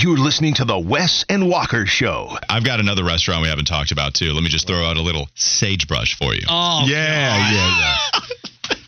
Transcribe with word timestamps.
You're 0.00 0.16
listening 0.16 0.54
to 0.54 0.64
the 0.64 0.78
Wes 0.78 1.24
and 1.28 1.48
Walker 1.48 1.84
Show. 1.84 2.38
I've 2.48 2.62
got 2.62 2.78
another 2.78 3.02
restaurant 3.02 3.42
we 3.42 3.48
haven't 3.48 3.64
talked 3.64 3.90
about 3.90 4.14
too. 4.14 4.32
Let 4.32 4.44
me 4.44 4.48
just 4.48 4.68
throw 4.68 4.84
out 4.84 4.96
a 4.96 5.02
little 5.02 5.28
sagebrush 5.34 6.16
for 6.16 6.34
you. 6.34 6.42
Oh, 6.48 6.84
yeah, 6.86 7.36
God. 7.36 7.52
yeah, 7.52 7.96
yeah. 8.14 8.17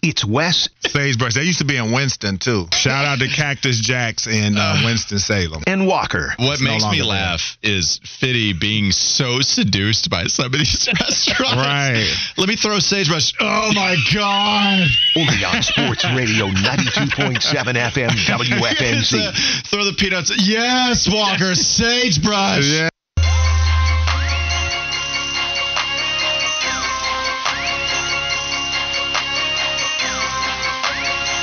It's 0.02 0.24
Wes. 0.24 0.68
Sagebrush. 0.86 1.34
They 1.34 1.42
used 1.42 1.58
to 1.58 1.64
be 1.64 1.76
in 1.76 1.92
Winston 1.92 2.38
too. 2.38 2.66
Shout 2.72 3.04
out 3.04 3.18
to 3.18 3.28
Cactus 3.36 3.80
Jacks 3.80 4.26
in 4.26 4.56
uh, 4.56 4.80
Winston 4.84 5.18
Salem. 5.18 5.62
And 5.66 5.86
Walker. 5.86 6.34
What 6.38 6.54
It's 6.54 6.62
no 6.62 6.70
makes 6.70 6.84
me 6.90 6.98
there. 6.98 7.06
laugh 7.06 7.58
is 7.62 8.00
Fitty 8.04 8.54
being 8.54 8.92
so 8.92 9.40
seduced 9.40 10.08
by 10.10 10.24
some 10.24 10.46
of 10.46 10.52
these 10.52 10.88
restaurants. 11.00 11.54
Right. 11.56 12.14
Let 12.38 12.48
me 12.48 12.56
throw 12.56 12.78
sagebrush. 12.78 13.32
Oh 13.40 13.72
my 13.74 13.96
god. 14.14 14.88
Only 15.16 15.44
on 15.44 15.62
Sports 15.62 16.04
Radio 16.16 16.46
92.7 16.48 17.38
FM 17.40 18.10
WFNZ. 18.10 19.66
throw 19.70 19.84
the 19.84 19.94
peanuts. 19.98 20.32
Yes, 20.36 21.08
Walker. 21.12 21.54
sagebrush. 21.54 22.64
Yeah. 22.72 22.88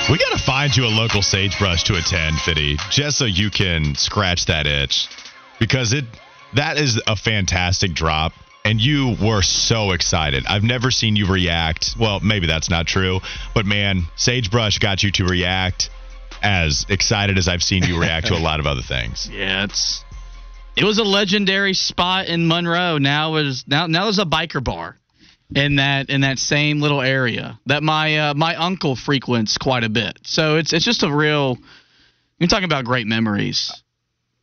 We 0.10 0.18
got 0.18 0.38
to 0.38 0.44
find 0.44 0.74
you 0.74 0.86
a 0.86 0.88
local 0.88 1.22
sagebrush 1.22 1.84
to 1.86 1.96
attend, 1.96 2.40
Fitty, 2.40 2.78
just 2.90 3.18
so 3.18 3.26
you 3.26 3.50
can 3.50 3.94
scratch 3.96 4.46
that 4.46 4.66
itch. 4.66 5.10
Because 5.60 5.92
it 5.92 6.06
that 6.54 6.78
is 6.78 7.02
a 7.08 7.18
fantastic 7.18 7.94
drop. 7.94 8.32
And 8.64 8.80
you 8.80 9.18
were 9.22 9.42
so 9.42 9.92
excited. 9.92 10.46
I've 10.48 10.64
never 10.64 10.92
seen 10.92 11.18
you 11.18 11.26
react. 11.26 11.96
Well, 12.00 12.22
maybe 12.22 12.48
that's 12.48 12.70
not 12.70 12.88
true. 12.88 13.20
But 13.54 13.66
man, 13.66 14.04
Sagebrush 14.16 14.80
got 14.80 15.04
you 15.04 15.12
to 15.12 15.26
react 15.26 15.90
as 16.42 16.86
excited 16.88 17.38
as 17.38 17.50
I've 17.50 17.64
seen 17.64 17.84
you 17.84 18.00
react 18.00 18.28
to 18.28 18.36
a 18.36 18.40
lot 18.40 18.62
of 18.62 18.68
other 18.68 18.82
things. 18.82 19.30
Yeah, 19.34 19.66
it's 19.66 20.06
it 20.78 20.86
was 20.86 21.00
a 21.00 21.04
legendary 21.04 21.74
spot 21.74 22.28
in 22.28 22.48
Monroe. 22.48 22.98
Now 22.98 23.36
is 23.36 23.66
now 23.68 23.88
now 23.88 24.06
there's 24.06 24.20
a 24.20 24.26
biker 24.26 24.64
bar 24.64 24.96
in 25.56 25.78
that 25.78 26.10
in 26.10 26.22
that 26.22 26.40
same 26.40 26.82
little 26.82 27.02
area 27.02 27.60
that 27.66 27.84
my 27.84 28.18
uh, 28.18 28.34
my 28.34 28.56
uncle 28.56 28.96
frequents 28.96 29.58
quite 29.58 29.84
a 29.84 29.90
bit. 29.90 30.20
So 30.24 30.58
it's 30.58 30.74
it's 30.74 30.86
just 30.86 31.04
a 31.04 31.14
real. 31.14 31.58
You're 32.40 32.50
talking 32.50 32.66
about 32.66 32.86
great 32.86 33.08
memories. 33.08 33.72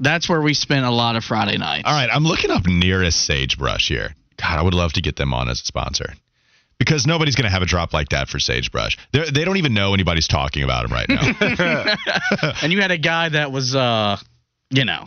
That's 0.01 0.29
where 0.29 0.41
we 0.41 0.55
spent 0.55 0.85
a 0.85 0.91
lot 0.91 1.15
of 1.15 1.23
Friday 1.23 1.57
nights. 1.57 1.85
All 1.87 1.95
right, 1.95 2.11
I'm 2.13 2.25
looking 2.25 2.51
up 2.51 2.67
nearest 2.67 3.25
Sagebrush 3.25 3.89
here. 3.89 4.15
God, 4.37 4.59
I 4.59 4.63
would 4.63 4.75
love 4.75 4.95
to 4.95 5.01
get 5.01 5.15
them 5.15 5.33
on 5.33 5.49
as 5.49 5.61
a 5.61 5.65
sponsor. 5.65 6.15
Because 6.77 7.07
nobody's 7.07 7.37
going 7.37 7.45
to 7.45 7.51
have 7.51 7.63
a 7.63 7.67
drop 7.67 7.93
like 7.93 8.09
that 8.09 8.29
for 8.29 8.41
Sagebrush. 8.41 8.99
They're, 9.13 9.31
they 9.31 9.45
don't 9.45 9.59
even 9.59 9.75
know 9.75 9.95
anybody's 9.95 10.27
talking 10.27 10.65
about 10.65 10.83
them 10.83 10.93
right 10.93 11.09
now. 11.09 11.95
and 12.63 12.73
you 12.73 12.81
had 12.81 12.91
a 12.91 12.99
guy 12.99 13.29
that 13.29 13.53
was, 13.53 13.77
uh, 13.77 14.17
you 14.71 14.85
know, 14.85 15.07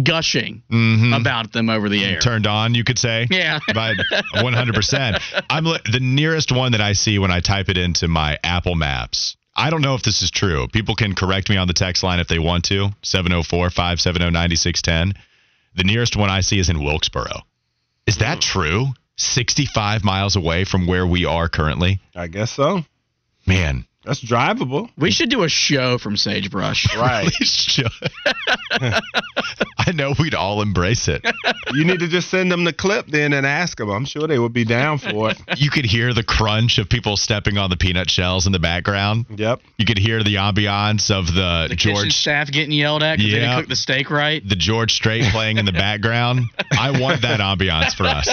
gushing 0.00 0.62
Mhm. 0.70 1.14
about 1.20 1.52
them 1.52 1.68
over 1.68 1.88
the 1.88 2.04
air. 2.04 2.20
Turned 2.20 2.46
on, 2.46 2.74
you 2.74 2.84
could 2.84 2.98
say. 2.98 3.26
Yeah. 3.30 3.58
By 3.74 3.94
100%. 4.36 5.18
I'm 5.50 5.64
the 5.64 6.00
nearest 6.00 6.50
one 6.52 6.72
that 6.72 6.80
I 6.80 6.92
see 6.94 7.18
when 7.18 7.30
I 7.30 7.40
type 7.40 7.68
it 7.68 7.76
into 7.78 8.08
my 8.08 8.38
Apple 8.42 8.74
Maps. 8.74 9.36
I 9.54 9.68
don't 9.68 9.82
know 9.82 9.94
if 9.94 10.02
this 10.02 10.22
is 10.22 10.30
true. 10.30 10.66
People 10.68 10.94
can 10.94 11.14
correct 11.14 11.50
me 11.50 11.56
on 11.58 11.66
the 11.66 11.74
text 11.74 12.02
line 12.02 12.20
if 12.20 12.28
they 12.28 12.38
want 12.38 12.64
to. 12.64 12.90
704 13.02 13.68
570 13.70 14.30
9610. 14.30 15.12
The 15.74 15.84
nearest 15.84 16.16
one 16.16 16.30
I 16.30 16.40
see 16.40 16.58
is 16.58 16.70
in 16.70 16.82
Wilkesboro. 16.82 17.42
Is 18.06 18.16
that 18.18 18.40
true? 18.40 18.86
65 19.16 20.04
miles 20.04 20.36
away 20.36 20.64
from 20.64 20.86
where 20.86 21.06
we 21.06 21.26
are 21.26 21.48
currently? 21.48 22.00
I 22.16 22.28
guess 22.28 22.50
so. 22.52 22.84
Man, 23.46 23.84
That's 24.04 24.20
drivable. 24.20 24.88
we 24.98 25.10
should 25.12 25.30
do 25.30 25.44
a 25.44 25.48
show 25.48 25.96
from 25.98 26.16
Sagebrush. 26.16 26.86
Right. 26.96 27.30
I 29.78 29.92
know 29.92 30.14
we'd 30.18 30.34
all 30.34 30.62
embrace 30.62 31.08
it. 31.08 31.24
you 31.72 31.84
need 31.84 32.00
to 32.00 32.08
just 32.08 32.28
send 32.30 32.50
them 32.50 32.64
the 32.64 32.72
clip 32.72 33.06
then 33.06 33.32
and 33.32 33.44
ask 33.46 33.78
them. 33.78 33.90
I'm 33.90 34.04
sure 34.04 34.26
they 34.26 34.38
would 34.38 34.52
be 34.52 34.64
down 34.64 34.98
for 34.98 35.30
it. 35.30 35.38
You 35.56 35.70
could 35.70 35.84
hear 35.84 36.12
the 36.14 36.22
crunch 36.22 36.78
of 36.78 36.88
people 36.88 37.16
stepping 37.16 37.58
on 37.58 37.70
the 37.70 37.76
peanut 37.76 38.10
shells 38.10 38.46
in 38.46 38.52
the 38.52 38.58
background. 38.58 39.26
Yep. 39.36 39.60
You 39.78 39.86
could 39.86 39.98
hear 39.98 40.22
the 40.22 40.36
ambiance 40.36 41.10
of 41.10 41.26
the, 41.26 41.66
The 41.68 41.76
kitchen 41.76 41.94
George 41.96 42.12
staff 42.12 42.50
getting 42.50 42.72
yelled 42.72 43.02
at 43.02 43.18
because 43.18 43.32
they 43.32 43.38
Yeah. 43.40 43.46
didn't 43.46 43.60
cook 43.62 43.68
the 43.70 43.76
steak 43.76 44.10
right. 44.10 44.46
the 44.48 44.56
George 44.56 44.92
Strait 44.92 45.24
playing 45.32 45.58
in 45.58 45.64
the 45.64 45.72
background. 45.72 46.44
I 46.78 46.98
want 47.00 47.22
that 47.22 47.40
ambiance 47.40 47.94
for 47.94 48.04
us. 48.04 48.28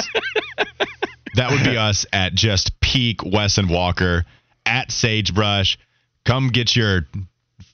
That 1.36 1.52
would 1.52 1.64
be 1.64 1.78
us 1.78 2.06
at 2.12 2.34
just 2.34 2.80
peak 2.82 3.24
Wes 3.24 3.58
and 3.58 3.70
Walker 3.70 4.26
at 4.70 4.92
Sagebrush. 4.92 5.78
Come 6.26 6.50
get 6.50 6.76
your 6.76 7.08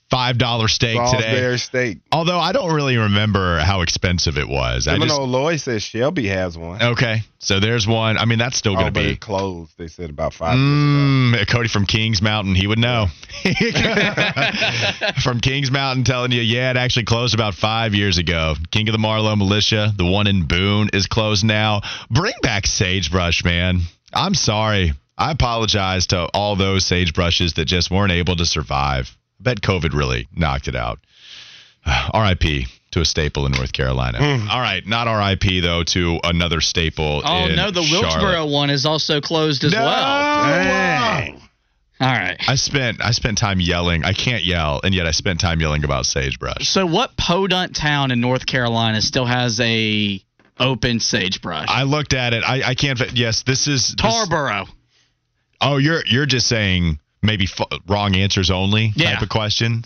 five 0.08 0.38
dollar 0.38 0.68
steak 0.68 0.96
today. 1.10 1.20
Salisbury 1.22 1.58
steak. 1.58 1.98
Although 2.12 2.38
I 2.38 2.52
don't 2.52 2.72
really 2.72 2.96
remember 2.96 3.58
how 3.58 3.82
expensive 3.82 4.38
it 4.38 4.48
was. 4.48 4.86
I 4.86 4.96
just, 4.98 5.20
Lloyd 5.20 5.60
says 5.60 5.82
Shelby 5.82 6.28
has 6.28 6.56
one. 6.56 6.80
okay, 6.80 7.22
so 7.40 7.58
there's 7.58 7.86
one. 7.88 8.16
I 8.16 8.24
mean, 8.24 8.38
that's 8.38 8.56
still 8.56 8.72
Oh, 8.74 8.76
going 8.76 8.86
to 8.86 8.92
but 8.92 9.02
be. 9.02 9.10
it 9.10 9.20
closed. 9.20 9.72
They 9.76 9.88
said 9.88 10.08
about 10.10 10.32
five 10.32 10.56
years 10.56 10.62
ago. 10.62 11.38
Mm, 11.44 11.48
Cody 11.52 11.68
from 11.68 11.86
Kings 11.86 12.22
Mountain, 12.22 12.54
he 12.54 12.66
would 12.68 12.78
know. 12.78 13.08
from 15.22 15.40
Kings 15.40 15.70
Mountain 15.70 16.04
telling 16.04 16.32
you, 16.32 16.40
yeah, 16.40 16.70
it 16.70 16.76
actually 16.76 17.04
closed 17.04 17.34
about 17.34 17.54
five 17.54 17.94
years 17.94 18.18
ago. 18.18 18.54
King 18.70 18.88
of 18.88 18.92
the 18.92 18.98
Marlowe 18.98 19.36
Militia, 19.36 19.92
the 19.96 20.06
one 20.06 20.26
in 20.26 20.46
Boone, 20.46 20.88
is 20.92 21.06
closed 21.06 21.44
now. 21.44 21.80
Bring 22.10 22.34
back 22.42 22.66
Sagebrush, 22.66 23.44
man. 23.44 23.80
I'm 24.14 24.34
sorry. 24.34 24.92
I 25.18 25.30
apologize 25.30 26.08
to 26.08 26.26
all 26.34 26.56
those 26.56 26.84
sagebrushes 26.84 27.54
that 27.54 27.64
just 27.64 27.90
weren't 27.90 28.12
able 28.12 28.36
to 28.36 28.46
survive. 28.46 29.16
I 29.40 29.42
bet 29.42 29.60
COVID 29.60 29.92
really 29.94 30.28
knocked 30.34 30.68
it 30.68 30.76
out. 30.76 30.98
RIP 32.14 32.66
to 32.92 33.00
a 33.00 33.04
staple 33.04 33.46
in 33.46 33.52
North 33.52 33.72
Carolina. 33.72 34.18
Hmm. 34.18 34.48
All 34.50 34.60
right, 34.60 34.86
not 34.86 35.04
RIP 35.04 35.62
though 35.62 35.82
to 35.84 36.18
another 36.24 36.60
staple. 36.60 37.22
Oh 37.24 37.46
in 37.46 37.56
no, 37.56 37.70
the 37.70 37.80
Wilkesboro 37.82 38.32
Charlotte. 38.32 38.50
one 38.52 38.70
is 38.70 38.86
also 38.86 39.20
closed 39.20 39.64
as 39.64 39.72
No! 39.72 39.82
well. 39.84 40.44
Dang. 40.44 41.40
All 41.98 42.08
right. 42.12 42.36
I 42.46 42.56
spent 42.56 43.02
I 43.02 43.12
spent 43.12 43.38
time 43.38 43.58
yelling. 43.60 44.04
I 44.04 44.12
can't 44.12 44.44
yell, 44.44 44.80
and 44.84 44.94
yet 44.94 45.06
I 45.06 45.12
spent 45.12 45.40
time 45.40 45.60
yelling 45.60 45.82
about 45.84 46.04
sagebrush. 46.04 46.68
So 46.68 46.84
what 46.84 47.16
podunk 47.16 47.74
town 47.74 48.10
in 48.10 48.20
North 48.20 48.44
Carolina 48.44 49.00
still 49.00 49.24
has 49.24 49.58
a 49.60 50.20
open 50.60 51.00
sagebrush? 51.00 51.68
I 51.70 51.84
looked 51.84 52.12
at 52.12 52.34
it. 52.34 52.44
I, 52.46 52.62
I 52.70 52.74
can't. 52.74 53.00
Yes, 53.14 53.44
this 53.44 53.66
is 53.66 53.94
this- 53.94 53.96
Tarboro. 53.96 54.66
Oh, 55.60 55.76
you're 55.78 56.02
you're 56.06 56.26
just 56.26 56.46
saying 56.46 56.98
maybe 57.22 57.44
f- 57.44 57.66
wrong 57.88 58.14
answers 58.16 58.50
only 58.50 58.92
Yeah. 58.96 59.14
type 59.14 59.22
of 59.22 59.28
question. 59.28 59.84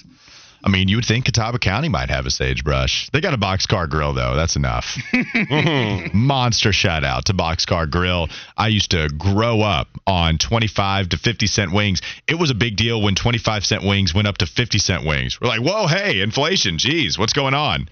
I 0.62 0.68
mean, 0.68 0.88
you 0.88 0.96
would 0.96 1.06
think 1.06 1.24
Catawba 1.24 1.58
County 1.58 1.88
might 1.88 2.10
have 2.10 2.26
a 2.26 2.30
sagebrush. 2.30 3.08
They 3.14 3.22
got 3.22 3.32
a 3.32 3.38
boxcar 3.38 3.88
grill 3.88 4.12
though. 4.12 4.36
That's 4.36 4.56
enough. 4.56 4.94
Monster 6.14 6.72
shout 6.72 7.02
out 7.04 7.26
to 7.26 7.32
Boxcar 7.34 7.90
Grill. 7.90 8.28
I 8.56 8.68
used 8.68 8.90
to 8.90 9.08
grow 9.16 9.62
up 9.62 9.88
on 10.06 10.36
25 10.38 11.10
to 11.10 11.16
50 11.16 11.46
cent 11.46 11.72
wings. 11.72 12.02
It 12.28 12.34
was 12.38 12.50
a 12.50 12.54
big 12.54 12.76
deal 12.76 13.00
when 13.00 13.14
25 13.14 13.64
cent 13.64 13.84
wings 13.84 14.14
went 14.14 14.28
up 14.28 14.38
to 14.38 14.46
50 14.46 14.78
cent 14.78 15.06
wings. 15.06 15.40
We're 15.40 15.48
like, 15.48 15.60
whoa, 15.62 15.86
hey, 15.86 16.20
inflation. 16.20 16.76
Geez, 16.78 17.18
what's 17.18 17.32
going 17.32 17.54
on? 17.54 17.88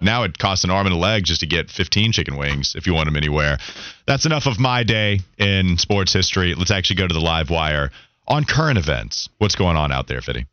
Now 0.00 0.22
it 0.22 0.38
costs 0.38 0.64
an 0.64 0.70
arm 0.70 0.86
and 0.86 0.94
a 0.94 0.98
leg 0.98 1.24
just 1.24 1.40
to 1.40 1.46
get 1.46 1.70
15 1.70 2.12
chicken 2.12 2.36
wings 2.36 2.74
if 2.76 2.86
you 2.86 2.94
want 2.94 3.06
them 3.06 3.16
anywhere. 3.16 3.58
That's 4.06 4.26
enough 4.26 4.46
of 4.46 4.58
my 4.58 4.84
day 4.84 5.20
in 5.38 5.76
sports 5.76 6.12
history. 6.12 6.54
Let's 6.54 6.70
actually 6.70 6.96
go 6.96 7.08
to 7.08 7.14
the 7.14 7.20
live 7.20 7.50
wire 7.50 7.90
on 8.26 8.44
current 8.44 8.78
events. 8.78 9.28
What's 9.38 9.56
going 9.56 9.76
on 9.76 9.90
out 9.90 10.06
there, 10.06 10.20
Fitty? 10.20 10.46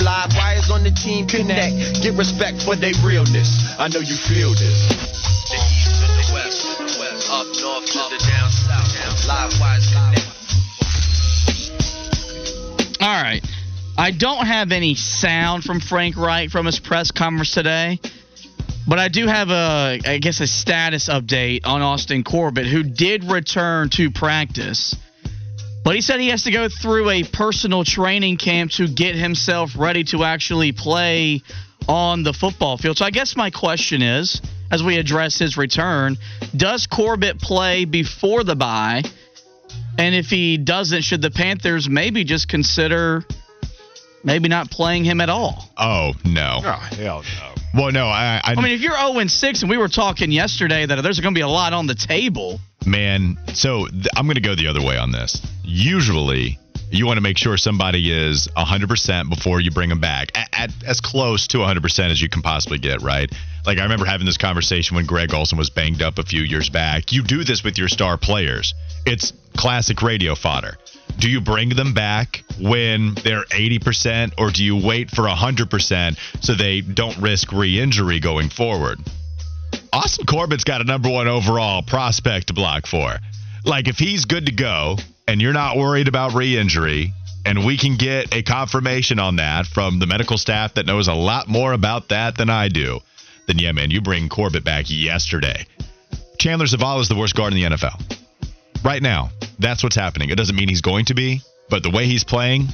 Live 0.00 0.32
wires 0.36 0.70
on 0.70 0.84
the 0.84 0.90
team 0.90 1.26
connect. 1.26 2.02
Get 2.02 2.16
respect 2.16 2.62
for 2.62 2.76
their 2.76 2.92
realness. 3.04 3.76
I 3.78 3.88
know 3.88 4.00
you 4.00 4.16
feel 4.16 4.50
this. 4.50 4.88
The 5.48 5.56
east 5.56 6.00
to 6.00 6.06
the 6.08 6.24
west, 6.32 6.60
to 6.76 6.84
the 6.84 6.96
west, 7.00 7.30
up 7.30 7.46
north 7.60 7.86
to 7.88 8.04
the 8.08 8.20
down 8.28 8.50
south. 8.50 8.88
Live 9.28 9.52
wires 9.60 9.88
connect. 9.92 10.28
All 13.00 13.22
right. 13.22 13.40
I 14.00 14.12
don't 14.12 14.46
have 14.46 14.72
any 14.72 14.94
sound 14.94 15.62
from 15.62 15.78
Frank 15.78 16.16
Reich 16.16 16.48
from 16.48 16.64
his 16.64 16.80
press 16.80 17.10
conference 17.10 17.52
today, 17.52 18.00
but 18.88 18.98
I 18.98 19.08
do 19.08 19.26
have 19.26 19.50
a, 19.50 20.00
I 20.02 20.16
guess, 20.16 20.40
a 20.40 20.46
status 20.46 21.10
update 21.10 21.66
on 21.66 21.82
Austin 21.82 22.24
Corbett, 22.24 22.66
who 22.66 22.82
did 22.82 23.24
return 23.24 23.90
to 23.90 24.10
practice. 24.10 24.96
But 25.84 25.96
he 25.96 26.00
said 26.00 26.18
he 26.18 26.28
has 26.28 26.44
to 26.44 26.50
go 26.50 26.70
through 26.70 27.10
a 27.10 27.24
personal 27.24 27.84
training 27.84 28.38
camp 28.38 28.70
to 28.72 28.88
get 28.88 29.16
himself 29.16 29.72
ready 29.76 30.04
to 30.04 30.24
actually 30.24 30.72
play 30.72 31.42
on 31.86 32.22
the 32.22 32.32
football 32.32 32.78
field. 32.78 32.96
So 32.96 33.04
I 33.04 33.10
guess 33.10 33.36
my 33.36 33.50
question 33.50 34.00
is, 34.00 34.40
as 34.70 34.82
we 34.82 34.96
address 34.96 35.38
his 35.38 35.58
return, 35.58 36.16
does 36.56 36.86
Corbett 36.86 37.38
play 37.38 37.84
before 37.84 38.44
the 38.44 38.56
bye? 38.56 39.02
And 39.98 40.14
if 40.14 40.28
he 40.28 40.56
doesn't, 40.56 41.02
should 41.02 41.20
the 41.20 41.30
Panthers 41.30 41.86
maybe 41.86 42.24
just 42.24 42.48
consider 42.48 43.26
maybe 44.24 44.48
not 44.48 44.70
playing 44.70 45.04
him 45.04 45.20
at 45.20 45.28
all? 45.28 45.70
Oh 45.76 46.12
no. 46.24 46.60
Oh 46.64 46.70
hell 46.72 47.22
no. 47.22 47.54
Well, 47.72 47.92
no. 47.92 48.06
I. 48.06 48.40
I, 48.42 48.52
I 48.52 48.54
mean, 48.56 48.72
if 48.72 48.80
you're 48.80 48.96
0 48.96 49.26
6 49.26 49.62
and 49.62 49.70
we 49.70 49.76
were 49.78 49.88
talking 49.88 50.32
yesterday 50.32 50.84
that 50.86 51.00
there's 51.02 51.20
going 51.20 51.34
to 51.34 51.38
be 51.38 51.42
a 51.42 51.48
lot 51.48 51.72
on 51.72 51.86
the 51.86 51.94
table. 51.94 52.58
man. 52.84 53.38
So 53.54 53.86
th- 53.86 54.06
I'm 54.16 54.26
going 54.26 54.34
to 54.34 54.40
go 54.40 54.56
the 54.56 54.66
other 54.66 54.82
way 54.82 54.96
on 54.98 55.12
this. 55.12 55.40
Usually, 55.62 56.58
you 56.90 57.06
want 57.06 57.18
to 57.18 57.20
make 57.20 57.38
sure 57.38 57.56
somebody 57.56 58.10
is 58.10 58.48
100% 58.56 59.30
before 59.30 59.60
you 59.60 59.70
bring 59.70 59.88
them 59.88 60.00
back, 60.00 60.32
at, 60.34 60.48
at 60.52 60.70
as 60.84 61.00
close 61.00 61.46
to 61.48 61.58
100% 61.58 62.10
as 62.10 62.20
you 62.20 62.28
can 62.28 62.42
possibly 62.42 62.78
get, 62.78 63.02
right? 63.02 63.30
Like 63.64 63.78
I 63.78 63.84
remember 63.84 64.04
having 64.04 64.26
this 64.26 64.36
conversation 64.36 64.96
when 64.96 65.06
Greg 65.06 65.32
Olsen 65.32 65.56
was 65.56 65.70
banged 65.70 66.02
up 66.02 66.18
a 66.18 66.24
few 66.24 66.42
years 66.42 66.68
back. 66.70 67.12
You 67.12 67.22
do 67.22 67.44
this 67.44 67.62
with 67.62 67.78
your 67.78 67.88
star 67.88 68.16
players. 68.18 68.74
It's 69.06 69.32
classic 69.56 70.02
radio 70.02 70.34
fodder. 70.34 70.76
Do 71.20 71.28
you 71.28 71.42
bring 71.42 71.68
them 71.68 71.92
back 71.92 72.44
when 72.58 73.14
they're 73.22 73.44
80% 73.44 74.32
or 74.38 74.50
do 74.50 74.64
you 74.64 74.74
wait 74.74 75.10
for 75.10 75.24
100% 75.24 76.16
so 76.42 76.54
they 76.54 76.80
don't 76.80 77.16
risk 77.18 77.52
re-injury 77.52 78.20
going 78.20 78.48
forward? 78.48 78.98
Austin 79.92 80.24
Corbett's 80.24 80.64
got 80.64 80.80
a 80.80 80.84
number 80.84 81.10
one 81.10 81.28
overall 81.28 81.82
prospect 81.82 82.46
to 82.46 82.54
block 82.54 82.86
for. 82.86 83.18
Like, 83.66 83.86
if 83.86 83.98
he's 83.98 84.24
good 84.24 84.46
to 84.46 84.52
go 84.52 84.96
and 85.28 85.42
you're 85.42 85.52
not 85.52 85.76
worried 85.76 86.08
about 86.08 86.32
re 86.32 86.56
injury, 86.56 87.12
and 87.44 87.66
we 87.66 87.76
can 87.76 87.96
get 87.96 88.34
a 88.34 88.42
confirmation 88.42 89.18
on 89.18 89.36
that 89.36 89.66
from 89.66 89.98
the 89.98 90.06
medical 90.06 90.38
staff 90.38 90.74
that 90.74 90.86
knows 90.86 91.08
a 91.08 91.14
lot 91.14 91.48
more 91.48 91.74
about 91.74 92.08
that 92.08 92.38
than 92.38 92.48
I 92.48 92.68
do, 92.68 93.00
then 93.46 93.58
yeah, 93.58 93.72
man, 93.72 93.90
you 93.90 94.00
bring 94.00 94.30
Corbett 94.30 94.64
back 94.64 94.86
yesterday. 94.88 95.66
Chandler 96.38 96.66
Zavala 96.66 97.02
is 97.02 97.08
the 97.08 97.14
worst 97.14 97.34
guard 97.34 97.52
in 97.52 97.60
the 97.60 97.76
NFL. 97.76 98.20
Right 98.84 99.02
now, 99.02 99.30
that's 99.58 99.82
what's 99.82 99.96
happening. 99.96 100.30
It 100.30 100.36
doesn't 100.36 100.56
mean 100.56 100.68
he's 100.68 100.80
going 100.80 101.06
to 101.06 101.14
be, 101.14 101.42
but 101.68 101.82
the 101.82 101.90
way 101.90 102.06
he's 102.06 102.24
playing, 102.24 102.68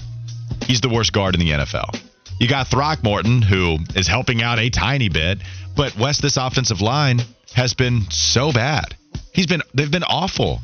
he's 0.62 0.80
the 0.80 0.88
worst 0.88 1.12
guard 1.12 1.34
in 1.34 1.40
the 1.40 1.50
NFL. 1.50 2.00
You 2.38 2.48
got 2.48 2.68
Throckmorton, 2.68 3.42
who 3.42 3.78
is 3.94 4.06
helping 4.06 4.42
out 4.42 4.58
a 4.58 4.70
tiny 4.70 5.08
bit, 5.08 5.38
but 5.76 5.96
Wes, 5.96 6.20
this 6.20 6.36
offensive 6.36 6.80
line 6.80 7.22
has 7.54 7.74
been 7.74 8.02
so 8.10 8.52
bad. 8.52 8.96
He's 9.32 9.46
been 9.46 9.62
they've 9.74 9.90
been 9.90 10.04
awful. 10.04 10.60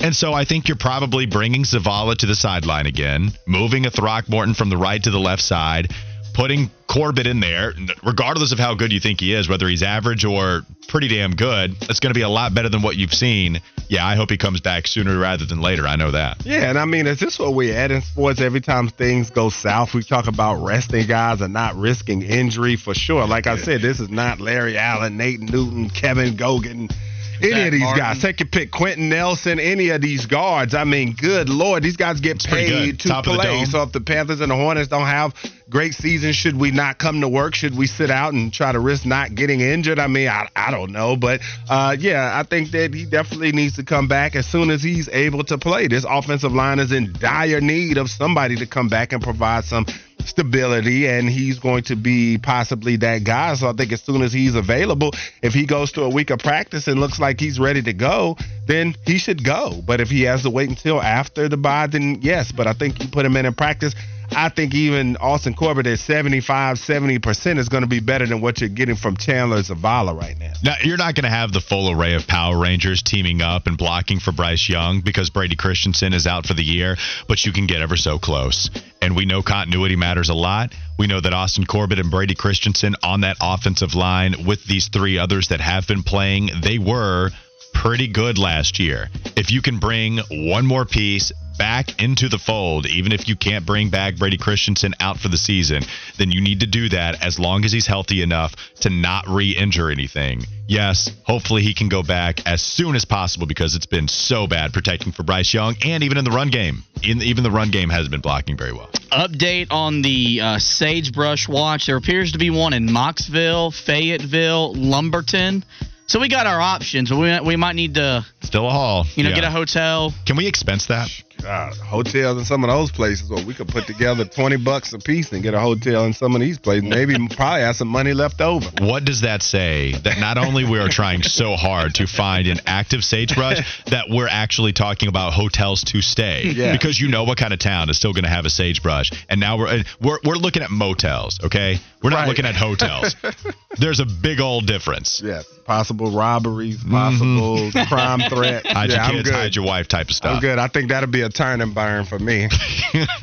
And 0.00 0.14
so 0.14 0.32
I 0.32 0.44
think 0.44 0.68
you're 0.68 0.76
probably 0.76 1.26
bringing 1.26 1.62
Zavala 1.62 2.16
to 2.16 2.26
the 2.26 2.34
sideline 2.34 2.86
again, 2.86 3.32
moving 3.46 3.86
a 3.86 3.90
Throckmorton 3.90 4.54
from 4.54 4.68
the 4.68 4.76
right 4.76 5.02
to 5.02 5.10
the 5.10 5.18
left 5.18 5.42
side, 5.42 5.92
putting 6.34 6.70
Corbett 6.86 7.26
in 7.26 7.40
there, 7.40 7.72
regardless 8.02 8.52
of 8.52 8.58
how 8.58 8.74
good 8.74 8.92
you 8.92 9.00
think 9.00 9.20
he 9.20 9.32
is, 9.32 9.48
whether 9.48 9.66
he's 9.68 9.82
average 9.82 10.24
or 10.24 10.62
pretty 10.88 11.08
damn 11.08 11.34
good. 11.34 11.74
It's 11.82 12.00
going 12.00 12.12
to 12.12 12.18
be 12.18 12.22
a 12.22 12.28
lot 12.28 12.54
better 12.54 12.68
than 12.68 12.82
what 12.82 12.96
you've 12.96 13.14
seen. 13.14 13.60
Yeah, 13.88 14.06
I 14.06 14.16
hope 14.16 14.30
he 14.30 14.36
comes 14.36 14.60
back 14.60 14.86
sooner 14.86 15.18
rather 15.18 15.46
than 15.46 15.60
later. 15.60 15.86
I 15.86 15.96
know 15.96 16.10
that. 16.10 16.44
Yeah, 16.44 16.68
and 16.68 16.78
I 16.78 16.84
mean, 16.84 17.06
is 17.06 17.20
this 17.20 17.38
what 17.38 17.54
we 17.54 17.72
add 17.72 17.90
in 17.90 18.02
sports? 18.02 18.40
Every 18.40 18.60
time 18.60 18.88
things 18.88 19.30
go 19.30 19.48
south, 19.48 19.94
we 19.94 20.02
talk 20.02 20.26
about 20.26 20.62
resting 20.62 21.06
guys 21.06 21.40
and 21.40 21.52
not 21.52 21.76
risking 21.76 22.22
injury 22.22 22.76
for 22.76 22.94
sure. 22.94 23.26
Like 23.26 23.46
I 23.46 23.56
said, 23.56 23.80
this 23.80 24.00
is 24.00 24.10
not 24.10 24.40
Larry 24.40 24.76
Allen, 24.76 25.16
Nate 25.16 25.40
Newton, 25.40 25.88
Kevin 25.88 26.36
Gogan. 26.36 26.92
Any 27.40 27.50
Zach 27.50 27.66
of 27.66 27.72
these 27.72 27.80
Martin. 27.82 28.04
guys, 28.04 28.22
take 28.22 28.40
your 28.40 28.48
pick, 28.48 28.70
Quenton 28.70 29.08
Nelson, 29.08 29.58
any 29.58 29.90
of 29.90 30.00
these 30.00 30.26
guards. 30.26 30.74
I 30.74 30.84
mean, 30.84 31.14
good 31.14 31.48
lord, 31.48 31.82
these 31.82 31.96
guys 31.96 32.20
get 32.20 32.42
pretty 32.42 32.70
paid 32.70 33.00
to 33.00 33.08
Top 33.08 33.24
play. 33.24 33.64
So 33.64 33.82
if 33.82 33.92
the 33.92 34.00
Panthers 34.00 34.40
and 34.40 34.50
the 34.50 34.56
Hornets 34.56 34.88
don't 34.88 35.06
have 35.06 35.34
great 35.68 35.94
seasons, 35.94 36.36
should 36.36 36.56
we 36.56 36.70
not 36.70 36.98
come 36.98 37.20
to 37.20 37.28
work? 37.28 37.54
Should 37.54 37.76
we 37.76 37.86
sit 37.86 38.10
out 38.10 38.32
and 38.32 38.52
try 38.52 38.72
to 38.72 38.80
risk 38.80 39.06
not 39.06 39.34
getting 39.34 39.60
injured? 39.60 39.98
I 39.98 40.06
mean, 40.06 40.28
I, 40.28 40.48
I 40.54 40.70
don't 40.70 40.92
know, 40.92 41.16
but 41.16 41.40
uh, 41.68 41.96
yeah, 41.98 42.30
I 42.38 42.42
think 42.42 42.70
that 42.72 42.94
he 42.94 43.04
definitely 43.04 43.52
needs 43.52 43.76
to 43.76 43.84
come 43.84 44.08
back 44.08 44.36
as 44.36 44.46
soon 44.46 44.70
as 44.70 44.82
he's 44.82 45.08
able 45.08 45.44
to 45.44 45.58
play. 45.58 45.88
This 45.88 46.04
offensive 46.08 46.52
line 46.52 46.78
is 46.78 46.92
in 46.92 47.12
dire 47.18 47.60
need 47.60 47.98
of 47.98 48.10
somebody 48.10 48.56
to 48.56 48.66
come 48.66 48.88
back 48.88 49.12
and 49.12 49.22
provide 49.22 49.64
some 49.64 49.86
stability, 50.26 51.06
and 51.06 51.28
he's 51.28 51.58
going 51.58 51.84
to 51.84 51.96
be 51.96 52.38
possibly 52.38 52.96
that 52.96 53.24
guy. 53.24 53.54
So 53.54 53.68
I 53.68 53.72
think 53.72 53.92
as 53.92 54.02
soon 54.02 54.22
as 54.22 54.32
he's 54.32 54.54
available, 54.54 55.12
if 55.42 55.52
he 55.52 55.66
goes 55.66 55.92
to 55.92 56.02
a 56.02 56.08
week 56.08 56.30
of 56.30 56.38
practice 56.38 56.86
and 56.86 57.00
looks 57.00 57.18
like 57.18 57.40
he's 57.40 57.58
ready 57.58 57.82
to 57.82 57.92
go, 57.92 58.36
then 58.66 58.94
he 59.06 59.18
should 59.18 59.44
go. 59.44 59.82
But 59.84 60.00
if 60.00 60.08
he 60.08 60.22
has 60.22 60.42
to 60.42 60.50
wait 60.50 60.68
until 60.68 61.00
after 61.00 61.48
the 61.48 61.56
bye, 61.56 61.86
then 61.86 62.18
yes. 62.22 62.52
But 62.52 62.66
I 62.66 62.72
think 62.72 63.02
you 63.02 63.08
put 63.08 63.26
him 63.26 63.36
in 63.36 63.46
in 63.46 63.54
practice. 63.54 63.94
I 64.30 64.48
think 64.48 64.74
even 64.74 65.16
Austin 65.16 65.54
Corbett 65.54 65.86
at 65.86 65.98
75, 65.98 66.76
70% 66.76 67.58
is 67.58 67.68
going 67.68 67.82
to 67.82 67.88
be 67.88 68.00
better 68.00 68.26
than 68.26 68.40
what 68.40 68.60
you're 68.60 68.68
getting 68.68 68.96
from 68.96 69.16
Chandler 69.16 69.58
Zavala 69.58 70.18
right 70.18 70.38
now. 70.38 70.52
Now, 70.62 70.74
you're 70.82 70.96
not 70.96 71.14
going 71.14 71.24
to 71.24 71.30
have 71.30 71.52
the 71.52 71.60
full 71.60 71.90
array 71.90 72.14
of 72.14 72.26
Power 72.26 72.58
Rangers 72.58 73.02
teaming 73.02 73.42
up 73.42 73.66
and 73.66 73.76
blocking 73.76 74.20
for 74.20 74.32
Bryce 74.32 74.68
Young 74.68 75.00
because 75.00 75.30
Brady 75.30 75.56
Christensen 75.56 76.12
is 76.12 76.26
out 76.26 76.46
for 76.46 76.54
the 76.54 76.64
year, 76.64 76.96
but 77.28 77.44
you 77.44 77.52
can 77.52 77.66
get 77.66 77.80
ever 77.80 77.96
so 77.96 78.18
close. 78.18 78.70
And 79.00 79.16
we 79.16 79.26
know 79.26 79.42
continuity 79.42 79.96
matters 79.96 80.28
a 80.28 80.34
lot. 80.34 80.74
We 80.98 81.06
know 81.06 81.20
that 81.20 81.32
Austin 81.32 81.66
Corbett 81.66 81.98
and 81.98 82.10
Brady 82.10 82.34
Christensen 82.34 82.94
on 83.02 83.22
that 83.22 83.36
offensive 83.40 83.94
line 83.94 84.44
with 84.46 84.64
these 84.64 84.88
three 84.88 85.18
others 85.18 85.48
that 85.48 85.60
have 85.60 85.86
been 85.86 86.02
playing, 86.02 86.50
they 86.62 86.78
were 86.78 87.30
pretty 87.74 88.08
good 88.08 88.38
last 88.38 88.78
year. 88.78 89.10
If 89.36 89.50
you 89.50 89.60
can 89.60 89.78
bring 89.78 90.18
one 90.30 90.66
more 90.66 90.86
piece 90.86 91.32
back 91.58 92.02
into 92.02 92.28
the 92.28 92.38
fold, 92.38 92.86
even 92.86 93.12
if 93.12 93.28
you 93.28 93.36
can't 93.36 93.66
bring 93.66 93.90
back 93.90 94.16
Brady 94.16 94.38
Christensen 94.38 94.94
out 95.00 95.18
for 95.18 95.28
the 95.28 95.36
season, 95.36 95.82
then 96.18 96.30
you 96.30 96.40
need 96.40 96.60
to 96.60 96.66
do 96.66 96.88
that 96.88 97.22
as 97.22 97.38
long 97.38 97.64
as 97.64 97.72
he's 97.72 97.86
healthy 97.86 98.22
enough 98.22 98.54
to 98.80 98.90
not 98.90 99.28
re 99.28 99.50
injure 99.50 99.90
anything. 99.90 100.44
Yes, 100.66 101.10
hopefully 101.24 101.62
he 101.62 101.74
can 101.74 101.88
go 101.88 102.02
back 102.02 102.46
as 102.46 102.62
soon 102.62 102.96
as 102.96 103.04
possible 103.04 103.46
because 103.46 103.74
it's 103.74 103.86
been 103.86 104.08
so 104.08 104.46
bad 104.46 104.72
protecting 104.72 105.12
for 105.12 105.22
Bryce 105.22 105.52
Young 105.52 105.76
and 105.84 106.02
even 106.02 106.16
in 106.16 106.24
the 106.24 106.30
run 106.30 106.48
game. 106.48 106.84
In, 107.02 107.20
even 107.22 107.44
the 107.44 107.50
run 107.50 107.70
game 107.70 107.90
hasn't 107.90 108.10
been 108.10 108.22
blocking 108.22 108.56
very 108.56 108.72
well. 108.72 108.88
Update 109.12 109.66
on 109.70 110.00
the 110.00 110.40
uh, 110.40 110.58
sagebrush 110.58 111.48
watch. 111.48 111.86
There 111.86 111.96
appears 111.96 112.32
to 112.32 112.38
be 112.38 112.48
one 112.48 112.72
in 112.72 112.88
Mocksville, 112.88 113.74
Fayetteville, 113.74 114.74
Lumberton. 114.74 115.64
So 116.06 116.20
we 116.20 116.28
got 116.28 116.46
our 116.46 116.60
options. 116.60 117.12
We, 117.12 117.40
we 117.40 117.56
might 117.56 117.74
need 117.76 117.94
to, 117.94 118.24
Still 118.42 118.66
a 118.66 118.70
haul. 118.70 119.06
you 119.14 119.22
know, 119.24 119.30
Yeah. 119.30 119.36
get 119.36 119.44
a 119.44 119.50
hotel. 119.50 120.12
Can 120.26 120.36
we 120.36 120.46
expense 120.46 120.86
that? 120.86 121.08
God, 121.42 121.74
hotels 121.76 122.38
in 122.38 122.44
some 122.44 122.64
of 122.64 122.70
those 122.70 122.90
places 122.90 123.28
where 123.28 123.44
we 123.44 123.54
could 123.54 123.68
put 123.68 123.86
together 123.86 124.24
20 124.24 124.56
bucks 124.58 124.92
a 124.92 124.98
piece 124.98 125.32
and 125.32 125.42
get 125.42 125.54
a 125.54 125.60
hotel 125.60 126.04
in 126.04 126.12
some 126.12 126.34
of 126.34 126.40
these 126.40 126.58
places. 126.58 126.88
Maybe 126.88 127.14
probably 127.34 127.60
have 127.60 127.76
some 127.76 127.88
money 127.88 128.14
left 128.14 128.40
over. 128.40 128.66
What 128.80 129.04
does 129.04 129.22
that 129.22 129.42
say? 129.42 129.92
That 130.04 130.18
not 130.18 130.38
only 130.38 130.64
we 130.64 130.78
are 130.78 130.88
trying 130.88 131.22
so 131.22 131.54
hard 131.54 131.94
to 131.96 132.06
find 132.06 132.46
an 132.46 132.60
active 132.66 133.04
sagebrush, 133.04 133.84
that 133.86 134.06
we're 134.08 134.28
actually 134.28 134.72
talking 134.72 135.08
about 135.08 135.32
hotels 135.32 135.84
to 135.84 136.00
stay. 136.00 136.52
Yeah. 136.54 136.72
Because 136.72 137.00
you 137.00 137.08
know 137.08 137.24
what 137.24 137.36
kind 137.36 137.52
of 137.52 137.58
town 137.58 137.90
is 137.90 137.96
still 137.96 138.12
going 138.12 138.24
to 138.24 138.30
have 138.30 138.44
a 138.44 138.50
sagebrush, 138.50 139.10
and 139.28 139.40
now 139.40 139.58
we're 139.58 139.66
uh, 139.66 139.82
we're 140.00 140.18
we're 140.24 140.36
looking 140.36 140.62
at 140.62 140.70
motels. 140.70 141.40
Okay, 141.42 141.78
we're 142.00 142.10
not 142.10 142.20
Right. 142.20 142.28
looking 142.28 142.46
at 142.46 142.54
hotels. 142.54 143.16
There's 143.78 143.98
a 143.98 144.06
big 144.06 144.40
old 144.40 144.66
difference. 144.66 145.20
Yes, 145.24 145.46
possible 145.64 146.12
robberies, 146.12 146.82
possible 146.84 147.56
mm-hmm. 147.56 147.92
crime 147.92 148.20
threat. 148.30 148.66
Hide 148.66 148.90
yeah, 148.90 149.10
your 149.10 149.16
kids, 149.16 149.30
hide 149.30 149.56
your 149.56 149.66
wife, 149.66 149.88
type 149.88 150.08
of 150.08 150.14
stuff. 150.14 150.36
I'm 150.36 150.40
good. 150.40 150.58
I 150.60 150.68
think 150.68 150.90
that'll 150.90 151.10
be 151.10 151.22
a 151.24 151.28
turn 151.30 151.60
and 151.60 151.74
burn 151.74 152.04
for 152.04 152.18
me. 152.18 152.48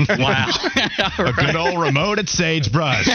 Wow. 0.09 0.47
A 1.19 1.33
good 1.33 1.55
old 1.55 1.79
remote 1.79 2.19
at 2.19 2.27
Sagebrush. 2.27 3.07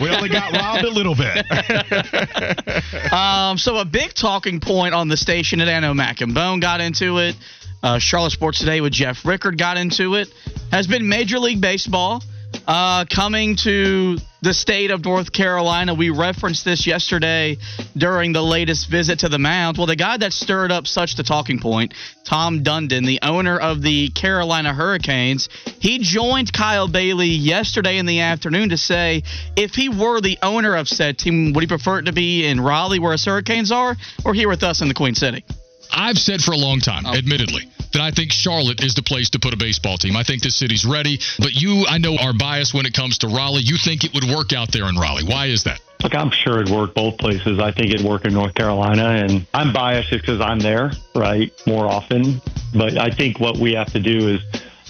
We 0.00 0.10
only 0.10 0.28
got 0.28 0.52
robbed 0.52 0.84
a 0.84 0.90
little 0.90 1.14
bit. 1.14 1.46
Um, 3.12 3.58
so 3.58 3.76
a 3.76 3.84
big 3.84 4.14
talking 4.14 4.60
point 4.60 4.94
on 4.94 5.08
the 5.08 5.16
station 5.16 5.58
today. 5.58 5.74
I 5.74 5.80
know 5.80 5.94
Mac 5.94 6.20
and 6.20 6.34
Bone 6.34 6.60
got 6.60 6.80
into 6.80 7.18
it. 7.18 7.36
Uh, 7.82 7.98
Charlotte 7.98 8.30
Sports 8.32 8.58
Today 8.58 8.80
with 8.80 8.92
Jeff 8.92 9.24
Rickard 9.24 9.58
got 9.58 9.76
into 9.76 10.14
it. 10.14 10.28
Has 10.70 10.86
been 10.86 11.08
Major 11.08 11.38
League 11.38 11.60
Baseball 11.60 12.22
uh, 12.66 13.04
coming 13.04 13.56
to 13.56 14.16
the 14.42 14.52
state 14.52 14.90
of 14.90 15.04
North 15.04 15.32
Carolina. 15.32 15.94
We 15.94 16.10
referenced 16.10 16.64
this 16.64 16.86
yesterday 16.86 17.58
during 17.96 18.32
the 18.32 18.42
latest 18.42 18.88
visit 18.88 19.20
to 19.20 19.28
the 19.28 19.38
mound. 19.38 19.78
Well, 19.78 19.86
the 19.86 19.96
guy 19.96 20.16
that 20.16 20.32
stirred 20.32 20.72
up 20.72 20.86
such 20.86 21.14
the 21.16 21.22
talking 21.22 21.60
point, 21.60 21.94
Tom 22.24 22.64
Dundon, 22.64 23.06
the 23.06 23.20
owner 23.22 23.58
of 23.58 23.82
the 23.82 24.08
Carolina 24.10 24.74
Hurricanes, 24.74 25.48
he 25.78 25.98
joined 25.98 26.52
Kyle 26.52 26.88
Bailey 26.88 27.28
yesterday 27.28 27.98
in 27.98 28.06
the 28.06 28.20
afternoon 28.20 28.70
to 28.70 28.76
say 28.76 29.22
if 29.56 29.74
he 29.74 29.88
were 29.88 30.20
the 30.20 30.38
owner 30.42 30.74
of 30.74 30.88
said 30.88 31.18
team, 31.18 31.52
would 31.52 31.62
he 31.62 31.68
prefer 31.68 32.00
it 32.00 32.06
to 32.06 32.12
be 32.12 32.46
in 32.46 32.60
Raleigh 32.60 32.98
where 32.98 33.12
his 33.12 33.24
Hurricanes 33.24 33.70
are, 33.70 33.96
or 34.24 34.34
here 34.34 34.48
with 34.48 34.62
us 34.62 34.80
in 34.80 34.88
the 34.88 34.94
Queen 34.94 35.14
City? 35.14 35.44
I've 35.92 36.18
said 36.18 36.40
for 36.40 36.52
a 36.52 36.56
long 36.56 36.80
time, 36.80 37.04
admittedly, 37.06 37.68
that 37.92 38.02
I 38.02 38.10
think 38.10 38.32
Charlotte 38.32 38.82
is 38.82 38.94
the 38.94 39.02
place 39.02 39.30
to 39.30 39.38
put 39.38 39.52
a 39.52 39.56
baseball 39.56 39.98
team. 39.98 40.16
I 40.16 40.22
think 40.22 40.42
this 40.42 40.56
city's 40.56 40.84
ready. 40.84 41.18
But 41.38 41.54
you, 41.54 41.84
I 41.88 41.98
know, 41.98 42.16
are 42.16 42.32
biased 42.32 42.74
when 42.74 42.86
it 42.86 42.94
comes 42.94 43.18
to 43.18 43.28
Raleigh. 43.28 43.62
You 43.62 43.76
think 43.76 44.04
it 44.04 44.14
would 44.14 44.24
work 44.24 44.52
out 44.52 44.72
there 44.72 44.88
in 44.88 44.96
Raleigh. 44.96 45.24
Why 45.24 45.46
is 45.46 45.64
that? 45.64 45.80
Look, 46.02 46.14
I'm 46.16 46.30
sure 46.30 46.60
it'd 46.60 46.74
work 46.74 46.94
both 46.94 47.16
places. 47.18 47.60
I 47.60 47.70
think 47.70 47.92
it'd 47.92 48.04
work 48.04 48.24
in 48.24 48.34
North 48.34 48.54
Carolina, 48.54 49.04
and 49.04 49.46
I'm 49.54 49.72
biased 49.72 50.10
because 50.10 50.40
I'm 50.40 50.58
there, 50.58 50.90
right, 51.14 51.52
more 51.64 51.86
often. 51.86 52.40
But 52.74 52.98
I 52.98 53.10
think 53.10 53.38
what 53.38 53.58
we 53.58 53.74
have 53.74 53.92
to 53.92 54.00
do 54.00 54.28
is 54.28 54.40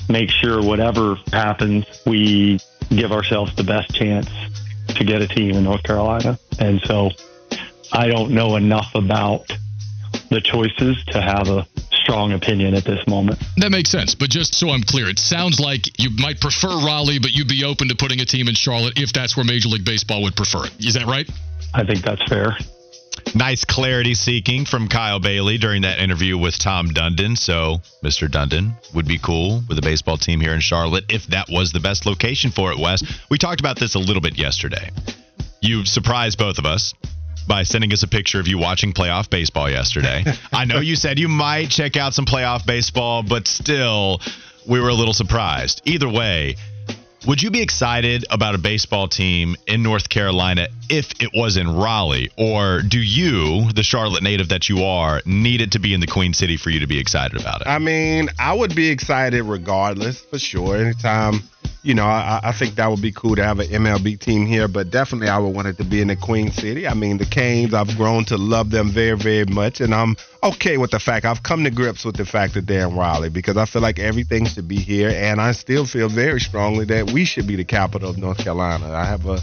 make 0.09 0.30
sure 0.30 0.62
whatever 0.62 1.16
happens, 1.32 1.85
we 2.06 2.61
give 2.88 3.12
ourselves 3.12 3.54
the 3.56 3.64
best 3.64 3.94
chance 3.94 4.28
to 4.88 5.04
get 5.04 5.21
a 5.21 5.28
team 5.28 5.50
in 5.50 5.64
North 5.64 5.82
Carolina. 5.82 6.38
And 6.59 6.80
so 6.85 7.11
I 7.92 8.06
don't 8.09 8.30
know 8.30 8.56
enough 8.56 8.94
about 8.94 9.50
the 10.30 10.40
choices 10.40 11.02
to 11.09 11.21
have 11.21 11.49
a 11.49 11.66
strong 12.02 12.32
opinion 12.32 12.75
at 12.75 12.85
this 12.85 13.00
moment. 13.06 13.38
That 13.56 13.71
makes 13.71 13.90
sense. 13.90 14.14
But 14.14 14.30
just 14.30 14.54
so 14.54 14.71
I'm 14.71 14.82
clear, 14.82 15.09
it 15.09 15.18
sounds 15.18 15.59
like 15.61 15.99
you 15.99 16.11
might 16.18 16.40
prefer 16.40 16.68
Raleigh, 16.68 17.18
but 17.18 17.30
you'd 17.30 17.49
be 17.49 17.64
open 17.64 17.88
to 17.88 17.94
putting 17.94 18.21
a 18.21 18.26
team 18.26 18.49
in 18.49 18.54
Charlotte 18.54 18.99
if 18.99 19.12
that's 19.12 19.37
where 19.37 19.44
Major 19.44 19.68
League 19.68 19.85
Baseball 19.85 20.23
would 20.23 20.37
prefer 20.37 20.66
it. 20.66 20.73
Is 20.85 20.94
that 20.94 21.06
right? 21.06 21.28
I 21.75 21.85
think 21.85 22.02
that's 22.02 22.23
fair. 22.25 22.56
Nice 23.35 23.64
clarity 23.64 24.14
seeking 24.14 24.64
from 24.64 24.88
Kyle 24.88 25.21
Bailey 25.21 25.56
during 25.56 25.82
that 25.82 26.00
interview 26.00 26.37
with 26.37 26.59
Tom 26.59 26.88
Dundon. 26.88 27.37
So, 27.38 27.80
Mr. 28.02 28.28
Dundon 28.28 28.73
would 28.94 29.06
be 29.06 29.18
cool 29.18 29.62
with 29.68 29.78
a 29.78 29.82
baseball 29.82 30.16
team 30.16 30.40
here 30.40 30.54
in 30.54 30.61
Charlotte 30.61 31.04
if 31.09 31.26
that 31.28 31.47
was 31.49 31.73
the 31.73 31.80
best 31.80 32.04
location 32.04 32.50
for 32.50 32.73
it, 32.73 32.78
Wes. 32.78 33.02
We 33.30 33.38
talked 33.38 33.61
about 33.61 33.78
this 33.78 33.94
a 33.94 33.99
little 33.99 34.21
bit 34.21 34.38
yesterday. 34.38 34.90
You 35.61 35.85
surprised 35.85 36.38
both 36.38 36.59
of 36.59 36.66
us 36.66 36.94
by 37.47 37.63
sending 37.63 37.93
us 37.93 38.03
a 38.03 38.09
picture 38.09 38.41
of 38.41 38.49
you 38.49 38.59
watching 38.59 38.93
playoff 38.93 39.29
baseball 39.31 39.71
yesterday. 39.71 40.25
I 40.53 40.65
know 40.65 40.81
you 40.81 40.97
said 40.97 41.19
you 41.19 41.29
might 41.29 41.71
check 41.71 41.97
out 41.97 42.15
some 42.15 42.25
playoff 42.25 42.67
baseball, 42.67 43.23
but 43.23 43.47
still, 43.47 44.21
we 44.67 44.81
were 44.81 44.89
a 44.89 44.95
little 44.95 45.15
surprised. 45.15 45.83
Either 45.85 46.09
way, 46.09 46.57
would 47.27 47.41
you 47.41 47.53
be 47.53 47.63
excited 47.63 48.25
about 48.31 48.57
a 48.57 48.59
baseball 48.59 49.07
team 49.07 49.55
in 49.69 49.83
North 49.83 50.09
Carolina 50.09 50.67
if 50.89 51.23
it 51.23 51.31
was 51.33 51.57
in 51.57 51.69
Raleigh? 51.69 52.31
Or 52.37 52.83
do 52.83 52.99
you, 52.99 53.71
the 53.73 53.85
Charlotte 53.85 54.25
native 54.25 54.49
that 54.49 54.69
you 54.69 54.83
are, 54.83 55.23
need 55.25 55.61
it 55.61 55.73
to 55.73 55.79
be 55.79 55.95
in 55.95 56.01
the 56.01 56.09
Queen 56.09 56.35
City 56.35 56.57
for 56.57 56.71
you 56.71 56.81
to 56.81 56.89
be 56.89 56.99
excited 56.99 57.41
about 57.41 57.61
it? 57.61 57.69
I 57.69 57.79
mean, 57.79 58.29
I 58.41 58.53
would 58.55 58.75
be 58.75 58.89
excited 58.89 59.45
regardless, 59.45 60.21
for 60.21 60.39
sure. 60.41 60.77
Anytime, 60.77 61.43
you 61.83 61.95
know, 61.95 62.05
I, 62.05 62.41
I 62.45 62.53
think 62.53 62.77
that 62.77 62.89
would 62.91 63.03
be 63.03 63.11
cool 63.11 63.35
to 63.35 63.45
have 63.45 63.59
an 63.59 63.67
MLB 63.67 64.19
team 64.21 64.47
here, 64.47 64.69
but 64.69 64.91
definitely 64.91 65.29
I 65.29 65.39
would 65.39 65.55
want 65.55 65.67
it 65.67 65.79
to 65.79 65.85
be 65.85 66.01
in 66.01 66.09
the 66.09 66.17
Queen 66.17 66.53
City. 66.53 66.87
I 66.87 66.95
mean, 66.95 67.19
the 67.19 67.27
Canes, 67.27 67.75
I've 67.75 67.97
grown 67.97 68.25
to 68.27 68.37
love 68.37 68.71
them 68.71 68.91
very, 68.91 69.17
very 69.17 69.47
much, 69.47 69.81
and 69.81 69.93
I'm 69.93 70.17
okay 70.45 70.79
with 70.79 70.93
the 70.93 71.01
fact 71.01 71.27
I've 71.27 71.43
come 71.43 71.65
to 71.65 71.71
grips 71.71 72.05
with 72.05 72.17
the 72.17 72.25
fact 72.25 72.55
that 72.55 72.67
they're 72.67 72.87
in 72.87 72.97
Raleigh 72.97 73.31
because 73.31 73.57
I 73.57 73.65
feel 73.67 73.83
like 73.83 73.99
everything 73.99 74.47
should 74.47 74.69
be 74.69 74.77
here, 74.79 75.11
and 75.11 75.41
I 75.41 75.53
still 75.53 75.85
feel 75.85 76.09
very 76.09 76.41
strongly 76.41 76.85
that 76.87 77.11
we 77.11 77.25
should 77.25 77.49
be 77.49 77.57
the 77.57 77.65
capital 77.65 78.11
of 78.11 78.19
North 78.19 78.39
Carolina. 78.39 78.93
I 78.93 79.05
have 79.05 79.27
a 79.27 79.41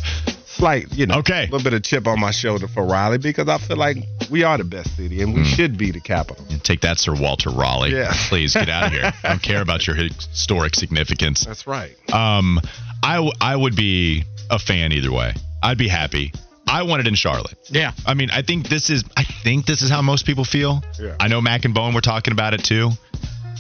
slight, 0.59 0.91
you 0.93 1.05
know, 1.05 1.19
Okay. 1.19 1.39
A 1.43 1.51
little 1.51 1.63
bit 1.63 1.73
of 1.73 1.83
chip 1.83 2.05
on 2.07 2.19
my 2.19 2.31
shoulder 2.31 2.67
for 2.67 2.85
Raleigh 2.85 3.17
because 3.17 3.47
I 3.47 3.57
feel 3.57 3.77
like 3.77 3.97
we 4.29 4.43
are 4.43 4.57
the 4.57 4.63
best 4.63 4.95
city 4.95 5.21
and 5.21 5.33
we 5.33 5.43
should 5.43 5.77
be 5.77 5.91
the 5.91 5.99
capital. 6.01 6.45
Take 6.63 6.81
that, 6.81 6.99
Sir 6.99 7.15
Walter 7.19 7.49
Raleigh. 7.49 7.91
Yeah. 7.91 8.11
Please 8.27 8.53
get 8.53 8.69
out 8.69 8.87
of 8.87 8.91
here. 8.91 9.11
I 9.23 9.27
don't 9.29 9.41
care 9.41 9.61
about 9.61 9.87
your 9.87 9.95
historic 9.95 10.75
significance. 10.75 11.45
That's 11.45 11.65
right. 11.65 11.95
Um, 12.13 12.59
I, 13.01 13.15
w- 13.15 13.33
I 13.41 13.55
would 13.55 13.75
be 13.75 14.25
a 14.51 14.59
fan 14.59 14.91
either 14.91 15.11
way. 15.11 15.33
I'd 15.63 15.77
be 15.77 15.87
happy. 15.87 16.31
I 16.67 16.83
want 16.83 16.99
it 16.99 17.07
in 17.07 17.15
Charlotte. 17.15 17.55
Yeah. 17.69 17.93
I 18.05 18.13
mean, 18.13 18.29
I 18.29 18.43
think 18.43 18.67
this 18.69 18.89
is 18.91 19.03
I 19.17 19.23
think 19.23 19.65
this 19.65 19.81
is 19.81 19.89
how 19.89 20.01
most 20.03 20.25
people 20.27 20.43
feel. 20.45 20.83
Yeah. 20.99 21.15
I 21.19 21.27
know 21.27 21.41
Mac 21.41 21.65
and 21.65 21.73
Bone 21.73 21.95
were 21.95 22.01
talking 22.01 22.31
about 22.31 22.53
it 22.53 22.63
too. 22.63 22.91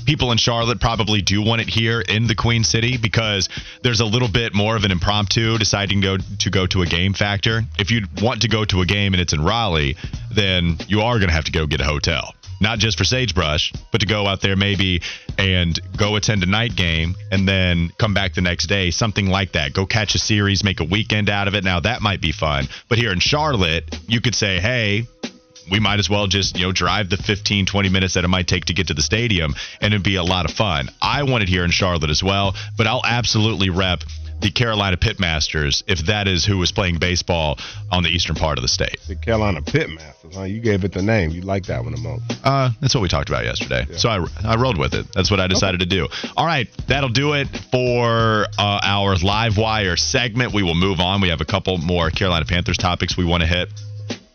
People 0.05 0.31
in 0.31 0.37
Charlotte 0.37 0.79
probably 0.79 1.21
do 1.21 1.41
want 1.41 1.61
it 1.61 1.69
here 1.69 2.01
in 2.01 2.27
the 2.27 2.35
Queen 2.35 2.63
City 2.63 2.97
because 2.97 3.47
there's 3.83 3.99
a 3.99 4.05
little 4.05 4.27
bit 4.27 4.53
more 4.53 4.75
of 4.75 4.83
an 4.83 4.91
impromptu 4.91 5.57
deciding 5.57 6.01
to 6.01 6.17
go 6.17 6.23
to 6.39 6.49
go 6.49 6.65
to 6.67 6.81
a 6.81 6.85
game 6.85 7.13
factor. 7.13 7.63
If 7.77 7.91
you 7.91 8.05
want 8.21 8.41
to 8.41 8.47
go 8.47 8.65
to 8.65 8.81
a 8.81 8.85
game 8.85 9.13
and 9.13 9.21
it's 9.21 9.33
in 9.33 9.43
Raleigh, 9.43 9.95
then 10.31 10.77
you 10.87 11.01
are 11.01 11.17
going 11.19 11.29
to 11.29 11.35
have 11.35 11.45
to 11.45 11.51
go 11.51 11.67
get 11.67 11.81
a 11.81 11.85
hotel. 11.85 12.33
Not 12.61 12.79
just 12.79 12.97
for 12.97 13.05
Sagebrush, 13.05 13.71
but 13.91 14.01
to 14.01 14.07
go 14.07 14.27
out 14.27 14.41
there 14.41 14.57
maybe 14.57 15.01
and 15.37 15.79
go 15.95 16.17
attend 16.17 16.43
a 16.43 16.45
night 16.45 16.75
game 16.75 17.15
and 17.31 17.47
then 17.47 17.89
come 17.97 18.13
back 18.13 18.33
the 18.33 18.41
next 18.41 18.67
day, 18.67 18.91
something 18.91 19.27
like 19.27 19.53
that. 19.53 19.73
Go 19.73 19.85
catch 19.85 20.13
a 20.15 20.19
series, 20.19 20.63
make 20.63 20.81
a 20.81 20.83
weekend 20.83 21.29
out 21.29 21.47
of 21.47 21.55
it. 21.55 21.63
Now 21.63 21.79
that 21.79 22.01
might 22.01 22.19
be 22.19 22.33
fun. 22.33 22.67
But 22.89 22.97
here 22.97 23.13
in 23.13 23.19
Charlotte, 23.19 23.95
you 24.07 24.19
could 24.19 24.35
say, 24.35 24.59
hey, 24.59 25.07
we 25.71 25.79
might 25.79 25.99
as 25.99 26.09
well 26.09 26.27
just 26.27 26.57
you 26.57 26.65
know 26.65 26.71
drive 26.71 27.09
the 27.09 27.17
15 27.17 27.65
20 27.65 27.89
minutes 27.89 28.13
that 28.15 28.23
it 28.23 28.27
might 28.27 28.47
take 28.47 28.65
to 28.65 28.73
get 28.73 28.87
to 28.87 28.93
the 28.93 29.01
stadium 29.01 29.53
and 29.81 29.93
it'd 29.93 30.03
be 30.03 30.15
a 30.15 30.23
lot 30.23 30.49
of 30.49 30.55
fun 30.55 30.89
i 31.01 31.23
want 31.23 31.43
it 31.43 31.49
here 31.49 31.63
in 31.63 31.71
charlotte 31.71 32.09
as 32.09 32.23
well 32.23 32.55
but 32.77 32.87
i'll 32.87 33.05
absolutely 33.05 33.69
rep 33.69 33.99
the 34.41 34.51
carolina 34.51 34.95
pitmasters 34.95 35.83
if 35.87 36.05
that 36.05 36.27
is 36.27 36.45
who 36.45 36.57
was 36.57 36.71
playing 36.71 36.97
baseball 36.97 37.57
on 37.91 38.03
the 38.03 38.09
eastern 38.09 38.35
part 38.35 38.57
of 38.57 38.61
the 38.61 38.67
state 38.67 38.97
The 39.07 39.15
Carolina 39.15 39.61
Pitmasters, 39.61 40.33
huh? 40.33 40.43
You 40.43 40.61
gave 40.61 40.83
it 40.85 40.93
the 40.93 41.01
name. 41.01 41.31
You 41.31 41.41
like 41.41 41.65
that 41.65 41.83
one 41.83 41.91
the 41.91 41.99
most. 41.99 42.23
uh, 42.45 42.69
that's 42.79 42.93
what 42.95 43.01
we 43.01 43.09
talked 43.09 43.27
about 43.29 43.43
yesterday. 43.43 43.85
So 43.97 44.09
I, 44.09 44.25
I 44.45 44.55
rolled 44.55 44.77
with 44.77 44.93
it. 44.93 45.07
That's 45.13 45.29
what 45.31 45.39
I 45.39 45.47
decided 45.47 45.79
to 45.79 45.85
do. 45.87 46.07
All 46.37 46.45
right, 46.45 46.67
that'll 46.87 47.09
do 47.09 47.33
it 47.33 47.47
for 47.71 48.45
uh, 48.57 48.79
our 48.83 49.15
live 49.17 49.57
wire 49.57 49.97
segment. 49.97 50.53
We 50.53 50.61
will 50.63 50.75
move 50.75 50.99
on. 50.99 51.19
We 51.21 51.29
have 51.29 51.41
a 51.41 51.45
couple 51.45 51.77
more 51.79 52.11
Carolina 52.11 52.45
Panthers 52.45 52.77
topics 52.77 53.17
we 53.17 53.25
want 53.25 53.41
to 53.41 53.47
hit. 53.47 53.69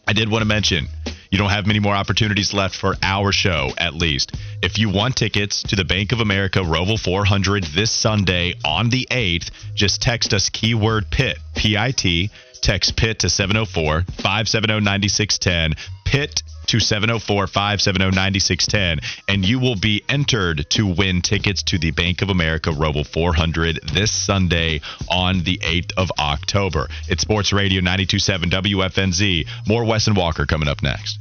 I 0.06 0.12
did 0.12 0.28
want 0.30 0.42
to 0.42 0.46
mention 0.46 0.88
you 1.34 1.38
don't 1.38 1.50
have 1.50 1.66
many 1.66 1.80
more 1.80 1.96
opportunities 1.96 2.54
left 2.54 2.76
for 2.76 2.94
our 3.02 3.32
show, 3.32 3.72
at 3.76 3.92
least. 3.92 4.36
If 4.62 4.78
you 4.78 4.88
want 4.88 5.16
tickets 5.16 5.64
to 5.64 5.74
the 5.74 5.84
Bank 5.84 6.12
of 6.12 6.20
America 6.20 6.60
Roval 6.60 6.96
400 6.96 7.64
this 7.64 7.90
Sunday 7.90 8.54
on 8.64 8.88
the 8.88 9.08
8th, 9.10 9.50
just 9.74 10.00
text 10.00 10.32
us 10.32 10.48
keyword 10.48 11.10
PIT, 11.10 11.38
P 11.56 11.76
I 11.76 11.90
T. 11.90 12.30
Text 12.62 12.96
PIT 12.96 13.18
to 13.18 13.28
704 13.28 14.02
570 14.22 14.80
9610. 14.80 15.74
PIT 16.04 16.44
to 16.66 16.80
704 16.80 17.46
570 17.46 18.04
9610, 18.14 19.00
and 19.28 19.44
you 19.44 19.58
will 19.58 19.76
be 19.76 20.02
entered 20.08 20.66
to 20.70 20.86
win 20.86 21.22
tickets 21.22 21.62
to 21.64 21.78
the 21.78 21.90
Bank 21.90 22.22
of 22.22 22.30
America 22.30 22.70
Roval 22.70 23.06
400 23.06 23.80
this 23.92 24.12
Sunday 24.12 24.80
on 25.08 25.42
the 25.42 25.58
8th 25.58 25.92
of 25.96 26.10
October. 26.18 26.88
It's 27.08 27.22
Sports 27.22 27.52
Radio 27.52 27.80
927 27.80 28.50
WFNZ. 28.50 29.46
More 29.66 29.84
Wes 29.84 30.06
and 30.06 30.16
Walker 30.16 30.46
coming 30.46 30.68
up 30.68 30.82
next. 30.82 31.18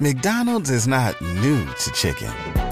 McDonald's 0.00 0.70
is 0.70 0.88
not 0.88 1.20
new 1.20 1.64
to 1.64 1.90
chicken. 1.92 2.71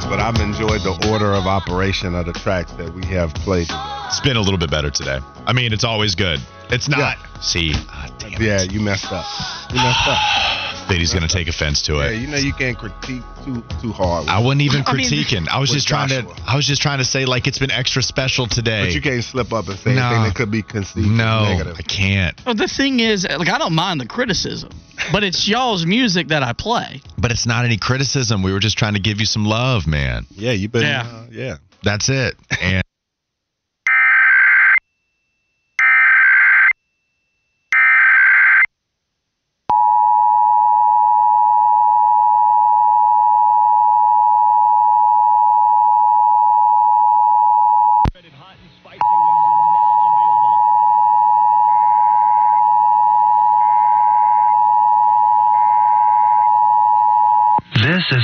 Jams, 0.00 0.10
but 0.10 0.20
I've 0.20 0.40
enjoyed 0.40 0.82
the 0.82 1.08
order 1.10 1.32
of 1.32 1.46
operation 1.46 2.14
of 2.14 2.26
the 2.26 2.32
tracks 2.32 2.72
that 2.72 2.92
we 2.92 3.04
have 3.06 3.32
played. 3.34 3.68
It's 4.06 4.20
been 4.20 4.36
a 4.36 4.40
little 4.40 4.58
bit 4.58 4.70
better 4.70 4.90
today. 4.90 5.20
I 5.46 5.52
mean, 5.52 5.72
it's 5.72 5.84
always 5.84 6.14
good. 6.14 6.40
It's 6.70 6.88
not. 6.88 7.18
See, 7.40 7.72
ah, 7.74 8.08
damn 8.18 8.34
it. 8.34 8.40
Yeah, 8.40 8.62
you 8.62 8.80
messed 8.80 9.12
up. 9.12 9.26
You 9.70 9.76
messed 9.76 10.08
up. 10.08 10.65
Beatty's 10.88 11.12
going 11.12 11.26
to 11.26 11.32
take 11.32 11.48
offense 11.48 11.82
to 11.82 12.00
it. 12.00 12.04
Yeah, 12.04 12.10
it. 12.10 12.20
you 12.20 12.26
know 12.28 12.36
you 12.36 12.52
can't 12.52 12.76
critique 12.78 13.22
too 13.44 13.62
too 13.80 13.92
hard. 13.92 14.28
I 14.28 14.38
wasn't 14.40 14.62
even 14.62 14.82
I 14.86 14.92
mean- 14.94 15.06
critiquing. 15.10 15.48
I 15.48 15.58
was 15.58 15.70
With 15.70 15.76
just 15.78 15.88
trying 15.88 16.08
to. 16.08 16.26
I 16.46 16.56
was 16.56 16.66
just 16.66 16.82
trying 16.82 16.98
to 16.98 17.04
say 17.04 17.24
like 17.24 17.46
it's 17.46 17.58
been 17.58 17.70
extra 17.70 18.02
special 18.02 18.46
today. 18.46 18.86
but 18.86 18.94
you 18.94 19.00
can't 19.00 19.22
slip 19.24 19.52
up 19.52 19.68
and 19.68 19.78
say 19.78 19.94
No. 19.94 20.06
anything 20.06 20.22
that 20.24 20.34
could 20.34 20.50
be 20.50 20.62
conceived 20.62 21.08
no, 21.08 21.44
negative. 21.44 21.76
I 21.78 21.82
can't. 21.82 22.40
Well, 22.44 22.54
the 22.54 22.68
thing 22.68 23.00
is, 23.00 23.24
like, 23.24 23.48
I 23.48 23.58
don't 23.58 23.74
mind 23.74 24.00
the 24.00 24.06
criticism, 24.06 24.70
but 25.12 25.24
it's 25.24 25.46
y'all's 25.48 25.84
music 25.86 26.28
that 26.28 26.42
I 26.42 26.52
play. 26.52 27.00
But 27.18 27.30
it's 27.32 27.46
not 27.46 27.64
any 27.64 27.78
criticism. 27.78 28.42
We 28.42 28.52
were 28.52 28.60
just 28.60 28.78
trying 28.78 28.94
to 28.94 29.00
give 29.00 29.20
you 29.20 29.26
some 29.26 29.44
love, 29.44 29.86
man. 29.86 30.26
Yeah, 30.30 30.52
you 30.52 30.68
better. 30.68 30.86
Yeah. 30.86 31.06
Uh, 31.06 31.26
yeah. 31.30 31.56
That's 31.82 32.08
it. 32.08 32.36
And 32.60 32.82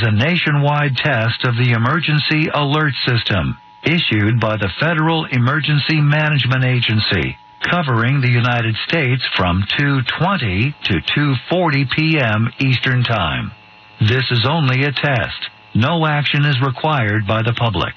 a 0.02 0.10
nationwide 0.10 0.96
test 0.96 1.44
of 1.44 1.56
the 1.56 1.72
Emergency 1.72 2.48
Alert 2.52 2.94
System 3.06 3.58
issued 3.82 4.40
by 4.40 4.56
the 4.56 4.70
Federal 4.80 5.24
Emergency 5.26 6.00
Management 6.00 6.64
Agency 6.64 7.36
covering 7.70 8.20
the 8.20 8.30
United 8.30 8.74
States 8.88 9.22
from 9.36 9.62
2:20 9.78 10.74
to 10.84 10.94
2:40 11.50 11.90
p.m. 11.90 12.52
Eastern 12.58 13.02
Time. 13.02 13.52
This 14.00 14.24
is 14.30 14.46
only 14.48 14.82
a 14.84 14.92
test. 14.92 15.48
No 15.74 16.06
action 16.06 16.44
is 16.44 16.60
required 16.60 17.26
by 17.26 17.42
the 17.42 17.54
public. 17.54 17.94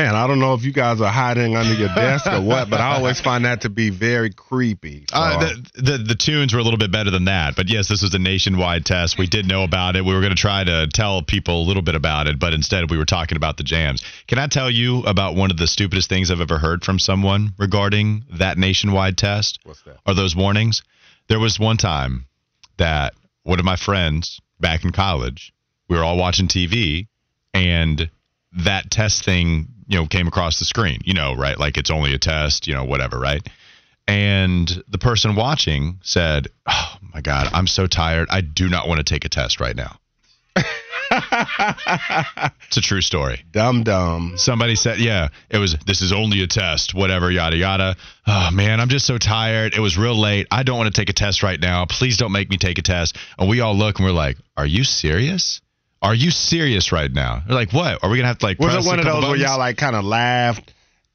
Man, 0.00 0.14
I 0.14 0.26
don't 0.26 0.38
know 0.38 0.54
if 0.54 0.64
you 0.64 0.72
guys 0.72 1.02
are 1.02 1.12
hiding 1.12 1.56
under 1.56 1.74
your 1.74 1.88
desk 1.94 2.26
or 2.26 2.40
what, 2.40 2.70
but 2.70 2.80
I 2.80 2.94
always 2.96 3.20
find 3.20 3.44
that 3.44 3.62
to 3.62 3.68
be 3.68 3.90
very 3.90 4.30
creepy. 4.30 5.04
So, 5.10 5.16
Uh, 5.16 5.38
the, 5.40 5.82
the 5.82 5.98
the 5.98 6.14
tunes 6.14 6.54
were 6.54 6.60
a 6.60 6.62
little 6.62 6.78
bit 6.78 6.90
better 6.90 7.10
than 7.10 7.26
that, 7.26 7.54
but 7.54 7.68
yes, 7.68 7.88
this 7.88 8.00
was 8.00 8.14
a 8.14 8.18
nationwide 8.18 8.86
test. 8.86 9.18
We 9.18 9.26
did 9.26 9.46
know 9.46 9.62
about 9.62 9.96
it. 9.96 10.04
We 10.04 10.14
were 10.14 10.20
going 10.20 10.34
to 10.34 10.40
try 10.40 10.64
to 10.64 10.88
tell 10.88 11.22
people 11.22 11.62
a 11.62 11.66
little 11.66 11.82
bit 11.82 11.96
about 11.96 12.28
it, 12.28 12.38
but 12.38 12.54
instead 12.54 12.90
we 12.90 12.96
were 12.96 13.04
talking 13.04 13.36
about 13.36 13.58
the 13.58 13.62
jams. 13.62 14.02
Can 14.26 14.38
I 14.38 14.46
tell 14.46 14.70
you 14.70 15.00
about 15.00 15.34
one 15.34 15.50
of 15.50 15.58
the 15.58 15.66
stupidest 15.66 16.08
things 16.08 16.30
I've 16.30 16.40
ever 16.40 16.56
heard 16.56 16.82
from 16.82 16.98
someone 16.98 17.52
regarding 17.58 18.24
that 18.38 18.56
nationwide 18.56 19.18
test? 19.18 19.58
What's 19.64 19.82
that? 19.82 19.98
Are 20.06 20.14
those 20.14 20.34
warnings? 20.34 20.82
There 21.28 21.38
was 21.38 21.60
one 21.60 21.76
time 21.76 22.24
that 22.78 23.12
one 23.42 23.58
of 23.58 23.66
my 23.66 23.76
friends 23.76 24.40
back 24.58 24.82
in 24.82 24.92
college, 24.92 25.52
we 25.88 25.96
were 25.98 26.04
all 26.04 26.16
watching 26.16 26.48
TV, 26.48 27.08
and 27.52 28.08
that 28.52 28.90
test 28.90 29.24
thing, 29.24 29.68
you 29.86 29.98
know, 29.98 30.06
came 30.06 30.26
across 30.26 30.58
the 30.58 30.64
screen. 30.64 31.00
You 31.04 31.14
know, 31.14 31.34
right? 31.34 31.58
Like 31.58 31.76
it's 31.76 31.90
only 31.90 32.14
a 32.14 32.18
test, 32.18 32.66
you 32.66 32.74
know, 32.74 32.84
whatever, 32.84 33.18
right? 33.18 33.46
And 34.06 34.68
the 34.88 34.98
person 34.98 35.36
watching 35.36 36.00
said, 36.02 36.48
"Oh 36.68 36.96
my 37.14 37.20
god, 37.20 37.48
I'm 37.52 37.66
so 37.66 37.86
tired. 37.86 38.28
I 38.30 38.40
do 38.40 38.68
not 38.68 38.88
want 38.88 38.98
to 38.98 39.04
take 39.04 39.24
a 39.24 39.28
test 39.28 39.60
right 39.60 39.76
now." 39.76 39.96
it's 42.66 42.76
a 42.76 42.80
true 42.80 43.00
story. 43.00 43.44
Dumb 43.50 43.84
dumb. 43.84 44.34
Somebody 44.36 44.74
said, 44.74 44.98
"Yeah, 44.98 45.28
it 45.48 45.58
was. 45.58 45.76
This 45.86 46.02
is 46.02 46.12
only 46.12 46.42
a 46.42 46.46
test. 46.46 46.94
Whatever, 46.94 47.30
yada 47.30 47.56
yada." 47.56 47.96
Oh 48.26 48.50
man, 48.52 48.80
I'm 48.80 48.88
just 48.88 49.06
so 49.06 49.16
tired. 49.16 49.74
It 49.74 49.80
was 49.80 49.96
real 49.96 50.18
late. 50.18 50.48
I 50.50 50.64
don't 50.64 50.76
want 50.76 50.92
to 50.92 51.00
take 51.00 51.08
a 51.08 51.12
test 51.12 51.42
right 51.42 51.60
now. 51.60 51.86
Please 51.86 52.16
don't 52.16 52.32
make 52.32 52.50
me 52.50 52.58
take 52.58 52.78
a 52.78 52.82
test. 52.82 53.16
And 53.38 53.48
we 53.48 53.60
all 53.60 53.76
look 53.76 53.98
and 53.98 54.06
we're 54.06 54.12
like, 54.12 54.38
"Are 54.56 54.66
you 54.66 54.84
serious? 54.84 55.60
Are 56.02 56.14
you 56.14 56.30
serious 56.30 56.92
right 56.92 57.12
now?" 57.12 57.42
They're 57.46 57.54
like, 57.56 57.72
"What? 57.72 58.02
Are 58.02 58.10
we 58.10 58.16
gonna 58.16 58.28
have 58.28 58.38
to 58.38 58.46
like?" 58.46 58.58
Was 58.58 58.72
press 58.72 58.84
it 58.84 58.88
one 58.88 58.98
a 58.98 59.02
of 59.02 59.06
couple 59.06 59.20
those 59.22 59.30
where 59.30 59.38
y'all 59.38 59.58
like 59.58 59.76
kind 59.76 59.96
of 59.96 60.04
laughed 60.04 60.72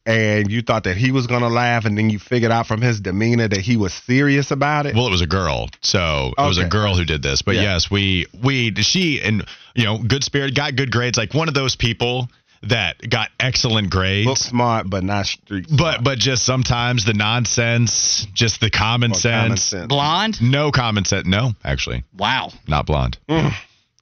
and 0.08 0.52
you 0.52 0.62
thought 0.62 0.84
that 0.84 0.98
he 0.98 1.12
was 1.12 1.26
gonna 1.26 1.50
laugh, 1.50 1.86
and 1.86 1.98
then 1.98 2.10
you 2.12 2.20
figured 2.20 2.52
out 2.52 2.68
from 2.68 2.82
his 2.82 3.00
demeanor 3.02 3.48
that 3.48 3.62
he 3.62 3.76
was 3.76 3.92
serious 3.94 4.52
about 4.52 4.86
it? 4.86 4.96
Well, 4.96 5.08
it 5.08 5.12
was 5.12 5.22
a 5.22 5.28
girl, 5.28 5.70
so 5.82 6.34
it 6.38 6.42
was 6.42 6.60
a 6.60 6.66
girl 6.66 6.96
who 6.96 7.06
did 7.06 7.24
this. 7.24 7.42
But 7.42 7.56
Yeah. 7.56 7.64
yes, 7.64 7.90
we 7.90 8.28
we 8.44 8.74
she 8.84 9.22
and 9.22 9.44
you 9.74 9.84
know, 9.86 9.98
good 9.98 10.24
spirit, 10.24 10.54
got 10.56 10.76
good 10.76 10.92
grades. 10.92 11.18
Like 11.18 11.34
one 11.34 11.48
of 11.48 11.54
those 11.56 11.76
people 11.76 12.30
that 12.64 12.98
got 13.10 13.30
excellent 13.40 13.90
grades. 13.90 14.28
Look 14.28 14.38
smart, 14.38 14.90
but 14.90 15.04
not 15.04 15.26
street. 15.26 15.66
But 15.70 16.04
but 16.04 16.18
just 16.20 16.44
sometimes 16.46 17.06
the 17.06 17.14
nonsense, 17.14 18.28
just 18.34 18.62
the 18.62 18.70
common 18.70 19.14
sense. 19.14 19.42
common 19.44 19.58
sense. 19.58 19.88
Blonde? 19.88 20.42
No 20.42 20.72
common 20.72 21.06
sense. 21.06 21.26
No, 21.28 21.54
actually, 21.64 22.04
Wow. 22.18 22.52
not 22.68 22.86
blonde. 22.86 23.18
Mm. 23.30 23.54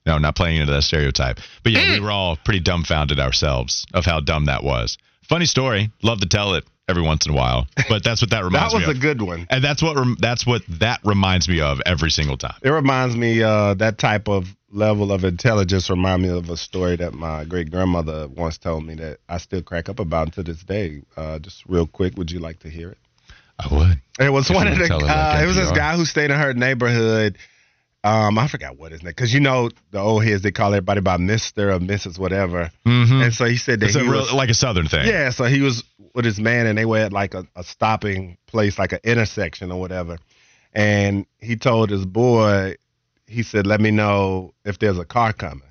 No, 0.06 0.18
not 0.18 0.36
playing 0.36 0.58
into 0.60 0.72
that 0.72 0.82
stereotype. 0.82 1.38
But 1.62 1.72
yeah, 1.72 1.92
we 1.92 2.00
were 2.00 2.10
all 2.10 2.36
pretty 2.36 2.60
dumbfounded 2.60 3.18
ourselves 3.18 3.86
of 3.94 4.04
how 4.04 4.20
dumb 4.20 4.46
that 4.46 4.62
was. 4.62 4.98
Funny 5.22 5.46
story. 5.46 5.90
Love 6.02 6.20
to 6.20 6.28
tell 6.28 6.54
it 6.54 6.64
every 6.88 7.02
once 7.02 7.26
in 7.26 7.32
a 7.32 7.34
while. 7.34 7.66
But 7.88 8.04
that's 8.04 8.20
what 8.20 8.30
that 8.30 8.44
reminds 8.44 8.74
me. 8.74 8.80
Of. 8.82 8.86
That 8.86 8.88
was 8.88 9.02
me 9.02 9.10
a 9.10 9.14
good 9.14 9.22
one. 9.22 9.46
and 9.48 9.64
that's 9.64 9.82
what 9.82 9.96
rem- 9.96 10.16
that's 10.20 10.46
what 10.46 10.62
that 10.80 11.00
reminds 11.04 11.48
me 11.48 11.60
of 11.60 11.80
every 11.86 12.10
single 12.10 12.36
time. 12.36 12.56
It 12.62 12.70
reminds 12.70 13.16
me 13.16 13.42
uh, 13.42 13.74
that 13.74 13.96
type 13.98 14.28
of 14.28 14.54
level 14.70 15.12
of 15.12 15.24
intelligence 15.24 15.88
remind 15.88 16.22
me 16.22 16.28
of 16.28 16.50
a 16.50 16.56
story 16.56 16.96
that 16.96 17.14
my 17.14 17.44
great 17.44 17.70
grandmother 17.70 18.28
once 18.28 18.58
told 18.58 18.84
me 18.84 18.96
that 18.96 19.18
I 19.28 19.38
still 19.38 19.62
crack 19.62 19.88
up 19.88 20.00
about 20.00 20.34
to 20.34 20.42
this 20.42 20.62
day. 20.62 21.02
Uh, 21.16 21.38
just 21.38 21.64
real 21.66 21.86
quick, 21.86 22.18
would 22.18 22.30
you 22.30 22.40
like 22.40 22.58
to 22.60 22.68
hear 22.68 22.90
it? 22.90 22.98
I 23.58 23.72
would. 23.74 24.00
It 24.18 24.30
was 24.32 24.50
If 24.50 24.56
one 24.56 24.66
of 24.66 24.76
the. 24.76 24.84
Uh, 24.94 25.40
it 25.42 25.46
was 25.46 25.56
this 25.56 25.70
guy 25.70 25.96
who 25.96 26.04
stayed 26.04 26.30
in 26.30 26.38
her 26.38 26.52
neighborhood. 26.52 27.38
Um, 28.04 28.38
I 28.38 28.48
forgot 28.48 28.76
what 28.78 28.92
his 28.92 29.02
name, 29.02 29.10
because 29.10 29.32
you 29.32 29.40
know 29.40 29.70
the 29.90 29.98
old 29.98 30.24
heads 30.24 30.42
they 30.42 30.50
call 30.52 30.68
everybody 30.74 31.00
by 31.00 31.16
Mister 31.16 31.72
or 31.72 31.78
Mrs. 31.78 32.18
whatever. 32.18 32.70
Mm-hmm. 32.86 33.22
And 33.22 33.32
so 33.34 33.46
he 33.46 33.56
said 33.56 33.80
that 33.80 33.86
It's 33.86 33.96
a 33.96 34.00
he 34.00 34.04
real, 34.08 34.20
was, 34.20 34.32
like 34.32 34.50
a 34.50 34.54
southern 34.54 34.88
thing. 34.88 35.08
yeah. 35.08 35.30
So 35.30 35.44
he 35.44 35.62
was 35.62 35.82
with 36.14 36.26
his 36.26 36.38
man, 36.38 36.66
and 36.66 36.76
they 36.76 36.84
were 36.84 36.98
at 36.98 37.12
like 37.14 37.32
a, 37.34 37.46
a 37.56 37.64
stopping 37.64 38.36
place, 38.46 38.78
like 38.78 38.92
an 38.92 39.00
intersection 39.04 39.72
or 39.72 39.80
whatever. 39.80 40.18
And 40.74 41.24
he 41.38 41.56
told 41.56 41.88
his 41.88 42.04
boy, 42.04 42.76
he 43.26 43.42
said, 43.42 43.66
"Let 43.66 43.80
me 43.80 43.90
know 43.90 44.52
if 44.66 44.78
there's 44.78 44.98
a 44.98 45.04
car 45.06 45.32
coming." 45.32 45.62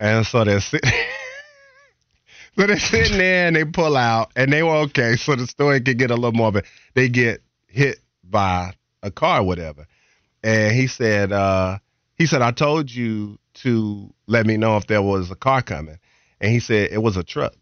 And 0.00 0.26
so 0.26 0.44
they're 0.44 0.60
sitting. 0.60 0.90
So 2.58 2.66
they're 2.66 2.78
sitting 2.80 3.16
there 3.16 3.46
and 3.46 3.56
they 3.56 3.64
pull 3.64 3.96
out 3.96 4.32
and 4.36 4.52
they 4.52 4.62
were 4.62 4.74
okay. 4.88 5.16
So 5.16 5.34
the 5.36 5.46
story 5.46 5.80
could 5.80 5.98
get 5.98 6.10
a 6.10 6.14
little 6.14 6.32
more, 6.32 6.50
but 6.52 6.64
they 6.94 7.08
get 7.08 7.42
hit 7.68 8.00
by 8.24 8.74
a 9.02 9.10
car 9.10 9.40
or 9.40 9.44
whatever. 9.44 9.86
And 10.42 10.74
he 10.74 10.86
said, 10.86 11.32
uh, 11.32 11.78
he 12.16 12.26
said, 12.26 12.42
I 12.42 12.50
told 12.50 12.90
you 12.90 13.38
to 13.54 14.12
let 14.26 14.46
me 14.46 14.56
know 14.56 14.76
if 14.76 14.86
there 14.86 15.02
was 15.02 15.30
a 15.30 15.36
car 15.36 15.62
coming. 15.62 15.98
And 16.40 16.52
he 16.52 16.60
said 16.60 16.90
it 16.92 17.02
was 17.02 17.16
a 17.16 17.24
truck. 17.24 17.54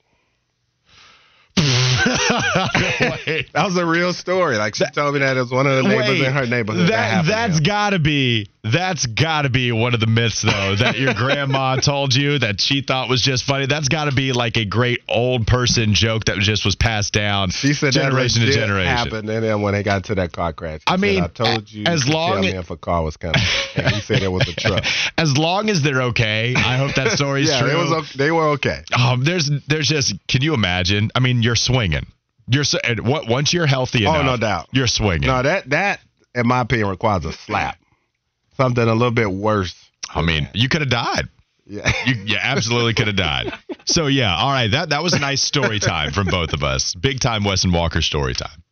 That 3.53 3.65
was 3.65 3.77
a 3.77 3.87
real 3.87 4.13
story. 4.13 4.57
Like 4.57 4.75
she 4.75 4.85
told 4.95 5.15
me 5.15 5.21
that 5.21 5.37
it 5.37 5.41
was 5.41 5.51
one 5.51 5.67
of 5.67 5.77
the 5.77 5.83
neighbors 5.89 6.09
Wait, 6.09 6.25
in 6.25 6.33
her 6.33 6.47
neighborhood. 6.47 6.89
That, 6.91 7.27
That, 7.27 7.55
to 7.57 7.63
gotta 7.63 7.99
be 7.99 8.49
that's 8.65 9.07
gotta 9.07 9.49
be 9.49 9.73
one 9.73 9.95
of 9.95 10.01
the 10.01 10.07
myths 10.07 10.43
though 10.43 10.75
that 10.77 10.99
your 10.99 11.15
grandma 11.15 11.77
told 11.81 12.15
you 12.15 12.39
that 12.41 12.61
she 12.61 12.83
thought 12.83 13.09
was 13.09 13.23
just 13.23 13.45
funny. 13.45 13.67
That's 13.67 13.89
gotta 13.89 14.13
be 14.13 14.33
like 14.33 14.57
a 14.57 14.65
great 14.65 15.01
old 15.09 15.47
person 15.47 15.95
joke 15.95 16.25
that 16.27 16.39
just 16.39 16.65
was 16.65 16.77
passed 16.77 17.13
down 17.13 17.51
She 17.51 17.73
said 17.73 17.93
generation 17.93 18.41
that 18.43 18.47
to 18.47 18.53
generation. 18.53 18.91
happened, 18.95 19.31
and 19.31 19.43
then 19.45 19.63
when 19.63 19.75
they 19.75 19.83
got 19.83 20.05
to 20.05 20.15
that 20.17 20.33
car 20.33 20.53
crash, 20.53 20.81
I 20.87 20.93
said, 20.93 21.01
mean, 21.01 21.23
I 21.23 21.29
told 21.29 21.71
you 21.71 21.85
as 21.87 22.09
long 22.09 22.33
tell 22.35 22.43
me 22.43 22.49
as- 22.53 22.65
if 22.65 22.71
a 22.71 22.77
car 22.77 23.03
was 23.03 23.17
coming. 23.17 23.41
and 23.77 23.87
he 23.95 24.01
said 24.01 24.23
it 24.23 24.29
was 24.33 24.49
a 24.49 24.55
truck. 24.55 24.85
As 25.19 25.37
long 25.37 25.69
as 25.69 25.83
they're 25.83 26.03
okay, 26.03 26.55
I 26.57 26.77
hope 26.77 26.95
that 26.95 27.11
story's 27.13 27.49
yeah, 27.51 27.61
true. 27.61 27.71
it 27.71 27.77
was. 27.91 28.13
They 28.13 28.31
were 28.31 28.51
okay. 28.51 28.83
Um, 28.97 29.25
there's 29.25 29.51
there's 29.67 29.89
just 29.89 30.15
can 30.29 30.43
you 30.43 30.55
imagine? 30.55 31.11
I 31.15 31.21
mean, 31.21 31.43
you're 31.43 31.57
swinging. 31.57 31.98
You're 32.51 32.65
so, 32.65 32.79
and 32.83 33.01
what 33.07 33.29
once 33.29 33.53
you're 33.53 33.67
healthy 33.67 34.03
enough, 34.05 34.17
Oh, 34.17 34.23
no 34.23 34.37
doubt. 34.37 34.69
you're 34.73 34.87
swinging. 34.87 35.27
No, 35.29 35.43
that 35.43 35.69
that 35.71 36.01
in 36.35 36.47
my 36.47 36.61
opinion 36.61 36.89
requires 36.89 37.25
a 37.25 37.33
slap. 37.33 37.79
Something 38.57 38.89
a 38.89 38.93
little 38.95 39.11
bit 39.13 39.31
worse. 39.31 39.75
I 40.15 40.23
mean, 40.23 40.49
you 40.55 40.69
could 40.69 40.81
have 40.81 40.91
died. 40.91 41.29
Yeah. 41.67 41.91
You, 42.07 42.15
you 42.25 42.37
absolutely 42.41 42.95
could 42.95 43.07
have 43.09 43.17
died. 43.17 43.53
So 43.85 44.07
yeah, 44.07 44.37
all 44.37 44.51
right. 44.51 44.71
That 44.71 44.91
that 44.91 45.03
was 45.03 45.15
a 45.15 45.19
nice 45.19 45.41
story 45.41 45.79
time 45.81 46.13
from 46.13 46.27
both 46.27 46.53
of 46.53 46.63
us. 46.63 46.95
Big 46.95 47.21
time 47.21 47.43
Wes 47.43 47.65
and 47.65 47.73
Walker 47.73 48.03
story 48.03 48.35
time. 48.35 48.63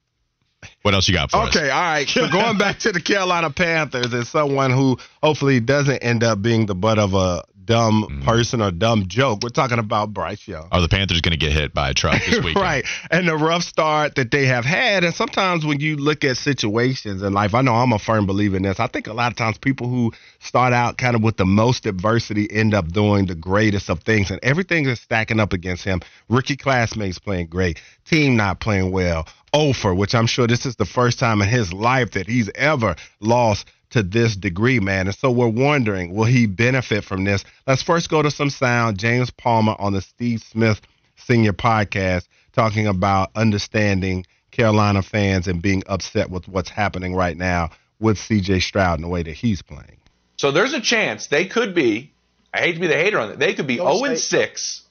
What 0.86 0.94
else 0.94 1.08
you 1.08 1.14
got 1.14 1.32
for 1.32 1.38
us? 1.38 1.48
Okay, 1.56 1.68
all 1.68 1.80
right. 1.82 2.08
So 2.08 2.30
going 2.30 2.58
back 2.58 2.78
to 2.78 2.92
the 2.92 3.00
Carolina 3.00 3.50
Panthers 3.50 4.14
as 4.14 4.28
someone 4.28 4.70
who 4.70 4.96
hopefully 5.20 5.58
doesn't 5.58 5.98
end 5.98 6.22
up 6.22 6.40
being 6.40 6.66
the 6.66 6.76
butt 6.76 7.00
of 7.00 7.12
a 7.14 7.42
dumb 7.64 8.04
Mm-hmm. 8.08 8.22
person 8.22 8.62
or 8.62 8.70
dumb 8.70 9.08
joke, 9.08 9.40
we're 9.42 9.48
talking 9.48 9.80
about 9.80 10.12
Bryce 10.14 10.46
Young. 10.46 10.68
Are 10.70 10.80
the 10.80 10.86
Panthers 10.88 11.20
going 11.20 11.32
to 11.32 11.36
get 11.36 11.50
hit 11.50 11.74
by 11.74 11.90
a 11.90 11.94
truck 11.94 12.22
this 12.24 12.36
weekend? 12.44 12.54
right. 12.62 12.84
And 13.10 13.26
the 13.26 13.36
rough 13.36 13.64
start 13.64 14.14
that 14.14 14.30
they 14.30 14.46
have 14.46 14.64
had. 14.64 15.02
And 15.02 15.12
sometimes 15.12 15.66
when 15.66 15.80
you 15.80 15.96
look 15.96 16.22
at 16.22 16.36
situations 16.36 17.22
in 17.22 17.32
life, 17.32 17.52
I 17.54 17.62
know 17.62 17.74
I'm 17.74 17.92
a 17.92 17.98
firm 17.98 18.24
believer 18.24 18.56
in 18.56 18.62
this. 18.62 18.78
I 18.78 18.86
think 18.86 19.08
a 19.08 19.12
lot 19.12 19.32
of 19.32 19.36
times 19.36 19.58
people 19.58 19.88
who 19.88 20.12
start 20.38 20.72
out 20.72 20.96
kind 20.98 21.16
of 21.16 21.22
with 21.24 21.38
the 21.38 21.44
most 21.44 21.86
adversity 21.86 22.48
end 22.52 22.72
up 22.74 22.92
doing 22.92 23.26
the 23.26 23.34
greatest 23.34 23.90
of 23.90 24.04
things. 24.04 24.30
And 24.30 24.38
everything 24.44 24.86
is 24.86 25.00
stacking 25.00 25.40
up 25.40 25.52
against 25.52 25.82
him. 25.82 26.00
Rookie 26.28 26.56
classmates 26.56 27.18
playing 27.18 27.48
great, 27.48 27.80
team 28.04 28.36
not 28.36 28.60
playing 28.60 28.92
well. 28.92 29.26
Ofer, 29.52 29.94
which 29.94 30.14
I'm 30.14 30.26
sure 30.26 30.46
this 30.46 30.66
is 30.66 30.76
the 30.76 30.84
first 30.84 31.18
time 31.18 31.40
in 31.42 31.48
his 31.48 31.72
life 31.72 32.12
that 32.12 32.26
he's 32.26 32.50
ever 32.54 32.96
lost 33.20 33.66
to 33.90 34.02
this 34.02 34.36
degree, 34.36 34.80
man. 34.80 35.06
And 35.06 35.16
so 35.16 35.30
we're 35.30 35.48
wondering, 35.48 36.14
will 36.14 36.24
he 36.24 36.46
benefit 36.46 37.04
from 37.04 37.24
this? 37.24 37.44
Let's 37.66 37.82
first 37.82 38.10
go 38.10 38.22
to 38.22 38.30
some 38.30 38.50
sound. 38.50 38.98
James 38.98 39.30
Palmer 39.30 39.76
on 39.78 39.92
the 39.92 40.00
Steve 40.00 40.42
Smith 40.42 40.80
Senior 41.16 41.52
podcast 41.52 42.26
talking 42.52 42.86
about 42.86 43.30
understanding 43.34 44.26
Carolina 44.50 45.02
fans 45.02 45.46
and 45.46 45.60
being 45.62 45.82
upset 45.86 46.30
with 46.30 46.48
what's 46.48 46.70
happening 46.70 47.14
right 47.14 47.36
now 47.36 47.70
with 48.00 48.18
CJ 48.18 48.62
Stroud 48.62 48.94
and 48.98 49.04
the 49.04 49.08
way 49.08 49.22
that 49.22 49.32
he's 49.32 49.62
playing. 49.62 49.98
So 50.36 50.50
there's 50.50 50.74
a 50.74 50.80
chance 50.80 51.28
they 51.28 51.46
could 51.46 51.74
be. 51.74 52.12
I 52.52 52.60
hate 52.60 52.74
to 52.74 52.80
be 52.80 52.86
the 52.86 52.94
hater 52.94 53.18
on 53.18 53.30
it. 53.30 53.38
They 53.38 53.54
could 53.54 53.66
be 53.66 53.76
0 53.76 54.04
and 54.04 54.18
6, 54.18 54.82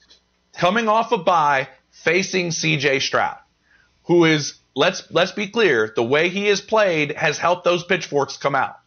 coming 0.56 0.88
off 0.88 1.12
a 1.12 1.18
bye, 1.18 1.68
facing 1.90 2.50
C.J. 2.52 3.00
Stroud, 3.00 3.38
who 4.06 4.24
is 4.24 4.54
let's 4.74 5.10
let's 5.10 5.32
be 5.32 5.48
clear. 5.48 5.92
The 5.94 6.04
way 6.04 6.28
he 6.28 6.46
has 6.46 6.60
played 6.60 7.12
has 7.12 7.38
helped 7.38 7.64
those 7.64 7.84
pitchforks 7.84 8.36
come 8.36 8.54
out, 8.54 8.78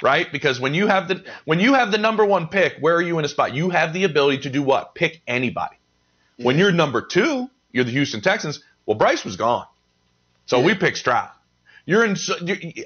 right? 0.00 0.30
Because 0.30 0.60
when 0.60 0.74
you 0.74 0.86
have 0.86 1.08
the 1.08 1.24
when 1.44 1.60
you 1.60 1.74
have 1.74 1.90
the 1.90 1.98
number 1.98 2.24
one 2.24 2.48
pick, 2.48 2.76
where 2.80 2.96
are 2.96 3.02
you 3.02 3.18
in 3.18 3.24
a 3.24 3.28
spot? 3.28 3.54
You 3.54 3.70
have 3.70 3.92
the 3.92 4.04
ability 4.04 4.42
to 4.42 4.50
do 4.50 4.62
what? 4.62 4.94
Pick 4.94 5.20
anybody. 5.26 5.76
When 6.38 6.58
you're 6.58 6.72
number 6.72 7.02
two, 7.02 7.48
you're 7.72 7.84
the 7.84 7.90
Houston 7.90 8.20
Texans. 8.20 8.62
Well, 8.84 8.96
Bryce 8.96 9.24
was 9.24 9.36
gone. 9.36 9.66
So 10.44 10.60
we 10.60 10.74
pick 10.74 10.96
Stroud. 10.96 11.30
You're 11.86 12.04
in. 12.04 12.16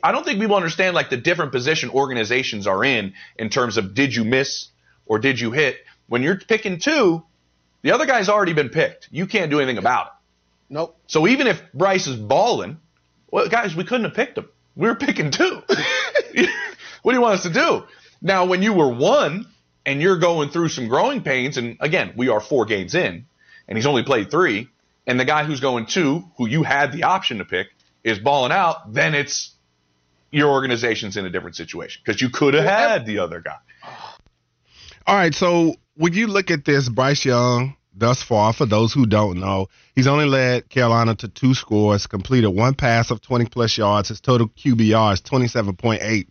I 0.03 0.12
don't 0.12 0.25
think 0.25 0.40
people 0.40 0.57
understand 0.57 0.94
like 0.94 1.11
the 1.11 1.16
different 1.16 1.53
position 1.53 1.90
organizations 1.90 2.66
are 2.66 2.85
in 2.85 3.14
in 3.37 3.51
terms 3.51 3.77
of 3.77 3.94
did 3.94 4.14
you 4.14 4.25
miss 4.25 4.68
or 5.07 5.18
did 5.18 5.40
you 5.40 5.51
hit. 5.51 5.79
When 6.07 6.23
you're 6.23 6.37
picking 6.37 6.79
two, 6.79 7.23
the 7.83 7.92
other 7.92 8.07
guy's 8.07 8.29
already 8.29 8.53
been 8.53 8.68
picked. 8.68 9.09
You 9.11 9.27
can't 9.27 9.51
do 9.51 9.59
anything 9.59 9.79
about 9.79 10.07
it. 10.07 10.12
Nope. 10.70 10.96
So 11.09 11.26
even 11.26 11.48
if 11.48 11.61
Bryce 11.74 12.06
is 12.06 12.16
balling, 12.16 12.78
well, 13.30 13.48
guys, 13.48 13.74
we 13.74 13.85
couldn't 13.85 14.04
have 14.04 14.14
picked 14.14 14.38
him. 14.38 14.48
We 14.76 14.88
were 14.88 14.94
picking 14.94 15.33
two. 15.33 15.62
what 17.02 17.12
do 17.12 17.12
you 17.12 17.20
want 17.20 17.35
us 17.35 17.42
to 17.42 17.50
do? 17.50 17.85
Now, 18.22 18.46
when 18.46 18.62
you 18.62 18.72
were 18.72 18.88
one 18.88 19.46
and 19.85 20.00
you're 20.00 20.18
going 20.18 20.50
through 20.50 20.68
some 20.68 20.88
growing 20.88 21.22
pains, 21.22 21.56
and 21.56 21.76
again, 21.80 22.12
we 22.16 22.28
are 22.28 22.40
four 22.40 22.64
games 22.66 22.94
in, 22.94 23.26
and 23.66 23.76
he's 23.76 23.87
only 23.87 24.04
played 24.04 24.30
three, 24.30 24.68
and 25.06 25.18
the 25.18 25.24
guy 25.24 25.44
who's 25.44 25.61
going 25.61 25.87
two, 25.87 26.24
who 26.37 26.46
you 26.46 26.62
had 26.62 26.92
the 26.92 27.02
option 27.02 27.38
to 27.38 27.44
pick, 27.44 27.68
is 28.04 28.18
balling 28.18 28.52
out, 28.52 28.92
then 28.92 29.14
it's 29.14 29.52
your 30.30 30.50
organization's 30.50 31.16
in 31.16 31.26
a 31.26 31.30
different 31.30 31.56
situation 31.56 32.00
because 32.04 32.20
you 32.20 32.30
could 32.30 32.54
have 32.54 32.64
had 32.64 33.06
the 33.06 33.18
other 33.18 33.40
guy. 33.40 33.56
All 35.06 35.16
right, 35.16 35.35
so 35.35 35.74
when 35.96 36.12
you 36.12 36.28
look 36.28 36.50
at 36.52 36.64
this, 36.64 36.88
Bryce 36.88 37.24
Young 37.24 37.74
thus 38.01 38.23
far, 38.23 38.53
for 38.53 38.67
those 38.67 38.93
who 38.93 39.07
don't 39.07 39.39
know, 39.39 39.69
he's 39.95 40.07
only 40.07 40.27
led 40.27 40.69
Carolina 40.69 41.15
to 41.17 41.29
two 41.29 41.55
scores, 41.55 42.07
completed 42.07 42.49
one 42.49 42.75
pass 42.75 43.11
of 43.11 43.21
20 43.21 43.47
plus 43.47 43.79
yards. 43.79 44.09
His 44.09 44.21
total 44.21 44.49
QBR 44.49 45.15
is 45.15 45.21
27.8. 45.21 46.27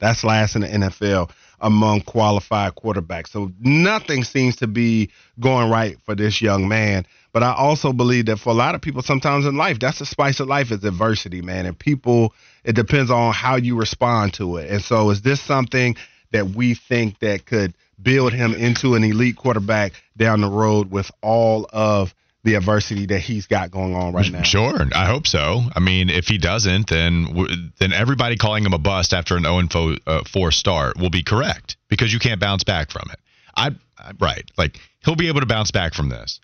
That's 0.00 0.24
last 0.24 0.56
in 0.56 0.62
the 0.62 0.68
NFL 0.68 1.30
among 1.60 2.02
qualified 2.02 2.74
quarterbacks. 2.74 3.28
So 3.28 3.52
nothing 3.60 4.22
seems 4.24 4.56
to 4.56 4.66
be 4.66 5.10
going 5.40 5.70
right 5.70 5.96
for 6.04 6.14
this 6.14 6.40
young 6.40 6.68
man. 6.68 7.04
But 7.32 7.42
I 7.42 7.52
also 7.52 7.92
believe 7.92 8.26
that 8.26 8.38
for 8.38 8.50
a 8.50 8.54
lot 8.54 8.74
of 8.74 8.80
people, 8.80 9.02
sometimes 9.02 9.44
in 9.44 9.56
life, 9.56 9.78
that's 9.78 9.98
the 9.98 10.06
spice 10.06 10.40
of 10.40 10.48
life 10.48 10.70
is 10.70 10.84
adversity, 10.84 11.42
man. 11.42 11.66
And 11.66 11.78
people, 11.78 12.32
it 12.64 12.74
depends 12.74 13.10
on 13.10 13.32
how 13.32 13.56
you 13.56 13.76
respond 13.76 14.34
to 14.34 14.56
it. 14.56 14.70
And 14.70 14.82
so 14.82 15.10
is 15.10 15.22
this 15.22 15.40
something 15.40 15.96
that 16.32 16.50
we 16.50 16.74
think 16.74 17.18
that 17.20 17.44
could 17.44 17.74
build 18.00 18.32
him 18.32 18.54
into 18.54 18.94
an 18.94 19.04
elite 19.04 19.36
quarterback 19.36 19.92
down 20.16 20.40
the 20.40 20.50
road 20.50 20.90
with 20.90 21.10
all 21.22 21.68
of 21.72 22.14
the 22.44 22.54
adversity 22.54 23.06
that 23.06 23.20
he's 23.20 23.46
got 23.46 23.70
going 23.70 23.94
on 23.94 24.12
right 24.12 24.30
now? 24.30 24.42
Sure, 24.42 24.86
I 24.94 25.06
hope 25.06 25.26
so. 25.26 25.62
I 25.74 25.80
mean, 25.80 26.08
if 26.08 26.28
he 26.28 26.38
doesn't, 26.38 26.88
then 26.88 27.72
then 27.78 27.92
everybody 27.92 28.36
calling 28.36 28.64
him 28.64 28.72
a 28.72 28.78
bust 28.78 29.12
after 29.12 29.36
an 29.36 29.44
0 29.44 29.68
fo- 29.70 29.96
uh, 30.06 30.22
4 30.24 30.50
start 30.52 30.98
will 30.98 31.10
be 31.10 31.22
correct 31.22 31.76
because 31.88 32.12
you 32.12 32.18
can't 32.18 32.40
bounce 32.40 32.64
back 32.64 32.90
from 32.90 33.10
it. 33.12 33.18
I, 33.56 33.70
I 33.98 34.12
right, 34.20 34.48
like 34.56 34.78
he'll 35.04 35.16
be 35.16 35.28
able 35.28 35.40
to 35.40 35.46
bounce 35.46 35.70
back 35.70 35.94
from 35.94 36.08
this. 36.08 36.40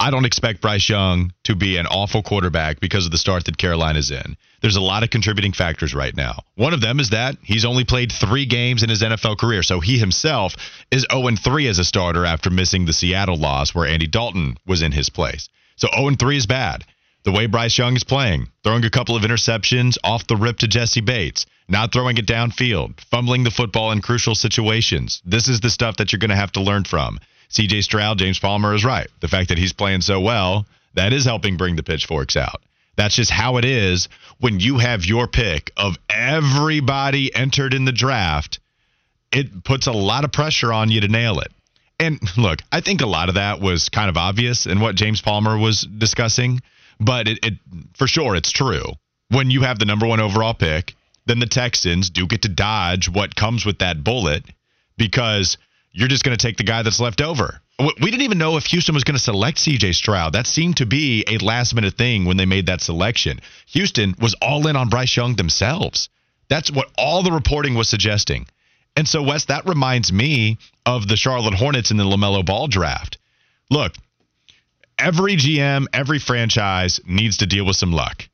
I 0.00 0.10
don't 0.12 0.24
expect 0.24 0.60
Bryce 0.60 0.88
Young 0.88 1.32
to 1.42 1.56
be 1.56 1.76
an 1.76 1.86
awful 1.86 2.22
quarterback 2.22 2.78
because 2.78 3.04
of 3.04 3.10
the 3.10 3.18
start 3.18 3.46
that 3.46 3.58
Carolina's 3.58 4.12
in. 4.12 4.36
There's 4.60 4.76
a 4.76 4.80
lot 4.80 5.02
of 5.02 5.10
contributing 5.10 5.52
factors 5.52 5.92
right 5.92 6.14
now. 6.14 6.42
One 6.54 6.72
of 6.72 6.80
them 6.80 7.00
is 7.00 7.10
that 7.10 7.36
he's 7.42 7.64
only 7.64 7.84
played 7.84 8.12
three 8.12 8.46
games 8.46 8.84
in 8.84 8.90
his 8.90 9.02
NFL 9.02 9.38
career, 9.38 9.64
so 9.64 9.80
he 9.80 9.98
himself 9.98 10.54
is 10.92 11.04
0 11.10 11.34
3 11.34 11.66
as 11.66 11.80
a 11.80 11.84
starter 11.84 12.24
after 12.24 12.48
missing 12.48 12.84
the 12.84 12.92
Seattle 12.92 13.36
loss 13.36 13.74
where 13.74 13.88
Andy 13.88 14.06
Dalton 14.06 14.56
was 14.66 14.82
in 14.82 14.92
his 14.92 15.10
place. 15.10 15.48
So 15.74 15.88
0 15.96 16.14
3 16.16 16.36
is 16.36 16.46
bad. 16.46 16.84
The 17.24 17.32
way 17.32 17.46
Bryce 17.46 17.76
Young 17.76 17.96
is 17.96 18.04
playing, 18.04 18.48
throwing 18.62 18.84
a 18.84 18.90
couple 18.90 19.16
of 19.16 19.22
interceptions 19.22 19.98
off 20.04 20.28
the 20.28 20.36
rip 20.36 20.58
to 20.58 20.68
Jessie 20.68 21.00
Bates, 21.00 21.44
not 21.68 21.92
throwing 21.92 22.16
it 22.18 22.26
downfield, 22.26 23.00
fumbling 23.00 23.42
the 23.42 23.50
football 23.50 23.90
in 23.90 24.00
crucial 24.00 24.36
situations. 24.36 25.20
This 25.24 25.48
is 25.48 25.60
the 25.60 25.70
stuff 25.70 25.96
that 25.96 26.12
you're 26.12 26.20
going 26.20 26.30
to 26.30 26.36
have 26.36 26.52
to 26.52 26.60
learn 26.60 26.84
from. 26.84 27.18
CJ 27.50 27.82
Stroud, 27.82 28.18
James 28.18 28.38
Palmer 28.38 28.74
is 28.74 28.84
right. 28.84 29.08
The 29.20 29.28
fact 29.28 29.48
that 29.48 29.58
he's 29.58 29.72
playing 29.72 30.02
so 30.02 30.20
well, 30.20 30.66
that 30.94 31.12
is 31.12 31.24
helping 31.24 31.56
bring 31.56 31.76
the 31.76 31.82
pitchforks 31.82 32.36
out. 32.36 32.62
That's 32.96 33.14
just 33.14 33.30
how 33.30 33.58
it 33.58 33.64
is 33.64 34.08
when 34.40 34.60
you 34.60 34.78
have 34.78 35.04
your 35.04 35.28
pick 35.28 35.70
of 35.76 35.96
everybody 36.10 37.34
entered 37.34 37.72
in 37.72 37.84
the 37.84 37.92
draft. 37.92 38.58
It 39.32 39.62
puts 39.62 39.86
a 39.86 39.92
lot 39.92 40.24
of 40.24 40.32
pressure 40.32 40.72
on 40.72 40.90
you 40.90 41.00
to 41.02 41.08
nail 41.08 41.38
it. 41.40 41.52
And 42.00 42.20
look, 42.36 42.60
I 42.70 42.80
think 42.80 43.00
a 43.00 43.06
lot 43.06 43.28
of 43.28 43.36
that 43.36 43.60
was 43.60 43.88
kind 43.88 44.08
of 44.08 44.16
obvious 44.16 44.66
in 44.66 44.80
what 44.80 44.94
James 44.94 45.20
Palmer 45.20 45.56
was 45.56 45.82
discussing, 45.82 46.60
but 47.00 47.28
it, 47.28 47.38
it 47.44 47.54
for 47.94 48.06
sure 48.06 48.36
it's 48.36 48.52
true. 48.52 48.84
When 49.30 49.50
you 49.50 49.62
have 49.62 49.78
the 49.78 49.84
number 49.84 50.06
one 50.06 50.20
overall 50.20 50.54
pick, 50.54 50.94
then 51.26 51.38
the 51.38 51.46
Texans 51.46 52.10
do 52.10 52.26
get 52.26 52.42
to 52.42 52.48
dodge 52.48 53.08
what 53.08 53.36
comes 53.36 53.66
with 53.66 53.78
that 53.78 54.02
bullet 54.02 54.44
because 54.96 55.58
you're 55.98 56.06
just 56.06 56.22
going 56.22 56.36
to 56.36 56.40
take 56.40 56.56
the 56.56 56.62
guy 56.62 56.82
that's 56.82 57.00
left 57.00 57.20
over. 57.20 57.60
We 57.80 58.10
didn't 58.10 58.22
even 58.22 58.38
know 58.38 58.56
if 58.56 58.66
Houston 58.66 58.94
was 58.94 59.02
going 59.02 59.16
to 59.16 59.22
select 59.22 59.58
CJ 59.58 59.96
Stroud. 59.96 60.34
That 60.34 60.46
seemed 60.46 60.76
to 60.76 60.86
be 60.86 61.24
a 61.26 61.38
last 61.38 61.74
minute 61.74 61.94
thing 61.94 62.24
when 62.24 62.36
they 62.36 62.46
made 62.46 62.66
that 62.66 62.80
selection. 62.80 63.40
Houston 63.66 64.14
was 64.20 64.36
all 64.40 64.68
in 64.68 64.76
on 64.76 64.90
Bryce 64.90 65.16
Young 65.16 65.34
themselves. 65.34 66.08
That's 66.48 66.70
what 66.70 66.88
all 66.96 67.24
the 67.24 67.32
reporting 67.32 67.74
was 67.74 67.88
suggesting. 67.88 68.46
And 68.96 69.08
so, 69.08 69.24
Wes, 69.24 69.46
that 69.46 69.68
reminds 69.68 70.12
me 70.12 70.58
of 70.86 71.08
the 71.08 71.16
Charlotte 71.16 71.54
Hornets 71.54 71.90
in 71.90 71.96
the 71.96 72.04
LaMelo 72.04 72.46
Ball 72.46 72.68
draft. 72.68 73.18
Look, 73.68 73.92
every 75.00 75.34
GM, 75.34 75.86
every 75.92 76.20
franchise 76.20 77.00
needs 77.06 77.38
to 77.38 77.46
deal 77.46 77.66
with 77.66 77.76
some 77.76 77.92
luck. 77.92 78.28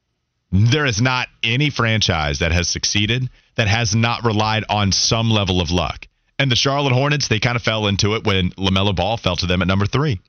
There 0.52 0.84
is 0.84 1.00
not 1.00 1.28
any 1.42 1.70
franchise 1.70 2.40
that 2.40 2.52
has 2.52 2.68
succeeded 2.68 3.30
that 3.54 3.68
has 3.68 3.94
not 3.94 4.22
relied 4.22 4.64
on 4.68 4.92
some 4.92 5.30
level 5.30 5.62
of 5.62 5.70
luck. 5.70 6.06
And 6.38 6.50
the 6.50 6.56
Charlotte 6.56 6.92
Hornets, 6.92 7.28
they 7.28 7.38
kind 7.38 7.56
of 7.56 7.62
fell 7.62 7.86
into 7.86 8.14
it 8.14 8.24
when 8.24 8.50
LaMelo 8.52 8.94
Ball 8.94 9.16
fell 9.16 9.36
to 9.36 9.46
them 9.46 9.62
at 9.62 9.68
number 9.68 9.86
three. 9.86 10.20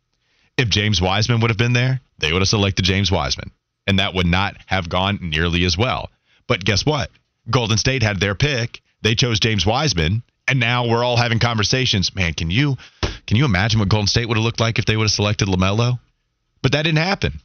If 0.57 0.69
James 0.69 1.01
Wiseman 1.01 1.41
would 1.41 1.49
have 1.49 1.57
been 1.57 1.73
there, 1.73 1.99
they 2.19 2.31
would 2.31 2.41
have 2.41 2.47
selected 2.49 2.85
James 2.85 3.11
Wiseman. 3.11 3.51
And 3.87 3.99
that 3.99 4.13
would 4.13 4.27
not 4.27 4.55
have 4.67 4.89
gone 4.89 5.19
nearly 5.21 5.65
as 5.65 5.77
well. 5.77 6.09
But 6.47 6.63
guess 6.63 6.85
what? 6.85 7.11
Golden 7.49 7.77
State 7.77 8.03
had 8.03 8.19
their 8.19 8.35
pick. 8.35 8.81
They 9.01 9.15
chose 9.15 9.39
James 9.39 9.65
Wiseman. 9.65 10.23
And 10.47 10.59
now 10.59 10.87
we're 10.87 11.03
all 11.03 11.17
having 11.17 11.39
conversations. 11.39 12.13
Man, 12.15 12.33
can 12.33 12.51
you 12.51 12.77
can 13.25 13.37
you 13.37 13.45
imagine 13.45 13.79
what 13.79 13.89
Golden 13.89 14.07
State 14.07 14.27
would 14.27 14.37
have 14.37 14.43
looked 14.43 14.59
like 14.59 14.77
if 14.77 14.85
they 14.85 14.95
would 14.95 15.05
have 15.05 15.11
selected 15.11 15.47
LaMelo? 15.47 15.99
But 16.61 16.73
that 16.73 16.83
didn't 16.83 16.99
happen. 16.99 17.39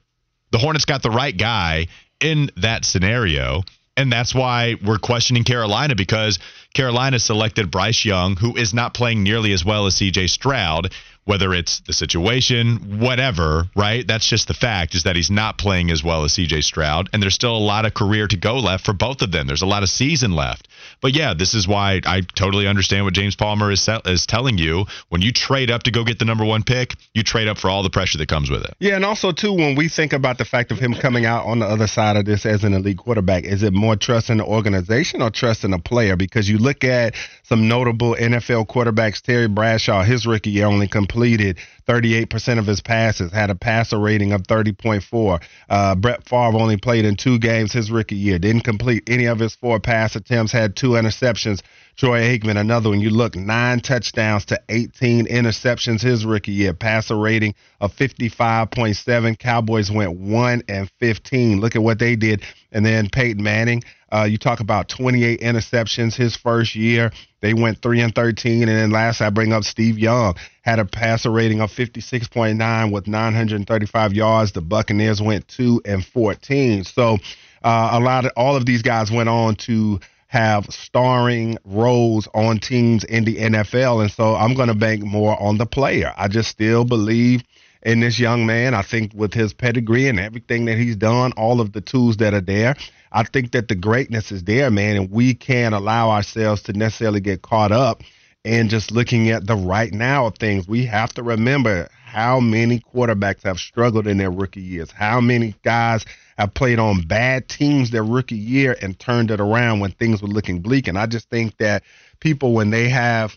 The 0.51 0.59
Hornets 0.59 0.85
got 0.85 1.03
the 1.03 1.11
right 1.11 1.37
guy 1.37 1.87
in 2.21 2.51
that 2.57 2.85
scenario. 2.85 3.63
And 3.97 4.11
that's 4.11 4.35
why 4.35 4.77
we're 4.85 4.99
questioning 4.99 5.45
Carolina 5.45 5.95
because 5.95 6.39
Carolina 6.75 7.19
selected 7.19 7.71
Bryce 7.71 8.05
Young, 8.05 8.37
who 8.37 8.57
is 8.57 8.73
not 8.73 8.95
playing 8.95 9.23
nearly 9.23 9.53
as 9.53 9.65
well 9.65 9.87
as 9.87 9.97
CJ 9.97 10.31
Stroud, 10.31 10.93
whether 11.25 11.53
it's 11.53 11.81
the 11.81 11.93
situation, 11.93 12.99
whatever, 12.99 13.69
right? 13.77 14.07
That's 14.07 14.29
just 14.29 14.49
the 14.49 14.55
fact 14.55 14.95
is 14.95 15.03
that 15.03 15.17
he's 15.17 15.31
not 15.31 15.59
playing 15.59 15.91
as 15.91 16.03
well 16.03 16.25
as 16.25 16.33
CJ 16.33 16.65
Stroud. 16.65 17.11
And 17.13 17.23
there's 17.23 17.35
still 17.35 17.57
a 17.57 17.59
lot 17.59 17.85
of 17.85 17.95
career 17.95 18.27
to 18.27 18.37
go 18.37 18.59
left 18.59 18.85
for 18.85 18.93
both 18.93 19.23
of 19.23 19.33
them. 19.33 19.47
There's 19.47 19.63
a 19.63 19.67
lot 19.67 19.83
of 19.83 19.89
season 19.89 20.33
left. 20.33 20.69
But 21.01 21.15
yeah, 21.15 21.35
this 21.35 21.55
is 21.55 21.67
why 21.67 22.01
I 22.05 22.21
totally 22.35 22.67
understand 22.67 23.05
what 23.05 23.15
James 23.15 23.37
Palmer 23.37 23.71
is, 23.71 23.89
is 24.07 24.27
telling 24.27 24.59
you. 24.59 24.87
When 25.09 25.23
you 25.23 25.33
trade 25.33 25.71
up 25.71 25.85
to 25.85 25.91
go 25.91 26.05
get 26.05 26.19
the 26.19 26.25
number 26.25 26.45
one 26.45 26.63
pick, 26.63 26.95
you 27.15 27.23
trade 27.23 27.49
up 27.49 27.59
for 27.59 27.71
all 27.71 27.83
the 27.83 27.91
pressure 27.91 28.19
that 28.19 28.29
comes 28.29 28.51
with 28.51 28.65
it. 28.65 28.75
Yeah, 28.79 28.97
and 28.97 29.05
also 29.05 29.33
too, 29.33 29.53
when 29.53 29.77
we 29.77 29.89
think 29.89 30.13
about 30.13 30.39
the 30.39 30.45
fact 30.45 30.71
of 30.71 30.79
him 30.79 30.95
coming 30.95 31.25
out 31.25 31.47
on 31.47 31.59
the 31.59 31.67
other 31.67 31.87
side 31.87 32.17
of 32.17 32.25
this 32.25 32.45
as 32.45 32.65
an 32.65 32.75
elite 32.75 32.99
quarterback, 32.99 33.45
is 33.45 33.63
it 33.63 33.73
more 33.73 33.97
trust 33.97 34.31
in 34.31 34.39
the 34.39 34.45
organization 34.45 35.23
or 35.23 35.31
trust 35.31 35.65
in 35.65 35.71
the 35.71 35.79
player? 35.79 36.17
Because 36.17 36.49
you 36.49 36.59
look 36.59 36.85
at 36.85 37.15
some 37.43 37.69
notable 37.69 38.15
NFL 38.15 38.67
quarterbacks, 38.67 39.21
Terry 39.21 39.49
Bradshaw, 39.49 40.03
his 40.03 40.27
rookie 40.27 40.51
year 40.51 40.67
only 40.67 40.89
completed 40.89 41.59
38% 41.91 42.59
of 42.61 42.67
his 42.67 42.81
passes, 42.81 43.33
had 43.33 43.51
a 43.51 43.55
passer 43.57 43.99
rating 43.99 44.33
of 44.33 44.45
30.4. 44.45 45.43
Uh, 45.69 45.95
Brett 45.97 46.23
Favre 46.29 46.57
only 46.57 46.77
played 46.77 47.05
in 47.05 47.17
two 47.17 47.37
games 47.39 47.73
his 47.73 47.91
rookie 47.91 48.15
year, 48.15 48.39
didn't 48.39 48.63
complete 48.63 49.03
any 49.09 49.25
of 49.25 49.41
his 49.41 49.57
four 49.57 49.81
pass 49.81 50.15
attempts, 50.15 50.53
had 50.53 50.77
two 50.77 50.91
interceptions. 50.91 51.63
Troy 51.97 52.21
Aikman, 52.21 52.59
another 52.59 52.89
one. 52.89 53.01
You 53.01 53.11
look 53.11 53.37
nine 53.37 53.81
touchdowns 53.81 54.47
to 54.47 54.61
18 54.69 55.27
interceptions 55.27 56.01
his 56.01 56.25
rookie 56.25 56.53
year, 56.53 56.73
passer 56.73 57.17
rating 57.17 57.55
of 57.81 57.95
55.7. 57.95 59.39
Cowboys 59.39 59.91
went 59.91 60.19
one 60.19 60.63
and 60.69 60.91
15. 60.99 61.61
Look 61.61 61.77
at 61.77 61.83
what 61.83 61.99
they 61.99 62.17
did. 62.17 62.43
And 62.73 62.87
then 62.87 63.09
Peyton 63.11 63.43
Manning, 63.43 63.83
uh, 64.13 64.25
you 64.25 64.39
talk 64.39 64.61
about 64.61 64.89
28 64.89 65.41
interceptions 65.41 66.15
his 66.15 66.37
first 66.37 66.75
year. 66.75 67.13
They 67.41 67.55
went 67.55 67.83
three 67.83 68.01
and 68.01 68.15
13. 68.15 68.63
And 68.63 68.71
then 68.71 68.91
last, 68.91 69.21
I 69.21 69.31
bring 69.31 69.53
up 69.53 69.65
Steve 69.65 69.99
Young, 69.99 70.37
had 70.63 70.79
a 70.79 70.85
passer 70.85 71.31
rating 71.31 71.61
of 71.61 71.71
56.9 71.71 72.93
with 72.93 73.07
935 73.07 74.13
yards. 74.13 74.53
The 74.53 74.61
Buccaneers 74.61 75.21
went 75.21 75.49
two 75.49 75.81
and 75.85 76.05
14. 76.05 76.85
So 76.85 77.19
uh, 77.63 77.91
a 77.93 78.01
lot 78.01 78.25
of 78.25 78.33
all 78.37 78.57
of 78.57 78.67
these 78.67 78.83
guys 78.83 79.11
went 79.11 79.29
on 79.29 79.57
to 79.57 80.01
have 80.31 80.65
starring 80.67 81.59
roles 81.65 82.29
on 82.35 82.57
teams 82.61 83.03
in 83.03 83.25
the 83.25 83.37
NFL. 83.37 84.01
And 84.01 84.13
so 84.13 84.37
I'm 84.37 84.55
going 84.55 84.69
to 84.69 84.77
bank 84.77 85.03
more 85.03 85.37
on 85.43 85.59
the 85.59 85.67
player. 85.67 86.15
I 86.17 86.29
just 86.29 86.49
still 86.51 86.85
believe 86.85 87.43
in 87.83 87.99
this 87.99 88.17
young 88.21 88.47
man. 88.47 88.73
I 88.73 88.83
think 88.83 89.11
with 89.13 89.35
his 89.35 89.53
pedigree 89.53 90.07
and 90.07 90.21
everything 90.21 90.67
that 90.67 90.79
he's 90.79 90.95
done, 90.95 91.33
all 91.33 91.61
of 91.61 91.73
the 91.73 91.81
tools 91.81 92.19
that 92.19 92.33
are 92.33 92.41
there, 92.41 92.77
I 93.11 93.25
think 93.25 93.51
that 93.53 93.67
the 93.67 93.75
greatness 93.75 94.31
is 94.31 94.45
there, 94.45 94.71
man. 94.71 94.97
And 94.97 95.11
we 95.11 95.35
can't 95.35 95.75
allow 95.75 96.11
ourselves 96.11 96.63
to 96.63 96.75
necessarily 96.75 97.21
get 97.21 97.43
caught 97.43 97.73
up 97.73 98.05
in 98.45 98.69
just 98.69 98.93
looking 98.93 99.31
at 99.31 99.49
the 99.49 99.57
right 99.57 99.93
now 99.93 100.27
of 100.27 100.39
things. 100.39 100.69
We 100.69 100.87
have 100.87 101.13
to 101.15 101.25
remember 101.25 101.89
how 102.05 102.39
many 102.39 102.79
quarterbacks 102.79 103.43
have 103.43 103.59
struggled 103.59 104.07
in 104.07 104.19
their 104.19 104.31
rookie 104.31 104.61
years, 104.61 104.93
how 104.93 105.21
many 105.21 105.57
guys 105.65 106.05
have 106.41 106.55
played 106.55 106.79
on 106.79 107.03
bad 107.03 107.49
teams 107.49 107.91
their 107.91 108.03
rookie 108.03 108.35
year 108.35 108.75
and 108.81 108.99
turned 108.99 109.31
it 109.31 109.41
around 109.41 109.81
when 109.81 109.91
things 109.93 110.23
were 110.23 110.29
looking 110.29 110.61
bleak. 110.61 110.89
And 110.89 110.99
I 110.99 111.07
just 111.07 111.29
think 111.29 111.57
that 111.59 111.83
people, 112.19 112.55
when 112.55 112.71
they 112.71 112.89
have 112.89 113.37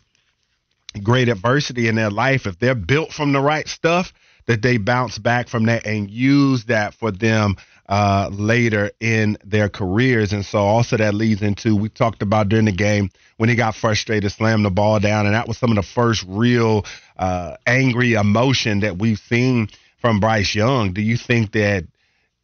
great 1.02 1.28
adversity 1.28 1.88
in 1.90 1.96
their 1.96 2.10
life, 2.10 2.46
if 2.46 2.58
they're 2.60 2.76
built 2.76 3.12
from 3.12 3.34
the 3.34 3.42
right 3.42 3.68
stuff, 3.68 4.14
that 4.46 4.62
they 4.62 4.78
bounce 4.78 5.18
back 5.18 5.50
from 5.50 5.66
that 5.66 5.86
and 5.86 6.10
use 6.10 6.66
that 6.66 6.94
for 6.94 7.12
them 7.12 7.56
uh, 7.90 8.30
later 8.32 8.92
in 9.02 9.38
their 9.44 9.68
careers. 9.68 10.32
And 10.32 10.46
so 10.46 10.60
also 10.60 10.96
that 10.96 11.14
leads 11.14 11.42
into 11.42 11.76
we 11.76 11.90
talked 11.90 12.22
about 12.22 12.48
during 12.48 12.66
the 12.66 12.72
game 12.72 13.10
when 13.36 13.50
he 13.50 13.56
got 13.56 13.76
frustrated, 13.76 14.32
slammed 14.32 14.64
the 14.64 14.70
ball 14.70 15.02
down, 15.02 15.26
and 15.26 15.36
that 15.36 15.48
was 15.48 15.58
some 15.58 15.72
of 15.72 15.76
the 15.76 15.84
first 15.84 16.24
real 16.28 16.86
uh, 17.18 17.58
angry 17.66 18.14
emotion 18.14 18.80
that 18.82 18.98
we've 18.98 19.20
seen 19.20 19.68
from 20.00 20.22
Bryce 20.22 20.56
Young. 20.56 20.94
Do 20.94 21.02
you 21.02 21.18
think 21.18 21.52
that 21.54 21.86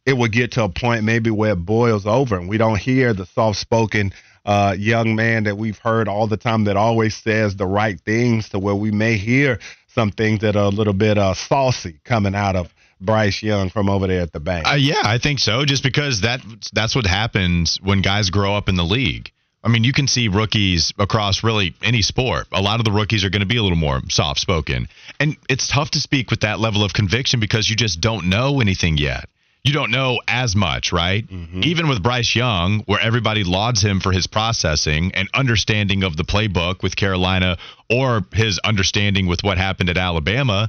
it 0.06 0.16
would 0.16 0.32
get 0.32 0.52
to 0.52 0.64
a 0.64 0.68
point 0.68 1.04
maybe 1.04 1.30
where 1.30 1.52
it 1.52 1.56
boils 1.56 2.06
over 2.06 2.36
and 2.36 2.48
we 2.48 2.58
don't 2.58 2.78
hear 2.78 3.12
the 3.12 3.26
soft 3.26 3.58
spoken 3.58 4.12
uh, 4.44 4.74
young 4.78 5.14
man 5.14 5.44
that 5.44 5.56
we've 5.56 5.78
heard 5.78 6.08
all 6.08 6.26
the 6.26 6.36
time 6.36 6.64
that 6.64 6.76
always 6.76 7.14
says 7.16 7.56
the 7.56 7.66
right 7.66 8.00
things 8.00 8.48
to 8.48 8.58
where 8.58 8.74
we 8.74 8.90
may 8.90 9.16
hear 9.16 9.58
some 9.88 10.10
things 10.10 10.40
that 10.40 10.56
are 10.56 10.64
a 10.64 10.68
little 10.68 10.94
bit 10.94 11.18
uh, 11.18 11.34
saucy 11.34 12.00
coming 12.04 12.34
out 12.34 12.56
of 12.56 12.72
Bryce 13.00 13.42
Young 13.42 13.70
from 13.70 13.88
over 13.88 14.06
there 14.06 14.20
at 14.20 14.32
the 14.32 14.40
bank. 14.40 14.66
Uh, 14.66 14.74
yeah, 14.74 15.00
I 15.02 15.18
think 15.18 15.38
so. 15.38 15.64
Just 15.64 15.82
because 15.82 16.20
that 16.20 16.40
that's 16.72 16.94
what 16.94 17.06
happens 17.06 17.78
when 17.82 18.02
guys 18.02 18.30
grow 18.30 18.54
up 18.54 18.68
in 18.68 18.76
the 18.76 18.84
league. 18.84 19.32
I 19.62 19.68
mean, 19.68 19.84
you 19.84 19.92
can 19.92 20.06
see 20.06 20.28
rookies 20.28 20.92
across 20.98 21.44
really 21.44 21.74
any 21.82 22.00
sport. 22.00 22.46
A 22.50 22.62
lot 22.62 22.80
of 22.80 22.84
the 22.84 22.92
rookies 22.92 23.24
are 23.24 23.30
going 23.30 23.40
to 23.40 23.46
be 23.46 23.58
a 23.58 23.62
little 23.62 23.76
more 23.76 24.00
soft 24.08 24.40
spoken. 24.40 24.88
And 25.18 25.36
it's 25.50 25.68
tough 25.68 25.90
to 25.90 26.00
speak 26.00 26.30
with 26.30 26.40
that 26.40 26.60
level 26.60 26.82
of 26.82 26.94
conviction 26.94 27.40
because 27.40 27.68
you 27.68 27.76
just 27.76 28.00
don't 28.00 28.30
know 28.30 28.60
anything 28.60 28.96
yet. 28.96 29.28
You 29.62 29.74
don't 29.74 29.90
know 29.90 30.20
as 30.26 30.56
much, 30.56 30.90
right? 30.92 31.26
Mm-hmm. 31.26 31.62
Even 31.64 31.88
with 31.88 32.02
Bryce 32.02 32.34
Young, 32.34 32.80
where 32.86 33.00
everybody 33.00 33.44
lauds 33.44 33.82
him 33.82 34.00
for 34.00 34.10
his 34.10 34.26
processing 34.26 35.12
and 35.14 35.28
understanding 35.34 36.02
of 36.02 36.16
the 36.16 36.24
playbook 36.24 36.82
with 36.82 36.96
Carolina 36.96 37.58
or 37.90 38.24
his 38.32 38.58
understanding 38.60 39.26
with 39.26 39.42
what 39.42 39.58
happened 39.58 39.90
at 39.90 39.98
Alabama, 39.98 40.68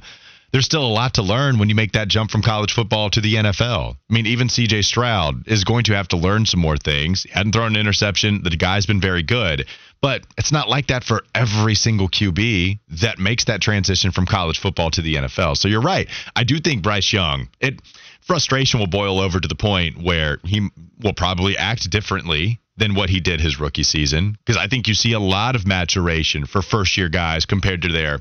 there's 0.52 0.66
still 0.66 0.84
a 0.84 0.92
lot 0.92 1.14
to 1.14 1.22
learn 1.22 1.58
when 1.58 1.70
you 1.70 1.74
make 1.74 1.92
that 1.92 2.08
jump 2.08 2.30
from 2.30 2.42
college 2.42 2.74
football 2.74 3.08
to 3.10 3.22
the 3.22 3.36
NFL. 3.36 3.94
I 3.94 4.12
mean, 4.12 4.26
even 4.26 4.48
CJ 4.48 4.84
Stroud 4.84 5.48
is 5.48 5.64
going 5.64 5.84
to 5.84 5.94
have 5.94 6.08
to 6.08 6.18
learn 6.18 6.44
some 6.44 6.60
more 6.60 6.76
things. 6.76 7.22
He 7.22 7.30
hadn't 7.30 7.52
thrown 7.52 7.74
an 7.74 7.80
interception. 7.80 8.42
The 8.42 8.50
guy's 8.50 8.84
been 8.84 9.00
very 9.00 9.22
good, 9.22 9.66
but 10.02 10.26
it's 10.36 10.52
not 10.52 10.68
like 10.68 10.88
that 10.88 11.04
for 11.04 11.24
every 11.34 11.74
single 11.74 12.08
QB 12.08 12.80
that 13.00 13.18
makes 13.18 13.44
that 13.44 13.62
transition 13.62 14.10
from 14.10 14.26
college 14.26 14.58
football 14.58 14.90
to 14.90 15.00
the 15.00 15.14
NFL. 15.14 15.56
So 15.56 15.68
you're 15.68 15.80
right. 15.80 16.06
I 16.36 16.44
do 16.44 16.58
think 16.58 16.82
Bryce 16.82 17.10
Young, 17.14 17.48
it 17.58 17.80
frustration 18.22 18.80
will 18.80 18.86
boil 18.86 19.20
over 19.20 19.38
to 19.38 19.48
the 19.48 19.54
point 19.54 20.02
where 20.02 20.38
he 20.44 20.68
will 21.00 21.12
probably 21.12 21.56
act 21.56 21.90
differently 21.90 22.60
than 22.76 22.94
what 22.94 23.10
he 23.10 23.20
did 23.20 23.40
his 23.40 23.60
rookie 23.60 23.82
season. 23.82 24.36
Because 24.44 24.56
I 24.56 24.66
think 24.66 24.88
you 24.88 24.94
see 24.94 25.12
a 25.12 25.20
lot 25.20 25.56
of 25.56 25.66
maturation 25.66 26.46
for 26.46 26.62
first 26.62 26.96
year 26.96 27.08
guys 27.08 27.44
compared 27.44 27.82
to 27.82 27.92
their 27.92 28.20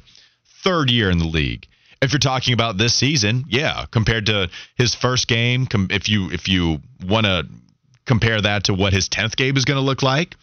third 0.64 0.90
year 0.92 1.10
in 1.10 1.18
the 1.18 1.26
league. 1.26 1.68
If 2.02 2.12
you're 2.12 2.20
talking 2.20 2.54
about 2.54 2.78
this 2.78 2.96
season, 2.96 3.46
yeah, 3.48 3.86
compared 3.92 4.26
to 4.26 4.50
his 4.76 4.96
first 4.96 5.28
game, 5.28 5.68
if 5.92 6.10
you 6.10 6.32
if 6.32 6.48
you 6.48 6.82
want 7.06 7.28
to 7.28 7.48
compare 8.06 8.42
that 8.42 8.66
to 8.66 8.74
what 8.74 8.92
his 8.92 9.08
10th 9.08 9.36
game 9.36 9.56
is 9.56 9.66
going 9.66 9.78
to 9.78 9.86
look 9.86 10.02
like 10.02 10.36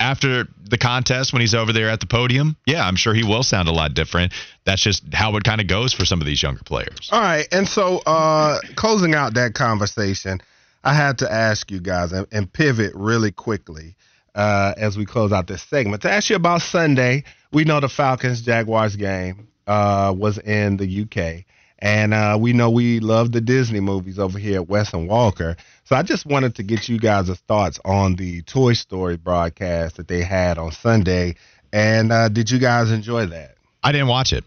after 0.00 0.46
the 0.68 0.78
contest 0.78 1.32
when 1.32 1.40
he's 1.40 1.54
over 1.54 1.72
there 1.72 1.88
at 1.88 2.00
the 2.00 2.06
podium, 2.06 2.56
yeah, 2.66 2.86
I'm 2.86 2.96
sure 2.96 3.14
he 3.14 3.24
will 3.24 3.42
sound 3.42 3.68
a 3.68 3.72
lot 3.72 3.94
different. 3.94 4.32
That's 4.64 4.82
just 4.82 5.02
how 5.12 5.36
it 5.36 5.44
kind 5.44 5.60
of 5.60 5.66
goes 5.66 5.92
for 5.92 6.04
some 6.04 6.20
of 6.20 6.26
these 6.26 6.42
younger 6.42 6.62
players. 6.64 7.08
All 7.12 7.20
right, 7.20 7.46
and 7.52 7.68
so 7.68 7.98
uh 7.98 8.58
closing 8.76 9.14
out 9.14 9.34
that 9.34 9.54
conversation, 9.54 10.40
I 10.82 10.94
had 10.94 11.18
to 11.18 11.32
ask 11.32 11.70
you 11.70 11.80
guys 11.80 12.12
and, 12.12 12.26
and 12.32 12.52
pivot 12.52 12.92
really 12.94 13.32
quickly 13.32 13.96
uh, 14.34 14.74
as 14.76 14.98
we 14.98 15.06
close 15.06 15.32
out 15.32 15.46
this 15.46 15.62
segment 15.62 16.02
to 16.02 16.10
ask 16.10 16.30
you 16.30 16.36
about 16.36 16.62
Sunday. 16.62 17.24
We 17.52 17.64
know 17.64 17.80
the 17.80 17.88
Falcons 17.88 18.42
Jaguars 18.42 18.96
game 18.96 19.48
uh, 19.66 20.14
was 20.16 20.38
in 20.38 20.76
the 20.76 21.02
UK. 21.02 21.44
And 21.84 22.14
uh, 22.14 22.38
we 22.40 22.54
know 22.54 22.70
we 22.70 22.98
love 22.98 23.30
the 23.30 23.42
Disney 23.42 23.80
movies 23.80 24.18
over 24.18 24.38
here 24.38 24.54
at 24.54 24.68
Wes 24.68 24.94
and 24.94 25.06
Walker. 25.06 25.58
So 25.84 25.94
I 25.94 26.02
just 26.02 26.24
wanted 26.24 26.54
to 26.54 26.62
get 26.62 26.88
you 26.88 26.98
guys' 26.98 27.28
thoughts 27.46 27.78
on 27.84 28.16
the 28.16 28.40
Toy 28.40 28.72
Story 28.72 29.18
broadcast 29.18 29.98
that 29.98 30.08
they 30.08 30.22
had 30.22 30.56
on 30.56 30.72
Sunday. 30.72 31.34
And 31.74 32.10
uh, 32.10 32.30
did 32.30 32.50
you 32.50 32.58
guys 32.58 32.90
enjoy 32.90 33.26
that? 33.26 33.56
I 33.82 33.92
didn't 33.92 34.08
watch 34.08 34.32
it. 34.32 34.44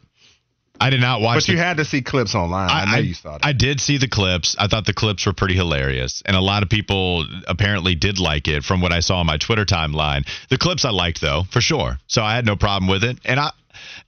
I 0.82 0.90
did 0.90 1.00
not 1.00 1.22
watch. 1.22 1.38
It. 1.38 1.42
But 1.42 1.50
you 1.50 1.58
had 1.60 1.78
to 1.78 1.86
see 1.86 2.02
clips 2.02 2.34
online. 2.34 2.72
I, 2.72 2.84
I 2.84 2.96
know 2.96 3.02
you 3.04 3.14
saw 3.14 3.34
that. 3.34 3.46
I 3.46 3.54
did 3.54 3.80
see 3.80 4.00
the 4.00 4.08
clips. 4.08 4.56
I 4.58 4.68
thought 4.68 4.88
the 4.88 4.94
clips 4.94 5.28
were 5.28 5.34
pretty 5.34 5.56
hilarious, 5.56 6.24
and 6.26 6.36
a 6.36 6.42
lot 6.42 6.64
of 6.64 6.70
people 6.70 7.26
apparently 7.48 7.94
did 7.94 8.20
like 8.20 8.48
it 8.48 8.64
from 8.64 8.82
what 8.82 8.92
I 8.92 9.02
saw 9.02 9.20
on 9.20 9.28
my 9.28 9.38
Twitter 9.38 9.66
timeline. 9.66 10.28
The 10.50 10.58
clips 10.58 10.86
I 10.86 10.90
liked 10.90 11.22
though, 11.22 11.44
for 11.52 11.62
sure. 11.62 12.00
So 12.08 12.24
I 12.24 12.36
had 12.36 12.48
no 12.48 12.56
problem 12.56 12.90
with 12.90 13.04
it, 13.04 13.20
and 13.26 13.40
I 13.40 13.52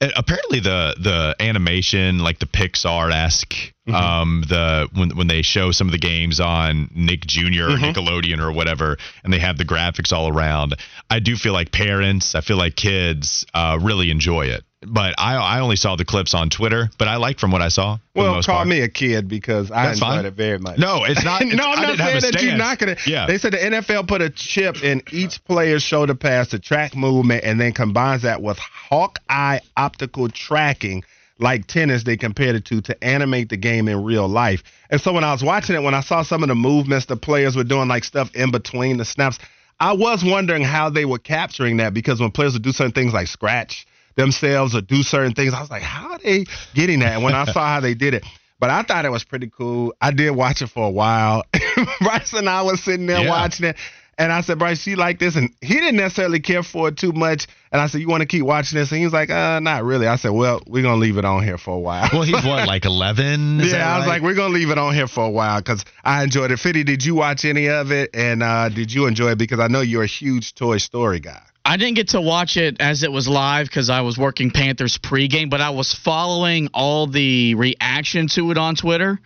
apparently 0.01 0.59
the 0.59 0.95
the 0.99 1.35
animation 1.39 2.19
like 2.19 2.39
the 2.39 2.45
Pixar 2.45 3.11
esque 3.11 3.53
mm-hmm. 3.87 3.95
um 3.95 4.43
the 4.47 4.87
when 4.93 5.15
when 5.15 5.27
they 5.27 5.41
show 5.41 5.71
some 5.71 5.87
of 5.87 5.91
the 5.91 5.97
games 5.99 6.39
on 6.39 6.89
Nick 6.93 7.25
Jr. 7.25 7.39
or 7.39 7.47
mm-hmm. 7.47 7.85
Nickelodeon 7.85 8.39
or 8.39 8.51
whatever 8.51 8.97
and 9.23 9.33
they 9.33 9.39
have 9.39 9.57
the 9.57 9.65
graphics 9.65 10.13
all 10.13 10.27
around 10.27 10.75
I 11.09 11.19
do 11.19 11.35
feel 11.35 11.53
like 11.53 11.71
parents 11.71 12.35
I 12.35 12.41
feel 12.41 12.57
like 12.57 12.75
kids 12.75 13.45
uh, 13.53 13.77
really 13.81 14.11
enjoy 14.11 14.47
it 14.47 14.63
but 14.85 15.15
I 15.17 15.35
I 15.35 15.59
only 15.59 15.75
saw 15.75 15.95
the 15.95 16.05
clips 16.05 16.33
on 16.33 16.49
Twitter, 16.49 16.89
but 16.97 17.07
I 17.07 17.17
like 17.17 17.39
from 17.39 17.51
what 17.51 17.61
I 17.61 17.67
saw. 17.67 17.97
Well, 18.15 18.41
call 18.41 18.57
part. 18.57 18.67
me 18.67 18.81
a 18.81 18.87
kid 18.87 19.27
because 19.27 19.71
I 19.71 19.87
That's 19.87 19.99
enjoyed 19.99 20.15
fine. 20.15 20.25
it 20.25 20.33
very 20.33 20.57
much. 20.57 20.77
No, 20.77 21.03
it's 21.03 21.23
not. 21.23 21.41
It's, 21.49 21.55
no, 21.55 21.63
I'm 21.63 21.81
not 21.81 21.97
saying 21.97 22.21
that 22.21 22.41
you're 22.41 22.57
not 22.57 22.79
gonna. 22.79 22.95
Yeah. 23.05 23.25
They 23.25 23.37
said 23.37 23.53
the 23.53 23.57
NFL 23.57 24.07
put 24.07 24.21
a 24.21 24.29
chip 24.29 24.83
in 24.83 25.01
each 25.11 25.43
player's 25.45 25.83
shoulder 25.83 26.15
pass 26.15 26.49
to 26.49 26.59
track 26.59 26.95
movement, 26.95 27.43
and 27.43 27.59
then 27.59 27.73
combines 27.73 28.21
that 28.23 28.41
with 28.41 28.57
Hawkeye 28.59 29.59
optical 29.75 30.29
tracking. 30.29 31.03
Like 31.41 31.67
tennis, 31.67 32.03
they 32.03 32.17
compared 32.17 32.55
it 32.57 32.65
to 32.65 32.81
to 32.81 33.01
animate 33.03 33.47
the 33.47 33.55
game 33.55 33.87
in 33.87 34.03
real 34.03 34.27
life. 34.27 34.61
And 34.89 34.99
so 34.99 35.13
when 35.13 35.23
I 35.23 35.31
was 35.31 35.41
watching 35.41 35.75
it, 35.75 35.81
when 35.81 35.93
I 35.93 36.01
saw 36.01 36.21
some 36.21 36.43
of 36.43 36.49
the 36.49 36.55
movements 36.55 37.05
the 37.05 37.15
players 37.15 37.55
were 37.55 37.63
doing, 37.63 37.87
like 37.87 38.03
stuff 38.03 38.35
in 38.35 38.51
between 38.51 38.97
the 38.97 39.05
snaps, 39.05 39.39
I 39.79 39.93
was 39.93 40.21
wondering 40.21 40.63
how 40.63 40.89
they 40.89 41.05
were 41.05 41.17
capturing 41.17 41.77
that 41.77 41.93
because 41.93 42.19
when 42.19 42.31
players 42.31 42.53
would 42.53 42.63
do 42.63 42.73
certain 42.73 42.91
things 42.91 43.13
like 43.13 43.27
scratch 43.27 43.87
themselves 44.19 44.75
or 44.75 44.81
do 44.81 45.01
certain 45.03 45.33
things. 45.33 45.53
I 45.53 45.61
was 45.61 45.69
like, 45.71 45.81
how 45.81 46.11
are 46.11 46.19
they 46.19 46.45
getting 46.75 46.99
that? 46.99 47.13
And 47.13 47.23
when 47.23 47.33
I 47.33 47.45
saw 47.45 47.65
how 47.65 47.79
they 47.79 47.93
did 47.95 48.13
it, 48.13 48.25
but 48.59 48.69
I 48.69 48.83
thought 48.83 49.05
it 49.05 49.11
was 49.11 49.23
pretty 49.23 49.49
cool. 49.49 49.93
I 50.01 50.11
did 50.11 50.31
watch 50.31 50.61
it 50.61 50.67
for 50.67 50.85
a 50.85 50.91
while. 50.91 51.43
Bryce 52.01 52.33
and 52.33 52.49
I 52.49 52.61
was 52.63 52.83
sitting 52.83 53.05
there 53.07 53.21
Yeah. 53.23 53.29
watching 53.29 53.67
it. 53.67 53.77
And 54.17 54.33
I 54.33 54.41
said, 54.41 54.59
Bryce, 54.59 54.85
you 54.85 54.97
like 54.97 55.17
this? 55.17 55.37
And 55.37 55.49
he 55.61 55.75
didn't 55.75 55.95
necessarily 55.95 56.41
care 56.41 56.61
for 56.61 56.89
it 56.89 56.97
too 56.97 57.13
much. 57.13 57.47
And 57.71 57.79
I 57.81 57.87
said, 57.87 58.01
You 58.01 58.09
want 58.09 58.19
to 58.19 58.27
keep 58.27 58.43
watching 58.43 58.77
this? 58.77 58.91
And 58.91 58.97
he 58.99 59.05
was 59.05 59.13
like, 59.13 59.29
uh, 59.29 59.61
not 59.61 59.85
really. 59.85 60.07
I 60.07 60.17
said, 60.17 60.31
Well, 60.31 60.61
we're 60.67 60.83
going 60.83 60.95
to 60.95 60.99
leave 60.99 61.17
it 61.17 61.23
on 61.23 61.41
here 61.41 61.57
for 61.57 61.73
a 61.73 61.79
while. 61.79 62.09
Well, 62.11 62.23
he's 62.23 62.43
what, 62.43 62.67
like 62.75 62.83
11? 62.83 63.59
Yeah, 63.59 63.95
I 63.95 63.97
was 63.97 64.05
right? 64.07 64.15
like, 64.15 64.21
We're 64.21 64.33
going 64.33 64.51
to 64.51 64.59
leave 64.59 64.71
it 64.71 64.77
on 64.77 64.93
here 64.93 65.07
for 65.07 65.23
a 65.23 65.29
while 65.29 65.61
because 65.61 65.85
I 66.03 66.21
enjoyed 66.25 66.51
it. 66.51 66.59
Fitty, 66.59 66.83
did 66.83 67.05
you 67.05 67.15
watch 67.15 67.45
any 67.45 67.69
of 67.69 67.93
it? 67.93 68.09
And 68.13 68.43
uh, 68.43 68.67
did 68.67 68.91
you 68.93 69.05
enjoy 69.07 69.29
it? 69.31 69.37
Because 69.37 69.61
I 69.61 69.69
know 69.69 69.79
you're 69.79 70.03
a 70.03 70.07
huge 70.07 70.53
Toy 70.53 70.79
Story 70.79 71.21
guy. 71.21 71.41
I 71.65 71.77
didn't 71.77 71.95
get 71.95 72.09
to 72.09 72.21
watch 72.21 72.57
it 72.57 72.77
as 72.79 73.03
it 73.03 73.11
was 73.11 73.27
live 73.27 73.67
because 73.67 73.89
I 73.89 74.01
was 74.01 74.17
working 74.17 74.51
Panthers 74.51 74.97
pregame, 74.97 75.49
but 75.49 75.61
I 75.61 75.69
was 75.71 75.93
following 75.93 76.69
all 76.73 77.07
the 77.07 77.55
reaction 77.55 78.27
to 78.29 78.51
it 78.51 78.57
on 78.57 78.75
Twitter. 78.75 79.19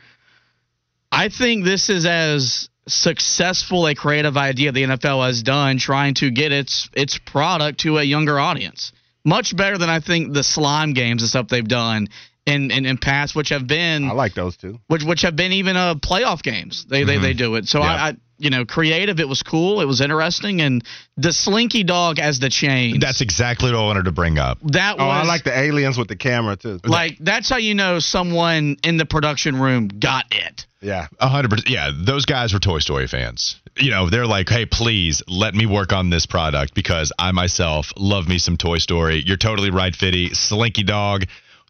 I 1.11 1.29
think 1.29 1.63
this 1.63 1.89
is 1.89 2.05
as 2.05 2.69
successful 2.87 3.87
a 3.87 3.95
creative 3.95 4.35
idea 4.35 4.71
the 4.71 4.83
NFL 4.83 5.25
has 5.25 5.41
done 5.43 5.77
trying 5.77 6.15
to 6.15 6.31
get 6.31 6.51
its 6.51 6.89
its 6.93 7.17
product 7.17 7.81
to 7.81 7.97
a 7.97 8.03
younger 8.03 8.39
audience. 8.39 8.91
Much 9.23 9.55
better 9.55 9.77
than 9.77 9.89
I 9.89 10.01
think 10.01 10.33
the 10.33 10.43
slime 10.43 10.93
games 10.93 11.21
and 11.21 11.29
stuff 11.29 11.47
they've 11.47 11.65
done 11.65 12.09
in 12.45 12.71
in, 12.71 12.85
in 12.85 12.97
past, 12.97 13.35
which 13.35 13.49
have 13.49 13.67
been 13.67 14.09
I 14.09 14.13
like 14.13 14.33
those 14.33 14.57
too. 14.57 14.79
which 14.87 15.03
which 15.03 15.21
have 15.21 15.35
been 15.35 15.51
even 15.53 15.75
uh 15.77 15.95
playoff 15.95 16.43
games. 16.43 16.85
They 16.89 17.03
they, 17.03 17.17
they 17.17 17.33
do 17.33 17.55
it. 17.55 17.67
So 17.67 17.81
I, 17.81 18.09
I 18.09 18.13
you 18.37 18.49
know 18.49 18.65
creative. 18.65 19.19
It 19.19 19.27
was 19.29 19.41
cool. 19.43 19.79
It 19.79 19.85
was 19.85 20.01
interesting, 20.01 20.61
and 20.61 20.83
the 21.15 21.31
Slinky 21.31 21.83
Dog 21.83 22.19
as 22.19 22.39
the 22.39 22.49
chain. 22.49 22.99
That's 22.99 23.21
exactly 23.21 23.71
what 23.71 23.79
I 23.79 23.83
wanted 23.83 24.05
to 24.05 24.11
bring 24.11 24.37
up. 24.39 24.57
that 24.63 24.95
Oh, 24.99 25.05
was 25.07 25.23
I 25.25 25.27
like 25.27 25.43
the 25.43 25.57
aliens 25.57 25.97
with 25.97 26.07
the 26.09 26.15
camera 26.17 26.55
too. 26.57 26.79
like 26.83 27.17
that's 27.19 27.49
how 27.49 27.57
you 27.57 27.75
know 27.75 27.99
someone 27.99 28.75
in 28.83 28.97
the 28.97 29.05
production 29.05 29.59
room 29.61 29.87
got 29.87 30.25
it. 30.31 30.65
Yeah. 30.81 31.07
A 31.19 31.29
hundred 31.29 31.51
percent. 31.51 31.69
Yeah, 31.69 31.91
those 31.95 32.25
guys 32.25 32.51
were 32.51 32.59
Toy 32.59 32.79
Story 32.79 33.07
fans. 33.07 33.61
You 33.77 33.89
know, 33.91 34.09
they're 34.09 34.27
like, 34.27 34.49
"Hey, 34.49 34.65
please 34.65 35.23
let 35.29 35.55
me 35.55 35.65
work 35.65 35.93
on 35.93 36.09
this 36.09 36.25
product 36.25 36.75
because 36.75 37.13
I 37.17 37.31
myself 37.31 37.93
love 37.95 38.27
me 38.27 38.37
some 38.37 38.57
Toy 38.57 38.79
Story." 38.79 39.23
You're 39.25 39.37
totally 39.37 39.69
right, 39.71 39.95
Fitty. 39.95 40.33
Slinky 40.33 40.83
Dog, 40.83 41.23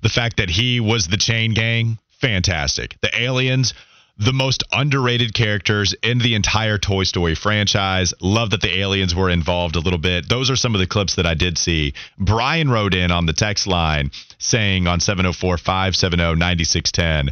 the 0.04 0.10
fact 0.10 0.38
that 0.38 0.50
he 0.50 0.80
was 0.80 1.08
the 1.08 1.18
Chain 1.18 1.54
Gang, 1.54 1.98
fantastic. 2.20 2.98
The 3.02 3.10
aliens, 3.20 3.74
the 4.18 4.34
most 4.34 4.64
underrated 4.72 5.34
characters 5.34 5.96
in 6.04 6.20
the 6.20 6.36
entire 6.36 6.78
Toy 6.78 7.04
Story 7.04 7.36
franchise. 7.36 8.14
Love 8.22 8.52
that 8.52 8.62
the 8.62 8.80
aliens 8.80 9.16
were 9.16 9.30
involved 9.30 9.78
a 9.78 9.80
little 9.80 9.98
bit. 9.98 10.28
Those 10.28 10.52
are 10.52 10.58
some 10.58 10.76
of 10.76 10.80
the 10.80 10.88
clips 10.88 11.16
that 11.16 11.26
I 11.26 11.34
did 11.34 11.58
see. 11.58 11.94
Brian 12.20 12.70
wrote 12.70 12.94
in 12.94 13.12
on 13.12 13.26
the 13.26 13.34
text 13.34 13.66
line 13.66 14.12
saying 14.38 14.88
on 14.88 15.00
704 15.00 15.58
570 15.58 16.36
9610, 16.36 17.32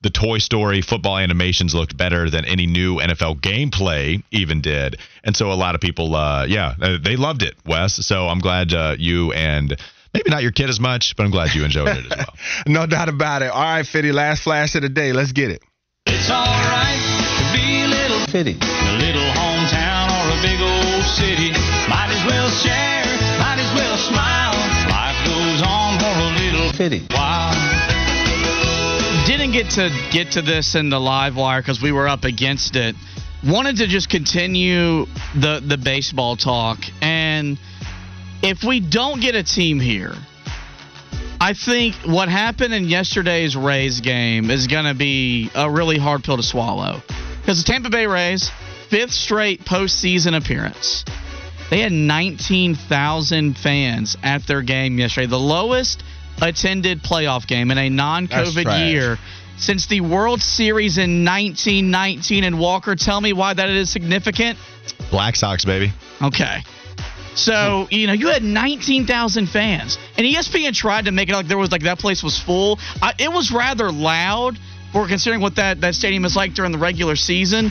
the 0.00 0.10
Toy 0.10 0.38
Story 0.38 0.80
football 0.80 1.18
animations 1.18 1.74
looked 1.74 1.96
better 1.96 2.30
than 2.30 2.46
any 2.46 2.66
new 2.66 2.96
NFL 2.96 3.40
gameplay 3.40 4.22
even 4.30 4.60
did. 4.62 4.98
And 5.24 5.36
so 5.36 5.52
a 5.52 5.54
lot 5.54 5.74
of 5.74 5.80
people, 5.80 6.14
uh, 6.16 6.46
yeah, 6.46 6.74
uh, 6.80 6.98
they 7.02 7.16
loved 7.16 7.42
it, 7.42 7.54
Wes. 7.66 7.94
So 8.06 8.28
I'm 8.28 8.38
glad 8.38 8.72
uh, 8.72 8.96
you 8.98 9.32
and 9.32 9.76
maybe 10.14 10.30
not 10.30 10.42
your 10.42 10.52
kid 10.52 10.68
as 10.70 10.80
much, 10.80 11.16
but 11.16 11.24
I'm 11.24 11.30
glad 11.30 11.54
you 11.54 11.64
enjoyed 11.64 11.96
it 11.96 12.12
as 12.12 12.16
well. 12.16 12.34
no 12.66 12.86
doubt 12.86 13.08
about 13.08 13.42
it. 13.42 13.50
All 13.50 13.62
right, 13.62 13.86
Fitty, 13.86 14.12
last 14.12 14.42
flash 14.42 14.74
of 14.74 14.82
the 14.82 14.88
day. 14.88 15.12
Let's 15.12 15.32
get 15.32 15.50
it. 15.50 15.62
It's 16.06 16.30
all 16.30 16.44
right 16.44 17.00
to 17.38 17.44
be 17.56 17.82
a 17.84 17.88
little 17.88 18.26
Fitty. 18.26 18.56
A 18.60 18.96
little 18.98 19.28
hometown 19.36 20.08
or 20.10 20.38
a 20.38 20.42
big 20.42 20.60
old 20.60 21.04
city. 21.04 21.50
Might 21.88 22.10
as 22.10 22.24
well 22.26 22.48
share, 22.50 23.04
might 23.38 23.58
as 23.58 23.72
well 23.74 23.96
smile. 23.96 24.56
Life 24.88 25.20
goes 25.26 25.62
on 25.66 25.98
for 25.98 26.06
a 26.06 26.30
little 26.40 26.72
Fitty. 26.72 27.06
while. 27.14 27.54
Didn't 29.26 29.52
get 29.52 29.70
to 29.72 29.90
get 30.10 30.32
to 30.32 30.42
this 30.42 30.74
in 30.74 30.88
the 30.88 30.98
live 30.98 31.36
wire 31.36 31.60
because 31.60 31.82
we 31.82 31.92
were 31.92 32.08
up 32.08 32.24
against 32.24 32.76
it. 32.76 32.96
Wanted 33.46 33.76
to 33.76 33.86
just 33.86 34.08
continue 34.08 35.04
the 35.34 35.62
the 35.64 35.76
baseball 35.76 36.36
talk, 36.36 36.78
and 37.02 37.58
if 38.42 38.62
we 38.62 38.80
don't 38.80 39.20
get 39.20 39.34
a 39.34 39.42
team 39.42 39.80
here, 39.80 40.14
I 41.40 41.54
think 41.54 41.94
what 42.04 42.28
happened 42.28 42.74
in 42.74 42.84
yesterday's 42.84 43.56
Rays 43.56 44.00
game 44.00 44.50
is 44.50 44.66
going 44.66 44.86
to 44.86 44.94
be 44.94 45.50
a 45.54 45.70
really 45.70 45.98
hard 45.98 46.24
pill 46.24 46.36
to 46.36 46.42
swallow. 46.42 47.00
Because 47.40 47.64
the 47.64 47.70
Tampa 47.70 47.90
Bay 47.90 48.06
Rays, 48.06 48.50
fifth 48.90 49.12
straight 49.12 49.64
postseason 49.64 50.36
appearance, 50.36 51.04
they 51.70 51.80
had 51.80 51.92
19,000 51.92 53.56
fans 53.56 54.16
at 54.22 54.46
their 54.46 54.62
game 54.62 54.98
yesterday, 54.98 55.26
the 55.26 55.38
lowest 55.38 56.02
attended 56.40 57.02
playoff 57.02 57.46
game 57.46 57.70
in 57.70 57.78
a 57.78 57.88
non 57.88 58.26
COVID 58.26 58.90
year 58.90 59.18
since 59.58 59.86
the 59.86 60.00
World 60.00 60.40
Series 60.40 60.98
in 60.98 61.24
1919. 61.24 62.44
And 62.44 62.58
Walker, 62.58 62.96
tell 62.96 63.20
me 63.20 63.32
why 63.32 63.54
that 63.54 63.68
is 63.68 63.90
significant. 63.90 64.58
Black 65.10 65.36
Sox, 65.36 65.64
baby. 65.64 65.92
Okay. 66.22 66.62
So, 67.38 67.86
you 67.90 68.08
know, 68.08 68.12
you 68.12 68.28
had 68.28 68.42
19,000 68.42 69.46
fans. 69.46 69.96
And 70.16 70.26
ESPN 70.26 70.74
tried 70.74 71.04
to 71.04 71.12
make 71.12 71.28
it 71.28 71.34
like 71.34 71.46
there 71.46 71.56
was 71.56 71.70
like 71.70 71.82
that 71.82 71.98
place 71.98 72.22
was 72.22 72.38
full. 72.38 72.78
I, 73.00 73.14
it 73.18 73.32
was 73.32 73.52
rather 73.52 73.92
loud 73.92 74.58
for 74.92 75.06
considering 75.06 75.40
what 75.40 75.56
that, 75.56 75.80
that 75.82 75.94
stadium 75.94 76.24
is 76.24 76.34
like 76.34 76.54
during 76.54 76.72
the 76.72 76.78
regular 76.78 77.14
season. 77.14 77.70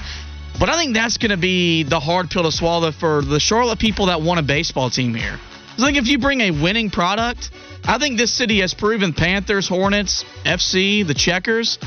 But 0.58 0.70
I 0.70 0.78
think 0.78 0.96
that's 0.96 1.18
going 1.18 1.32
to 1.32 1.38
be 1.38 1.84
the 1.84 2.00
hard 2.00 2.30
pill 2.30 2.44
to 2.44 2.52
swallow 2.52 2.92
for 2.92 3.22
the 3.22 3.40
Charlotte 3.40 3.80
people 3.80 4.08
that 4.08 4.22
want 4.22 4.40
a 4.40 4.44
baseball 4.44 4.90
team 4.90 5.14
here. 5.14 5.38
I 5.74 5.86
think 5.86 5.98
if 5.98 6.08
you 6.08 6.18
bring 6.18 6.42
a 6.42 6.52
winning 6.52 6.90
product, 6.90 7.52
I 7.84 8.00
think 8.00 8.18
this 8.18 8.34
city 8.34 8.62
has 8.62 8.74
proven 8.74 9.14
Panthers, 9.14 9.68
Hornets, 9.68 10.24
FC, 10.46 11.06
the 11.06 11.14
Checkers, 11.14 11.78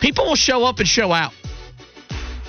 people 0.00 0.26
will 0.26 0.34
show 0.34 0.64
up 0.64 0.80
and 0.80 0.88
show 0.88 1.12
out. 1.12 1.32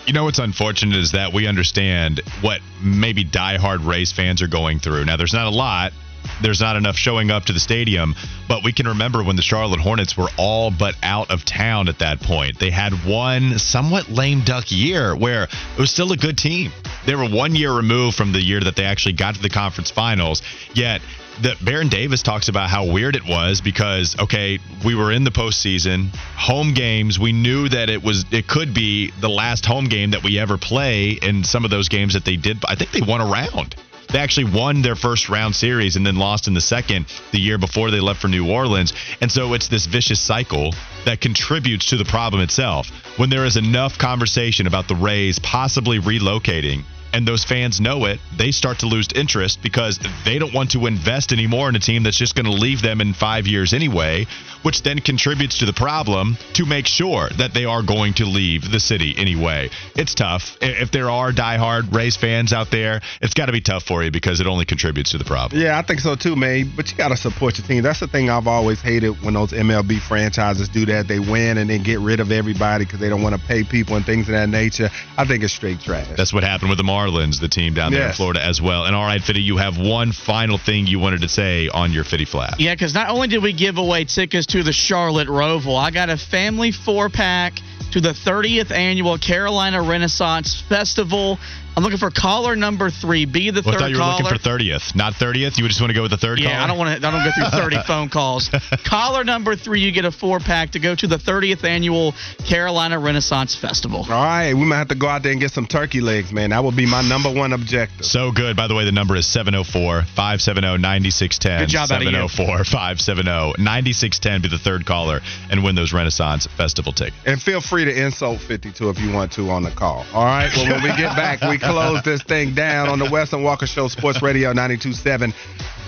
You 0.08 0.14
know 0.14 0.24
what's 0.24 0.40
unfortunate 0.40 0.98
is 0.98 1.12
that 1.12 1.32
we 1.32 1.48
understand 1.48 2.22
what 2.42 2.60
maybe 2.82 3.24
diehard 3.24 3.86
Rays 3.86 4.12
fans 4.12 4.42
are 4.42 4.48
going 4.48 4.80
through. 4.80 5.06
Now, 5.06 5.16
there's 5.16 5.34
not 5.34 5.46
a 5.46 5.52
lot. 5.52 5.94
There's 6.42 6.60
not 6.60 6.76
enough 6.76 6.96
showing 6.96 7.30
up 7.30 7.46
to 7.46 7.54
the 7.54 7.60
stadium, 7.60 8.16
but 8.48 8.64
we 8.64 8.74
can 8.74 8.88
remember 8.88 9.24
when 9.24 9.36
the 9.36 9.42
Charlotte 9.42 9.80
Hornets 9.80 10.18
were 10.18 10.30
all 10.38 10.72
but 10.72 10.96
out 11.04 11.30
of 11.30 11.46
town 11.46 11.88
at 11.88 12.00
that 12.00 12.20
point. 12.22 12.60
They 12.60 12.72
had 12.72 12.94
one 13.06 13.60
somewhat 13.60 14.10
lame 14.10 14.42
duck 14.42 14.72
year 14.72 15.16
where 15.16 15.44
it 15.44 15.80
was 15.80 15.92
still 15.92 16.12
a 16.12 16.18
good 16.18 16.38
team. 16.38 16.72
They 17.06 17.16
were 17.16 17.28
one 17.28 17.56
year 17.56 17.72
removed 17.72 18.18
from 18.18 18.32
the 18.32 18.42
year 18.42 18.60
that 18.60 18.76
they 18.76 18.86
actually 18.86 19.14
got 19.14 19.36
to 19.36 19.42
the 19.42 19.50
conference 19.50 19.92
finals, 19.92 20.42
yet 20.74 21.02
that 21.44 21.64
Baron 21.64 21.90
Davis 21.90 22.22
talks 22.22 22.48
about 22.48 22.70
how 22.70 22.92
weird 22.92 23.16
it 23.16 23.26
was 23.26 23.62
because 23.62 24.18
okay, 24.20 24.60
we 24.86 24.96
were 24.96 25.12
in 25.12 25.24
the 25.24 25.32
postseason, 25.32 26.14
home 26.36 26.74
games. 26.74 27.20
We 27.20 27.34
knew 27.34 27.70
that 27.70 27.90
it 27.90 28.04
was 28.04 28.26
it 28.32 28.48
could 28.48 28.74
be 28.74 29.12
the 29.20 29.30
last 29.30 29.66
home 29.66 29.86
game 29.86 30.12
that 30.12 30.24
we 30.24 30.40
ever 30.40 30.58
play. 30.58 31.12
In 31.12 31.44
some 31.44 31.66
of 31.66 31.72
those 31.72 31.90
games 31.90 32.14
that 32.14 32.26
they 32.26 32.36
did, 32.36 32.64
I 32.68 32.76
think 32.76 32.92
they 32.92 33.02
won 33.02 33.22
a 33.22 33.26
round. 33.26 33.76
They 34.12 34.20
actually 34.20 34.52
won 34.52 34.82
their 34.82 34.96
first 34.96 35.30
round 35.30 35.56
series 35.56 35.96
and 35.96 36.06
then 36.06 36.18
lost 36.18 36.48
in 36.48 36.54
the 36.54 36.62
second 36.62 37.06
the 37.32 37.40
year 37.40 37.58
before 37.58 37.92
they 37.92 38.02
left 38.02 38.22
for 38.22 38.28
New 38.28 38.52
Orleans. 38.52 38.94
And 39.22 39.32
so 39.32 39.54
it's 39.54 39.70
this 39.70 39.86
vicious 39.86 40.20
cycle 40.20 40.74
that 41.06 41.22
contributes 41.22 41.88
to 41.88 41.98
the 41.98 42.06
problem 42.06 42.42
itself. 42.42 42.90
When 43.18 43.30
there 43.30 43.46
is 43.46 43.56
enough 43.56 43.98
conversation 43.98 44.68
about 44.68 44.90
the 44.90 44.96
Rays 44.96 45.40
possibly 45.40 46.00
relocating 46.00 46.84
and 47.14 47.28
those 47.28 47.44
fans 47.44 47.80
know 47.80 48.06
it, 48.06 48.20
they 48.38 48.52
start 48.52 48.80
to 48.80 48.88
lose 48.88 49.08
interest 49.16 49.62
because 49.62 50.00
they 50.26 50.40
don't 50.40 50.54
want 50.54 50.72
to 50.72 50.86
invest 50.86 51.32
anymore 51.32 51.70
in 51.70 51.76
a 51.76 51.80
team 51.80 52.04
that's 52.04 52.18
just 52.18 52.36
going 52.36 52.46
to 52.46 52.52
leave 52.52 52.82
them 52.82 53.02
in 53.02 53.14
five 53.14 53.48
years 53.48 53.74
anyway, 53.74 54.26
which 54.64 54.84
then 54.84 55.00
contributes 55.00 55.60
to 55.60 55.66
the 55.66 55.74
problem 55.74 56.38
to 56.54 56.66
make 56.66 56.88
sure 56.88 57.30
that 57.38 57.54
they 57.54 57.66
are 57.66 57.84
going 57.84 58.14
to 58.14 58.26
leave 58.26 58.70
the 58.70 58.80
city 58.80 59.14
anyway. 59.18 59.70
It's 59.96 60.16
tough. 60.16 60.58
If 60.62 60.92
there 60.92 61.10
are 61.10 61.32
diehard 61.32 61.94
Rays 61.94 62.18
fans 62.18 62.54
out 62.54 62.72
there, 62.72 63.02
it's 63.22 63.34
got 63.34 63.48
to 63.48 63.52
be 63.52 63.62
tough 63.62 63.84
for 63.84 64.04
you 64.04 64.12
because 64.12 64.40
it 64.40 64.48
only 64.48 64.66
contributes 64.66 65.12
to 65.12 65.18
the 65.18 65.26
problem. 65.26 65.62
Yeah, 65.62 65.78
I 65.78 65.82
think 65.82 66.00
so 66.00 66.16
too, 66.16 66.36
man. 66.36 66.72
But 66.76 66.92
you 66.92 66.98
got 66.98 67.10
to 67.10 67.18
support 67.18 67.58
your 67.58 67.68
team. 67.68 67.84
That's 67.84 68.00
the 68.00 68.08
thing 68.08 68.30
I've 68.30 68.48
always 68.48 68.82
hated 68.82 69.22
when 69.24 69.34
those 69.34 69.52
MLB 69.52 70.00
franchises 70.00 70.70
do 70.70 70.86
that. 70.86 71.08
They 71.08 71.20
win 71.20 71.58
and 71.58 71.70
then 71.70 71.84
get 71.84 72.00
rid 72.00 72.20
of 72.20 72.32
everybody 72.32 72.86
because 72.86 73.00
they 73.00 73.10
don't 73.10 73.22
want 73.22 73.36
to 73.36 73.42
pay 73.48 73.64
people 73.64 73.96
and 73.96 74.06
things 74.06 74.28
of 74.28 74.34
that 74.34 74.50
nature. 74.50 74.90
I 75.18 75.26
think 75.26 75.44
it's 75.44 75.54
straight 75.54 75.80
trash. 75.80 76.08
That's 76.16 76.34
what 76.34 76.44
happened 76.44 76.70
with 76.70 76.78
the 76.78 76.84
Marlins, 76.84 77.01
the 77.10 77.48
team 77.50 77.74
down 77.74 77.92
there 77.92 78.08
in 78.08 78.14
Florida 78.14 78.44
as 78.44 78.62
well. 78.62 78.86
And 78.86 78.96
all 78.96 79.04
right, 79.04 79.22
Fitty, 79.22 79.42
you 79.42 79.58
have 79.58 79.78
one 79.78 80.12
final 80.12 80.58
thing 80.58 80.88
you 80.88 81.00
wanted 81.00 81.22
to 81.22 81.30
say 81.30 81.70
on 81.70 81.92
your 81.92 82.04
Fitty 82.04 82.26
Flash. 82.26 82.56
Yeah, 82.60 82.74
because 82.74 82.94
not 82.94 83.10
only 83.10 83.28
did 83.28 83.42
we 83.42 83.54
give 83.54 83.78
away 83.78 84.06
tickets 84.06 84.48
to 84.48 84.64
the 84.64 84.74
Charlotte 84.74 85.28
Roval, 85.28 85.78
I 85.80 85.92
got 85.92 86.10
a 86.10 86.18
family 86.18 86.72
four 86.72 87.10
pack 87.10 87.54
to 87.92 88.02
the 88.02 88.14
30th 88.14 88.72
annual 88.72 89.18
Carolina 89.18 89.82
Renaissance 89.82 90.62
Festival. 90.70 91.40
I'm 91.78 91.84
looking 91.84 92.00
for 92.00 92.12
caller 92.12 92.56
number 92.56 92.90
three. 92.90 93.26
Be 93.26 93.50
the 93.50 93.62
Well, 93.66 93.76
I 93.76 93.80
thought 93.80 93.90
you 93.92 93.96
were 93.96 94.02
caller. 94.02 94.24
looking 94.24 94.38
for 94.38 94.44
30th, 94.44 94.94
not 94.94 95.14
30th. 95.14 95.58
You 95.58 95.64
would 95.64 95.70
just 95.70 95.80
want 95.80 95.90
to 95.90 95.94
go 95.94 96.02
with 96.02 96.12
the 96.12 96.18
third 96.18 96.40
yeah, 96.40 96.52
caller? 96.52 96.64
I 96.64 96.68
don't 96.68 96.78
want 96.78 97.02
to. 97.02 97.08
I 97.08 97.12
don't 97.12 97.24
go 97.24 97.32
through 97.50 97.60
30 97.60 97.84
phone 97.88 98.10
calls. 98.10 98.50
Caller 98.86 99.24
number 99.24 99.56
three, 99.56 99.80
you 99.80 99.92
get 99.94 100.04
a 100.04 100.12
four 100.12 100.40
pack 100.40 100.72
to 100.72 100.80
go 100.80 100.96
to 100.96 101.08
the 101.08 101.16
30th 101.18 101.64
annual 101.64 102.14
Carolina 102.46 103.00
Renaissance 103.00 103.56
Festival. 103.56 104.00
All 104.04 104.10
right, 104.10 104.54
we 104.54 104.66
might 104.66 104.78
have 104.78 104.90
to 104.90 104.96
go 104.96 105.08
out 105.08 105.24
there 105.24 105.32
and 105.32 105.40
get 105.40 105.52
some 105.52 105.66
turkey 105.66 106.02
legs, 106.02 106.34
man. 106.34 106.50
That 106.50 106.64
would 106.64 106.76
be 106.76 106.86
my 106.86 107.08
number 107.08 107.32
one 107.34 107.54
objective. 107.54 108.06
So 108.06 108.32
good. 108.34 108.58
By 108.58 108.68
the 108.68 108.76
way, 108.76 108.84
the 108.84 108.92
number 108.92 109.16
is 109.16 109.26
704 109.28 110.04
570 110.14 110.78
9610. 110.78 111.60
Good 111.62 111.70
job 111.70 111.92
out 111.92 112.02
of 112.02 112.04
you. 112.04 112.28
704 112.28 112.66
570 112.66 113.64
9610. 113.64 114.42
Be 114.42 114.50
the 114.50 114.58
third 114.58 114.86
caller 114.86 115.22
and 115.50 115.64
win 115.64 115.76
those 115.76 115.94
Renaissance 115.94 116.48
Festival 116.58 116.92
tickets. 116.92 117.16
And 117.26 117.42
feel 117.42 117.62
free 117.62 117.86
to 117.86 117.94
insult 118.06 118.42
52 118.42 118.90
if 118.90 119.00
you 119.00 119.14
want 119.14 119.32
to 119.34 119.50
on 119.50 119.64
the 119.64 119.72
call. 119.72 120.06
All 120.14 120.26
right. 120.26 120.52
Well, 120.56 120.68
when 120.70 120.84
we 120.84 120.90
get 120.98 121.16
back, 121.16 121.42
we 121.42 121.61
close 121.62 122.02
this 122.04 122.24
thing 122.24 122.54
down 122.54 122.90
on 122.90 123.00
the 123.00 123.10
Wes 123.10 123.34
and 123.34 123.44
Walker 123.44 123.68
Show, 123.68 123.88
Sports 123.88 124.22
Radio 124.22 124.54
92.7 124.54 125.34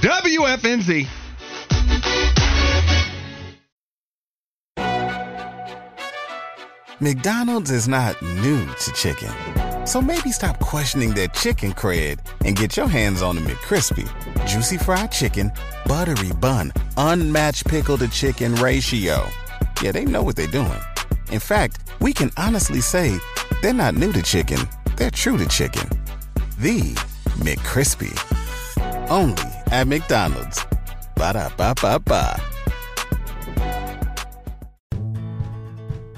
WFNZ. 0.01 1.07
McDonald's 6.99 7.69
is 7.69 7.87
not 7.87 8.21
new 8.21 8.65
to 8.65 8.91
chicken. 8.93 9.29
So 9.85 10.01
maybe 10.01 10.31
stop 10.31 10.59
questioning 10.59 11.13
their 11.13 11.27
chicken 11.27 11.73
cred 11.73 12.19
and 12.45 12.55
get 12.55 12.77
your 12.77 12.87
hands 12.87 13.21
on 13.21 13.35
the 13.35 13.41
McCrispy. 13.41 14.07
Juicy 14.47 14.77
fried 14.77 15.11
chicken, 15.11 15.51
buttery 15.85 16.31
bun, 16.39 16.71
unmatched 16.95 17.67
pickle 17.67 17.97
to 17.97 18.07
chicken 18.07 18.55
ratio. 18.55 19.27
Yeah, 19.81 19.91
they 19.91 20.05
know 20.05 20.23
what 20.23 20.37
they're 20.37 20.47
doing. 20.47 20.79
In 21.31 21.41
fact, 21.41 21.79
we 21.99 22.13
can 22.13 22.31
honestly 22.37 22.79
say 22.79 23.17
they're 23.61 23.73
not 23.73 23.95
new 23.95 24.13
to 24.13 24.21
chicken, 24.21 24.59
they're 24.97 25.11
true 25.11 25.37
to 25.37 25.47
chicken. 25.47 25.89
The 26.59 26.81
McCrispy. 27.39 28.13
Only 29.09 29.43
at 29.71 29.87
McDonald's. 29.87 30.65
Ba 31.15 31.33
da 31.33 31.49
ba 31.57 31.73
ba 31.81 31.99
ba. 31.99 32.41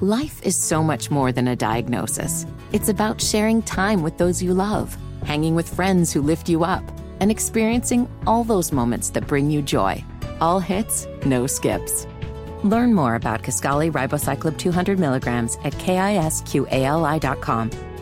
Life 0.00 0.42
is 0.42 0.56
so 0.56 0.82
much 0.82 1.10
more 1.10 1.32
than 1.32 1.48
a 1.48 1.56
diagnosis. 1.56 2.44
It's 2.72 2.90
about 2.90 3.20
sharing 3.20 3.62
time 3.62 4.02
with 4.02 4.18
those 4.18 4.42
you 4.42 4.52
love, 4.52 4.96
hanging 5.24 5.54
with 5.54 5.74
friends 5.74 6.12
who 6.12 6.20
lift 6.20 6.48
you 6.48 6.64
up, 6.64 6.84
and 7.20 7.30
experiencing 7.30 8.06
all 8.26 8.44
those 8.44 8.72
moments 8.72 9.08
that 9.10 9.26
bring 9.26 9.50
you 9.50 9.62
joy. 9.62 10.04
All 10.40 10.60
hits, 10.60 11.06
no 11.24 11.46
skips. 11.46 12.06
Learn 12.62 12.92
more 12.92 13.14
about 13.14 13.42
Kisqali 13.42 13.90
Ribociclib 13.90 14.58
200 14.58 14.98
milligrams 14.98 15.56
at 15.64 15.72
kisqali.com 15.74 17.70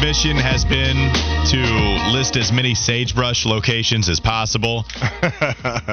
Mission 0.00 0.36
has 0.36 0.64
been 0.64 0.96
to 1.46 2.12
list 2.12 2.36
as 2.36 2.52
many 2.52 2.74
sagebrush 2.74 3.46
locations 3.46 4.08
as 4.08 4.20
possible. 4.20 4.84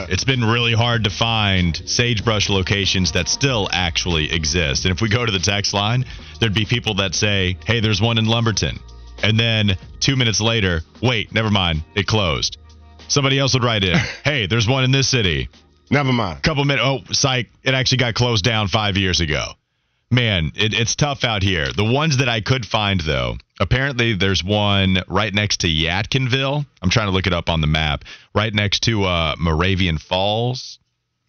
it's 0.10 0.24
been 0.24 0.44
really 0.44 0.74
hard 0.74 1.04
to 1.04 1.10
find 1.10 1.76
sagebrush 1.90 2.50
locations 2.50 3.12
that 3.12 3.28
still 3.28 3.70
actually 3.72 4.32
exist. 4.32 4.86
And 4.86 4.94
if 4.94 5.02
we 5.02 5.10
go 5.10 5.26
to 5.26 5.32
the 5.32 5.40
text 5.40 5.74
line, 5.74 6.06
there'd 6.40 6.54
be 6.54 6.66
people 6.66 6.96
that 6.96 7.16
say, 7.16 7.58
hey, 7.66 7.80
there's 7.80 8.02
one 8.02 8.18
in 8.18 8.26
Lumberton. 8.26 8.80
And 9.22 9.40
then 9.40 9.78
two 10.00 10.16
minutes 10.16 10.42
later, 10.42 10.82
wait, 11.02 11.34
never 11.34 11.50
mind, 11.50 11.84
it 11.96 12.08
closed. 12.08 12.58
Somebody 13.08 13.40
else 13.40 13.54
would 13.54 13.64
write 13.64 13.84
in, 13.84 13.98
hey, 14.24 14.48
there's 14.48 14.68
one 14.68 14.84
in 14.84 14.92
this 14.92 15.08
city. 15.08 15.50
Never 15.90 16.12
mind. 16.12 16.42
Couple 16.42 16.66
minutes, 16.66 16.86
oh, 16.86 17.14
psych, 17.14 17.50
it 17.64 17.74
actually 17.74 18.00
got 18.00 18.16
closed 18.16 18.44
down 18.44 18.68
five 18.68 18.98
years 18.98 19.20
ago. 19.20 19.54
Man, 20.14 20.52
it, 20.54 20.76
it's 20.76 20.96
tough 20.96 21.24
out 21.24 21.42
here. 21.42 21.74
The 21.74 21.84
ones 21.84 22.18
that 22.18 22.30
I 22.30 22.40
could 22.40 22.68
find, 22.68 23.00
though, 23.00 23.38
apparently 23.60 24.14
there's 24.14 24.44
one 24.44 25.00
right 25.08 25.34
next 25.34 25.62
to 25.62 25.68
Yadkinville. 25.68 26.64
I'm 26.84 26.90
trying 26.92 27.08
to 27.08 27.12
look 27.12 27.26
it 27.26 27.34
up 27.34 27.50
on 27.50 27.62
the 27.62 27.68
map. 27.68 28.04
Right 28.36 28.54
next 28.54 28.82
to 28.82 29.06
uh, 29.06 29.36
Moravian 29.40 29.98
Falls, 29.98 30.78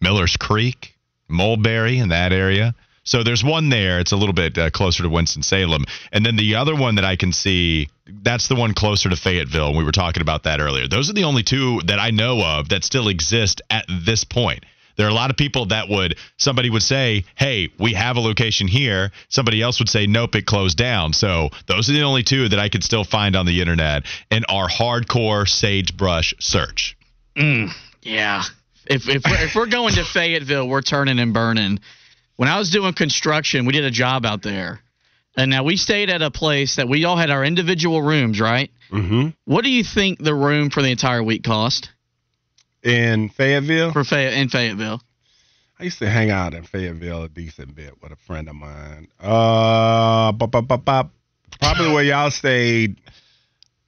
Miller's 0.01 0.37
Creek, 0.37 0.93
Mulberry, 1.27 1.97
in 1.97 2.09
that 2.09 2.31
area. 2.31 2.75
So 3.03 3.23
there's 3.23 3.43
one 3.43 3.69
there. 3.69 3.99
It's 3.99 4.11
a 4.11 4.17
little 4.17 4.33
bit 4.33 4.55
uh, 4.55 4.69
closer 4.69 5.01
to 5.01 5.09
Winston-Salem. 5.09 5.85
And 6.11 6.23
then 6.23 6.35
the 6.35 6.53
other 6.53 6.75
one 6.75 6.95
that 6.95 7.05
I 7.05 7.15
can 7.15 7.33
see, 7.33 7.89
that's 8.05 8.49
the 8.49 8.55
one 8.55 8.75
closer 8.75 9.09
to 9.09 9.15
Fayetteville. 9.15 9.75
We 9.75 9.83
were 9.83 9.91
talking 9.91 10.21
about 10.21 10.43
that 10.43 10.59
earlier. 10.59 10.87
Those 10.87 11.09
are 11.09 11.13
the 11.13 11.23
only 11.23 11.41
two 11.41 11.81
that 11.85 11.97
I 11.97 12.11
know 12.11 12.39
of 12.39 12.69
that 12.69 12.83
still 12.83 13.07
exist 13.07 13.63
at 13.71 13.85
this 13.89 14.23
point. 14.23 14.63
There 14.95 15.05
are 15.05 15.09
a 15.09 15.13
lot 15.13 15.29
of 15.29 15.37
people 15.37 15.67
that 15.67 15.89
would 15.89 16.17
somebody 16.37 16.69
would 16.69 16.83
say, 16.83 17.25
"Hey, 17.35 17.69
we 17.79 17.93
have 17.93 18.17
a 18.17 18.21
location 18.21 18.67
here." 18.67 19.11
Somebody 19.29 19.61
else 19.61 19.79
would 19.79 19.89
say, 19.89 20.07
"Nope, 20.07 20.35
it 20.35 20.45
closed 20.45 20.77
down." 20.77 21.13
So 21.13 21.49
those 21.65 21.89
are 21.89 21.93
the 21.93 22.03
only 22.03 22.23
two 22.23 22.49
that 22.49 22.59
I 22.59 22.69
could 22.69 22.83
still 22.83 23.03
find 23.03 23.35
on 23.35 23.45
the 23.45 23.61
internet 23.61 24.05
in 24.31 24.45
our 24.45 24.69
hardcore 24.69 25.47
sagebrush 25.47 26.33
search. 26.39 26.95
Mm, 27.35 27.71
yeah. 28.01 28.43
If 28.85 29.09
if 29.09 29.23
we're, 29.25 29.45
if 29.45 29.55
we're 29.55 29.65
going 29.65 29.95
to 29.95 30.03
Fayetteville, 30.13 30.67
we're 30.67 30.81
turning 30.81 31.19
and 31.19 31.33
burning. 31.33 31.79
When 32.37 32.49
I 32.49 32.57
was 32.57 32.69
doing 32.69 32.93
construction, 32.93 33.65
we 33.65 33.73
did 33.73 33.85
a 33.85 33.91
job 33.91 34.25
out 34.25 34.41
there, 34.41 34.81
and 35.37 35.49
now 35.49 35.63
we 35.63 35.77
stayed 35.77 36.09
at 36.09 36.21
a 36.21 36.31
place 36.31 36.75
that 36.75 36.87
we 36.87 37.05
all 37.05 37.15
had 37.17 37.29
our 37.29 37.43
individual 37.43 38.01
rooms, 38.01 38.39
right? 38.39 38.71
Mm-hmm. 38.91 39.29
What 39.45 39.63
do 39.63 39.71
you 39.71 39.83
think 39.83 40.19
the 40.19 40.35
room 40.35 40.69
for 40.69 40.81
the 40.81 40.89
entire 40.89 41.23
week 41.23 41.43
cost? 41.43 41.89
In 42.85 43.29
Fayetteville? 43.29 43.91
For 43.91 44.03
Fay- 44.03 44.39
in 44.39 44.47
Fayetteville. 44.49 45.01
I 45.79 45.83
used 45.83 45.99
to 45.99 46.09
hang 46.09 46.29
out 46.31 46.53
in 46.53 46.63
Fayetteville 46.63 47.23
a 47.23 47.29
decent 47.29 47.75
bit 47.75 48.01
with 48.01 48.11
a 48.11 48.15
friend 48.15 48.47
of 48.47 48.55
mine. 48.55 49.07
Uh, 49.19 50.31
bop, 50.31 50.51
bop, 50.51 50.67
bop, 50.67 50.85
bop. 50.85 51.11
probably 51.59 51.91
where 51.91 52.03
y'all 52.03 52.31
stayed. 52.31 53.01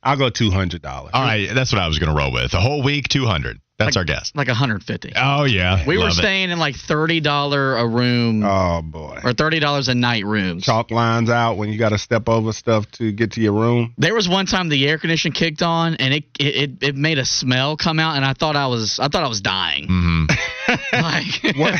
I'll 0.04 0.18
go 0.18 0.30
two 0.30 0.52
hundred 0.52 0.82
dollars. 0.82 1.12
All 1.14 1.24
right, 1.24 1.50
that's 1.54 1.72
what 1.72 1.82
I 1.82 1.88
was 1.88 2.00
going 2.00 2.14
to 2.14 2.18
roll 2.18 2.32
with. 2.34 2.54
A 2.54 2.60
whole 2.60 2.84
week, 2.84 3.08
two 3.08 3.26
hundred. 3.26 3.62
That's 3.80 3.96
like, 3.96 4.02
our 4.02 4.06
guess. 4.06 4.32
Like 4.34 4.48
150. 4.48 5.14
Oh 5.16 5.44
yeah, 5.44 5.86
we 5.88 5.98
were 5.98 6.06
Love 6.06 6.14
it. 6.14 6.16
staying 6.16 6.50
in 6.50 6.58
like 6.58 6.76
thirty 6.76 7.20
dollar 7.20 7.78
a 7.78 7.88
room. 7.88 8.44
Oh 8.44 8.82
boy. 8.82 9.20
Or 9.24 9.34
thirty 9.34 9.60
dollars 9.60 9.88
a 9.88 9.94
night 9.96 10.26
rooms. 10.26 10.64
Chalk 10.64 10.90
lines 10.90 11.30
out 11.30 11.58
when 11.58 11.70
you 11.70 11.78
got 11.78 11.90
to 11.90 11.98
step 12.00 12.28
over 12.28 12.54
stuff 12.54 12.90
to 12.94 13.12
get 13.12 13.34
to 13.34 13.42
your 13.42 13.54
room. 13.54 13.94
There 13.98 14.16
was 14.16 14.28
one 14.28 14.48
time 14.48 14.70
the 14.70 14.88
air 14.88 14.98
conditioning 14.98 15.34
kicked 15.34 15.62
on 15.62 15.96
and 15.96 16.14
it 16.14 16.24
it, 16.40 16.72
it 16.82 16.96
made 16.96 17.20
a 17.20 17.26
smell 17.26 17.78
come 17.78 18.00
out 18.00 18.16
and 18.16 18.26
I 18.26 18.34
thought 18.34 18.56
I 18.56 18.68
was 18.68 19.00
I 19.00 19.10
thought 19.10 19.24
I 19.24 19.28
was 19.30 19.42
dying. 19.42 19.88
Mm-hmm. 19.88 21.46
like 21.54 21.58
what 21.58 21.76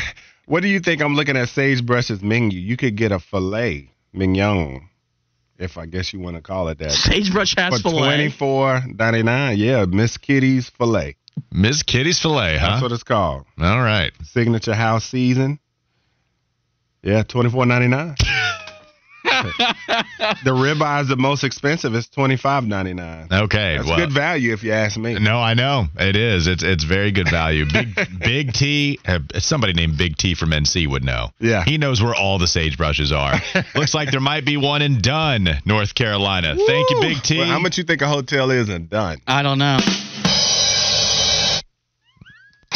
What 0.46 0.62
do 0.62 0.68
you 0.68 0.80
think? 0.80 1.02
I'm 1.02 1.14
looking 1.14 1.36
at 1.36 1.48
Sagebrush's 1.48 2.22
menu. 2.22 2.58
You 2.58 2.76
could 2.76 2.96
get 2.96 3.12
a 3.12 3.18
filet 3.18 3.90
mignon, 4.14 4.88
if 5.58 5.76
I 5.76 5.84
guess 5.86 6.12
you 6.14 6.20
want 6.20 6.36
to 6.36 6.42
call 6.42 6.68
it 6.68 6.78
that. 6.78 6.92
Sagebrush 6.92 7.54
has 7.58 7.74
for 7.82 7.90
filet. 7.90 7.98
twenty 8.00 8.30
four 8.30 8.82
ninety 8.86 9.22
nine. 9.22 9.58
Yeah, 9.58 9.84
Miss 9.84 10.16
Kitty's 10.16 10.70
filet. 10.70 11.16
Miss 11.52 11.82
Kitty's 11.82 12.18
filet, 12.18 12.58
huh? 12.58 12.70
That's 12.70 12.82
what 12.82 12.92
it's 12.92 13.02
called. 13.02 13.46
All 13.60 13.80
right. 13.80 14.12
Signature 14.24 14.74
house 14.74 15.04
season. 15.04 15.58
Yeah, 17.02 17.22
twenty 17.22 17.50
four 17.50 17.66
ninety 17.66 17.88
nine. 17.88 18.16
the 20.44 20.50
ribeye 20.50 21.02
is 21.02 21.08
the 21.08 21.16
most 21.16 21.44
expensive. 21.44 21.94
It's 21.94 22.08
twenty 22.08 22.36
five 22.36 22.64
ninety 22.64 22.94
nine. 22.94 23.28
Okay, 23.30 23.76
That's 23.76 23.88
well, 23.88 23.98
good 23.98 24.12
value 24.12 24.52
if 24.52 24.62
you 24.62 24.72
ask 24.72 24.96
me. 24.96 25.18
No, 25.18 25.38
I 25.38 25.54
know 25.54 25.86
it 25.98 26.16
is. 26.16 26.46
It's 26.46 26.62
it's 26.62 26.84
very 26.84 27.12
good 27.12 27.28
value. 27.28 27.64
Big 27.70 27.94
Big 28.18 28.52
T, 28.52 28.98
uh, 29.06 29.18
somebody 29.38 29.74
named 29.74 29.98
Big 29.98 30.16
T 30.16 30.34
from 30.34 30.50
NC 30.50 30.88
would 30.88 31.04
know. 31.04 31.30
Yeah, 31.40 31.64
he 31.64 31.78
knows 31.78 32.02
where 32.02 32.14
all 32.14 32.38
the 32.38 32.46
sagebrushes 32.46 33.12
are. 33.12 33.40
Looks 33.74 33.94
like 33.94 34.10
there 34.10 34.20
might 34.20 34.44
be 34.44 34.56
one 34.56 34.82
in 34.82 35.00
Dunn, 35.00 35.48
North 35.64 35.94
Carolina. 35.94 36.54
Thank 36.54 36.90
you, 36.90 37.00
Big 37.00 37.22
T. 37.22 37.38
Well, 37.38 37.48
how 37.48 37.58
much 37.58 37.76
you 37.78 37.84
think 37.84 38.02
a 38.02 38.08
hotel 38.08 38.50
is 38.50 38.68
in 38.68 38.86
Dunn? 38.86 39.20
I 39.26 39.42
don't 39.42 39.58
know. 39.58 39.78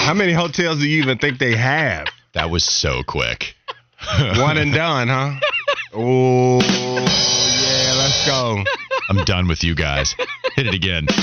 How 0.02 0.14
many 0.14 0.32
hotels 0.32 0.80
do 0.80 0.88
you 0.88 1.00
even 1.00 1.18
think 1.18 1.38
they 1.38 1.54
have? 1.54 2.08
That 2.32 2.50
was 2.50 2.64
so 2.64 3.04
quick. 3.06 3.54
One 4.36 4.58
and 4.58 4.74
done, 4.74 5.06
huh? 5.06 5.38
Oh, 5.94 6.58
yeah, 6.58 7.94
let's 7.98 8.26
go. 8.26 8.64
I'm 9.10 9.24
done 9.24 9.46
with 9.46 9.62
you 9.62 9.74
guys. 9.74 10.14
Hit 10.56 10.66
it 10.66 10.74
again. 10.74 11.06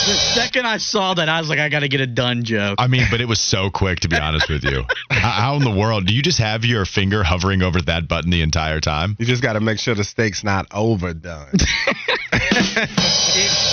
The 0.00 0.16
second 0.34 0.66
I 0.66 0.78
saw 0.78 1.14
that, 1.14 1.28
I 1.28 1.38
was 1.40 1.50
like, 1.50 1.58
I 1.58 1.68
got 1.68 1.80
to 1.80 1.88
get 1.88 2.00
a 2.00 2.06
done 2.06 2.42
joke. 2.42 2.76
I 2.78 2.86
mean, 2.86 3.06
but 3.10 3.20
it 3.20 3.26
was 3.26 3.38
so 3.38 3.70
quick, 3.70 4.00
to 4.00 4.08
be 4.08 4.16
honest 4.16 4.48
with 4.48 4.64
you. 4.64 4.84
How, 5.10 5.30
how 5.30 5.56
in 5.56 5.62
the 5.62 5.70
world 5.70 6.06
do 6.06 6.14
you 6.14 6.22
just 6.22 6.38
have 6.38 6.64
your 6.64 6.86
finger 6.86 7.22
hovering 7.22 7.62
over 7.62 7.82
that 7.82 8.08
button 8.08 8.30
the 8.30 8.40
entire 8.42 8.80
time? 8.80 9.16
You 9.18 9.26
just 9.26 9.42
got 9.42 9.52
to 9.52 9.60
make 9.60 9.78
sure 9.78 9.94
the 9.94 10.04
steak's 10.04 10.42
not 10.42 10.66
overdone. 10.72 11.50
it, 11.52 12.90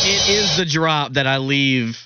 it 0.06 0.30
is 0.30 0.58
the 0.58 0.66
drop 0.66 1.14
that 1.14 1.28
I 1.28 1.38
leave 1.38 1.98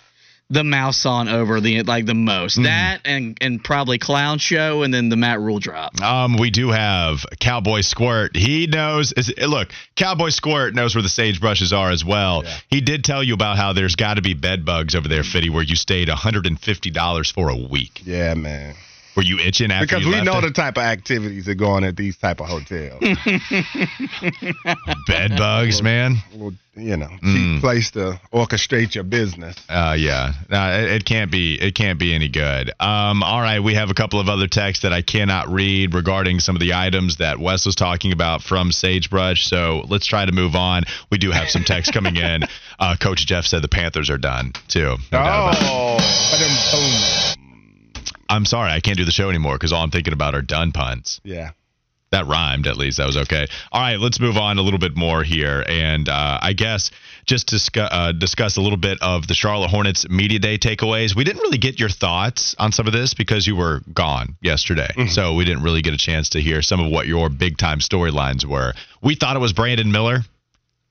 the 0.52 0.64
mouse 0.66 1.06
on 1.06 1.30
over 1.30 1.62
the 1.62 1.82
like 1.84 2.06
the 2.06 2.14
most. 2.14 2.56
Mm-hmm. 2.56 2.64
That 2.64 3.02
and 3.06 3.38
and 3.42 3.64
probably 3.64 3.98
clown 3.98 4.38
show 4.38 4.84
and 4.84 4.94
then 4.94 5.10
the 5.10 5.16
Matt 5.16 5.40
Rhule 5.40 5.60
drop. 5.60 6.00
Um, 6.02 6.38
we 6.38 6.52
do 6.52 6.70
have 6.70 7.26
Cowboy 7.40 7.82
Squirt. 7.82 8.36
He 8.36 8.68
knows. 8.68 9.14
Is, 9.14 9.34
look, 9.38 9.70
Cowboy 9.96 10.30
Squirt 10.30 10.76
knows 10.76 10.94
where 10.94 11.02
the 11.02 11.08
sagebrushes 11.08 11.76
are 11.76 11.90
as 11.90 12.04
well. 12.06 12.44
He 12.70 12.82
did 12.82 13.04
tell 13.04 13.24
you 13.24 13.34
about 13.34 13.58
how 13.58 13.74
there's 13.74 13.96
got 13.96 14.16
to 14.16 14.22
be 14.22 14.34
bed 14.34 14.66
bugs 14.66 14.94
over 14.94 15.08
there, 15.08 15.24
Fitty, 15.24 15.50
where 15.50 15.64
you 15.64 15.76
stayed 15.76 16.10
$150 16.10 17.34
for 17.34 17.50
a 17.50 17.56
week. 17.56 18.02
Yeah, 18.04 18.34
man. 18.34 18.76
Were 19.16 19.24
you 19.24 19.40
itching 19.40 19.72
after 19.72 19.86
Because 19.86 20.06
we 20.06 20.22
know 20.22 20.38
it? 20.40 20.42
the 20.42 20.52
type 20.52 20.78
of 20.78 20.84
activities 20.84 21.46
that 21.46 21.56
go 21.56 21.72
on 21.72 21.84
at 21.84 21.98
these 21.98 22.18
type 22.18 22.40
of 22.40 22.48
hotels. 22.48 23.02
bed 25.08 25.32
bugs, 25.38 25.82
man. 25.82 26.18
You 26.74 26.96
know, 26.96 27.10
cheap 27.10 27.20
Mm. 27.22 27.60
place 27.60 27.92
to 27.92 28.18
orchestrate 28.34 28.96
your 28.96 29.04
business. 29.04 29.58
Uh, 29.68 29.94
yeah, 30.00 30.32
uh, 30.50 30.78
it, 30.80 30.90
it 30.92 31.06
can't 31.06 31.30
be. 31.30 31.56
It 31.62 31.76
can't 31.76 32.00
be 32.00 32.14
any 32.14 32.30
good. 32.30 32.72
Um, 32.80 33.24
all 33.24 33.42
right, 33.42 33.60
we 33.62 33.74
have 33.76 33.90
a 33.90 33.94
couple 33.94 34.22
of 34.22 34.30
other 34.30 34.48
texts 34.48 34.84
that 34.84 34.94
I 34.94 35.02
cannot 35.02 35.50
read 35.52 35.94
regarding 35.94 36.40
some 36.40 36.56
of 36.56 36.62
the 36.62 36.74
items 36.74 37.18
that 37.18 37.40
Wes 37.40 37.66
was 37.66 37.76
talking 37.76 38.14
about 38.14 38.42
from 38.42 38.72
Sagebrush. 38.72 39.46
So 39.46 39.84
let's 39.90 40.06
try 40.06 40.26
to 40.26 40.32
move 40.32 40.56
on. 40.56 40.84
We 41.10 41.18
do 41.18 41.32
have 41.32 41.50
some 41.50 41.66
texts 41.66 41.92
coming 41.94 42.16
in. 42.16 42.44
Uh, 42.82 42.96
Coach 43.00 43.28
Jeff 43.28 43.46
said 43.46 43.62
the 43.62 43.68
Panthers 43.68 44.10
are 44.10 44.18
done 44.18 44.54
too. 44.68 44.98
No. 45.12 45.20
Oh, 45.54 45.98
I'm 48.32 48.46
sorry, 48.46 48.72
I 48.72 48.80
can't 48.80 48.98
do 48.98 49.06
the 49.06 49.12
show 49.12 49.30
anymore 49.30 49.56
because 49.56 49.74
all 49.74 49.84
I'm 49.84 49.92
thinking 49.92 50.14
about 50.14 50.34
are 50.36 50.42
done 50.42 50.72
puns. 50.72 51.20
yeah. 51.24 51.52
That 52.12 52.28
rhymed 52.28 52.68
at 52.68 52.76
least. 52.76 52.98
That 52.98 53.08
was 53.08 53.16
okay. 53.16 53.48
All 53.72 53.80
right, 53.82 53.98
let's 53.98 54.20
move 54.20 54.36
on 54.36 54.58
a 54.58 54.62
little 54.62 54.80
bit 54.80 54.98
more 54.98 55.24
here. 55.24 55.64
And 55.66 56.10
uh, 56.10 56.40
I 56.42 56.52
guess 56.52 56.92
just 57.26 57.48
to 57.48 57.56
discuss, 57.56 57.88
uh, 57.90 58.12
discuss 58.12 58.58
a 58.58 58.62
little 58.62 58.78
bit 58.78 58.98
of 59.02 59.28
the 59.28 59.34
Charlotte 59.34 59.70
Hornets 59.70 60.10
Media 60.10 60.38
Day 60.38 60.58
takeaways. 60.58 61.16
We 61.16 61.24
didn't 61.24 61.42
really 61.42 61.58
get 61.58 61.80
your 61.80 61.88
thoughts 61.88 62.54
on 62.60 62.74
some 62.74 62.86
of 62.86 62.92
this 62.92 63.14
because 63.14 63.48
you 63.48 63.56
were 63.56 63.80
gone 63.94 64.36
yesterday. 64.42 64.90
So 65.08 65.36
we 65.36 65.46
didn't 65.46 65.64
really 65.64 65.82
get 65.82 65.94
a 65.94 65.98
chance 65.98 66.28
to 66.32 66.42
hear 66.42 66.62
some 66.62 66.82
of 66.82 66.92
what 66.92 67.08
your 67.08 67.30
big 67.30 67.58
time 67.58 67.80
storylines 67.80 68.44
were. 68.44 68.74
We 69.02 69.16
thought 69.16 69.38
it 69.38 69.40
was 69.40 69.54
Brandon 69.54 69.90
Miller. 69.90 70.20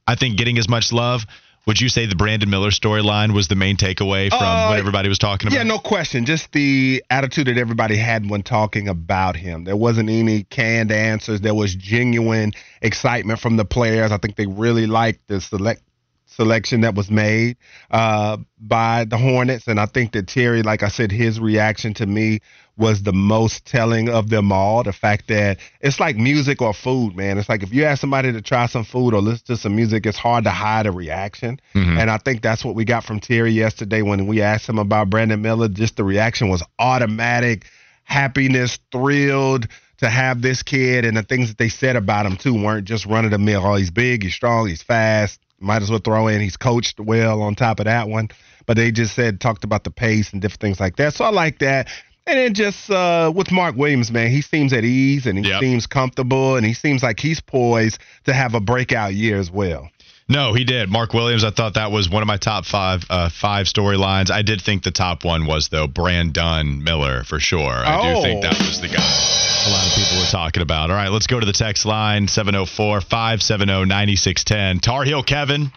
I 0.07 0.15
think 0.15 0.39
getting 0.39 0.57
as 0.57 0.71
much 0.71 0.91
love. 0.91 1.27
Would 1.71 1.81
you 1.81 1.89
say 1.89 2.07
the 2.07 2.17
Brandon 2.17 2.51
Miller 2.51 2.71
storyline 2.71 3.33
was 3.33 3.47
the 3.47 3.55
main 3.55 3.77
takeaway 3.77 4.29
from 4.29 4.43
Uh, 4.43 4.71
what 4.71 4.81
everybody 4.81 5.09
was 5.09 5.21
talking 5.21 5.47
about? 5.47 5.57
Yeah, 5.57 5.63
no 5.63 5.79
question. 5.79 6.27
Just 6.27 6.51
the 6.51 7.01
attitude 7.09 7.47
that 7.47 7.59
everybody 7.59 7.97
had 7.97 8.29
when 8.29 8.43
talking 8.43 8.89
about 8.89 9.37
him. 9.37 9.63
There 9.63 9.77
wasn't 9.77 10.11
any 10.11 10.43
canned 10.43 10.91
answers. 10.91 11.43
There 11.43 11.55
was 11.55 11.77
genuine 11.77 12.55
excitement 12.83 13.39
from 13.39 13.57
the 13.57 13.65
players. 13.65 14.11
I 14.11 14.17
think 14.17 14.35
they 14.35 14.47
really 14.47 14.89
liked 14.89 15.29
the 15.29 15.41
select 15.41 15.83
selection 16.31 16.83
that 16.83 16.95
was 16.95 17.11
made 17.11 17.57
uh, 17.91 18.37
by 18.59 19.05
the 19.05 19.19
Hornets, 19.19 19.67
and 19.67 19.81
I 19.81 19.87
think 19.87 20.13
that 20.13 20.27
Terry, 20.27 20.63
like 20.63 20.83
I 20.83 20.89
said, 20.89 21.11
his 21.13 21.41
reaction 21.41 21.95
to 21.95 22.07
me 22.07 22.41
was 22.77 23.03
the 23.03 23.13
most 23.13 23.67
telling 23.67 24.09
of 24.09 24.31
them 24.31 24.51
all. 24.53 24.83
The 24.83 24.93
fact 24.93 25.29
that 25.29 25.59
it's 25.81 26.01
like 26.01 26.17
music 26.17 26.63
or 26.63 26.73
food, 26.73 27.15
man. 27.15 27.37
It's 27.37 27.49
like 27.49 27.63
if 27.63 27.75
you 27.75 27.85
ask 27.85 28.01
somebody 28.01 28.33
to 28.33 28.41
try 28.41 28.67
some 28.67 28.85
food 28.85 29.13
or 29.13 29.21
listen 29.21 29.45
to 29.49 29.57
some 29.57 29.77
music, 29.77 30.07
it's 30.07 30.17
hard 30.17 30.45
to 30.45 30.51
hide 30.51 30.87
a 30.87 30.93
reaction. 30.93 31.61
And 31.99 32.11
I 32.11 32.17
think 32.17 32.41
that's 32.41 32.65
what 32.65 32.75
we 32.75 32.85
got 32.87 33.05
from 33.05 33.21
Terry 33.21 33.53
yesterday 33.53 34.01
when 34.03 34.27
we 34.27 34.41
asked 34.41 34.69
him 34.69 34.79
about 34.79 35.11
Brandon 35.11 35.43
Miller. 35.43 35.69
Just 35.69 35.97
the 35.97 36.05
reaction 36.05 36.49
was 36.49 36.63
automatic, 36.79 37.67
happiness, 38.05 38.79
thrilled 38.91 39.69
to 39.99 40.09
have 40.09 40.41
this 40.41 40.63
kid 40.63 41.05
and 41.05 41.17
the 41.17 41.23
things 41.23 41.49
that 41.49 41.59
they 41.59 41.69
said 41.69 41.97
about 41.97 42.25
him 42.25 42.37
too 42.37 42.55
weren't 42.55 42.87
just 42.87 43.05
run 43.05 43.27
of 43.27 43.31
the 43.31 43.39
mill. 43.39 43.63
Oh, 43.65 43.75
he's 43.75 43.91
big, 43.91 44.23
he's 44.23 44.35
strong, 44.35 44.67
he's 44.67 44.83
fast. 44.83 45.39
Might 45.61 45.83
as 45.83 45.91
well 45.91 46.01
throw 46.01 46.27
in 46.29 46.41
he's 46.41 46.57
coached 46.57 46.99
well 46.99 47.43
on 47.43 47.55
top 47.55 47.81
of 47.81 47.85
that 47.85 48.09
one. 48.09 48.29
But 48.67 48.77
they 48.77 48.91
just 48.91 49.15
said 49.15 49.41
talked 49.41 49.65
about 49.65 49.85
the 49.85 49.91
pace 49.91 50.33
and 50.33 50.41
different 50.41 50.61
things 50.61 50.81
like 50.81 50.97
that. 50.97 51.15
So 51.15 51.25
I 51.25 51.31
like 51.31 51.59
that. 51.59 51.89
And 52.27 52.39
then 52.39 52.55
just 52.55 52.91
uh, 52.91 53.33
with 53.35 53.51
Mark 53.51 53.77
Williams, 53.77 54.11
man, 54.13 54.31
he 54.31 54.41
seems 54.43 54.73
at 54.73 54.85
ease 54.85 55.27
and 55.27 55.39
he 55.39 55.51
Yep. 55.51 55.61
seems 55.61 55.87
comfortable 55.87 56.57
and 56.57 56.65
he 56.65 56.75
seems 56.75 57.03
like 57.03 57.19
he's 57.19 57.41
poised 57.41 57.99
to 58.25 58.33
have 58.33 58.55
a 58.55 58.61
breakout 58.61 59.15
year 59.15 59.39
as 59.39 59.51
well. 59.51 59.91
No, 60.31 60.55
he 60.55 60.63
did. 60.63 60.89
Mark 60.89 61.13
Williams, 61.13 61.43
I 61.43 61.51
thought 61.51 61.75
that 61.75 61.91
was 61.91 62.09
one 62.09 62.23
of 62.23 62.29
my 62.29 62.37
top 62.37 62.65
five 62.65 63.05
uh, 63.11 63.31
five 63.31 63.67
storylines. 63.67 64.31
I 64.31 64.43
did 64.43 64.63
think 64.63 64.85
the 64.85 64.93
top 64.93 65.25
one 65.25 65.45
was 65.45 65.69
though 65.71 65.89
Brandon 65.89 66.85
Miller 66.85 67.25
for 67.25 67.41
sure. 67.41 67.69
I 67.69 68.15
do 68.15 68.23
think 68.23 68.43
that 68.43 68.57
was 68.59 68.81
the 68.81 68.87
guy 68.87 69.41
a 69.67 69.71
lot 69.71 69.85
of 69.85 69.93
people 69.93 70.19
were 70.19 70.31
talking 70.31 70.63
about. 70.63 70.91
All 70.91 70.97
right, 70.97 71.11
let's 71.11 71.27
go 71.27 71.41
to 71.41 71.45
the 71.45 71.53
text 71.53 71.85
line 71.85 72.29
704 72.29 73.01
570 73.01 73.87
9610. 73.87 74.79
Tar 74.79 75.03
Heel 75.03 75.25
Kevin. 75.25 75.73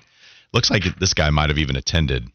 Looks 0.54 0.70
like 0.70 0.84
this 0.99 1.16
guy 1.16 1.32
might 1.32 1.49
have 1.49 1.58
even 1.58 1.76
attended 1.76 2.28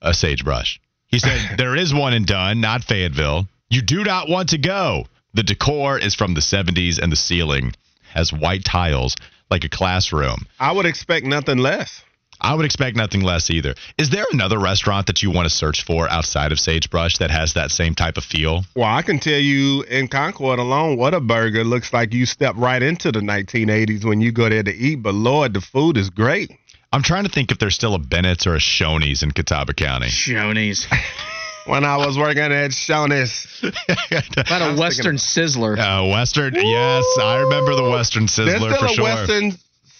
a 0.00 0.14
sagebrush. 0.14 0.80
He 1.06 1.18
said 1.18 1.38
there 1.58 1.76
is 1.76 1.92
one 1.92 2.14
in 2.14 2.24
Dunn, 2.24 2.62
not 2.62 2.82
Fayetteville. 2.82 3.46
You 3.68 3.82
do 3.82 4.04
not 4.04 4.30
want 4.30 4.48
to 4.50 4.58
go. 4.58 5.04
The 5.34 5.42
decor 5.42 5.98
is 5.98 6.14
from 6.14 6.32
the 6.32 6.40
70s 6.40 6.98
and 6.98 7.12
the 7.12 7.16
ceiling 7.16 7.74
has 8.14 8.32
white 8.32 8.64
tiles 8.64 9.14
like 9.50 9.64
a 9.64 9.68
classroom. 9.68 10.46
I 10.58 10.72
would 10.72 10.86
expect 10.86 11.26
nothing 11.26 11.58
less. 11.58 12.04
I 12.40 12.54
would 12.54 12.64
expect 12.64 12.96
nothing 12.96 13.22
less 13.22 13.50
either. 13.50 13.74
Is 13.96 14.10
there 14.10 14.24
another 14.32 14.58
restaurant 14.58 15.08
that 15.08 15.22
you 15.22 15.30
want 15.30 15.46
to 15.46 15.54
search 15.54 15.84
for 15.84 16.08
outside 16.08 16.52
of 16.52 16.60
Sagebrush 16.60 17.18
that 17.18 17.32
has 17.32 17.54
that 17.54 17.72
same 17.72 17.94
type 17.96 18.16
of 18.16 18.24
feel? 18.24 18.64
Well, 18.76 18.86
I 18.86 19.02
can 19.02 19.18
tell 19.18 19.40
you 19.40 19.82
in 19.82 20.06
Concord 20.06 20.60
alone, 20.60 20.96
what 20.96 21.14
a 21.14 21.20
burger 21.20 21.64
looks 21.64 21.92
like 21.92 22.14
you 22.14 22.26
step 22.26 22.54
right 22.56 22.82
into 22.82 23.10
the 23.10 23.20
1980s 23.20 24.04
when 24.04 24.20
you 24.20 24.30
go 24.30 24.48
there 24.48 24.62
to 24.62 24.74
eat. 24.74 25.02
But 25.02 25.14
Lord, 25.14 25.54
the 25.54 25.60
food 25.60 25.96
is 25.96 26.10
great. 26.10 26.52
I'm 26.92 27.02
trying 27.02 27.24
to 27.24 27.30
think 27.30 27.50
if 27.50 27.58
there's 27.58 27.74
still 27.74 27.94
a 27.94 27.98
Bennett's 27.98 28.46
or 28.46 28.54
a 28.54 28.60
Shoney's 28.60 29.22
in 29.22 29.32
Catawba 29.32 29.74
County. 29.74 30.06
Shoney's. 30.06 30.86
when 31.68 31.84
I 31.84 31.98
was 31.98 32.16
working 32.16 32.42
at 32.42 32.70
Shoney's. 32.70 33.46
About 34.38 34.62
a 34.62 34.80
Western 34.80 35.16
Sizzler. 35.16 35.78
Uh, 35.78 36.10
Western, 36.10 36.54
yes, 36.54 37.04
I 37.20 37.40
remember 37.42 37.74
the 37.74 37.90
Western 37.90 38.24
Sizzler 38.24 38.46
There's 38.46 38.62
Sizzler 38.62 38.76
still 38.76 38.78
for 38.78 38.86
a 38.86 38.94
sure. 38.94 39.04
Western 39.04 39.52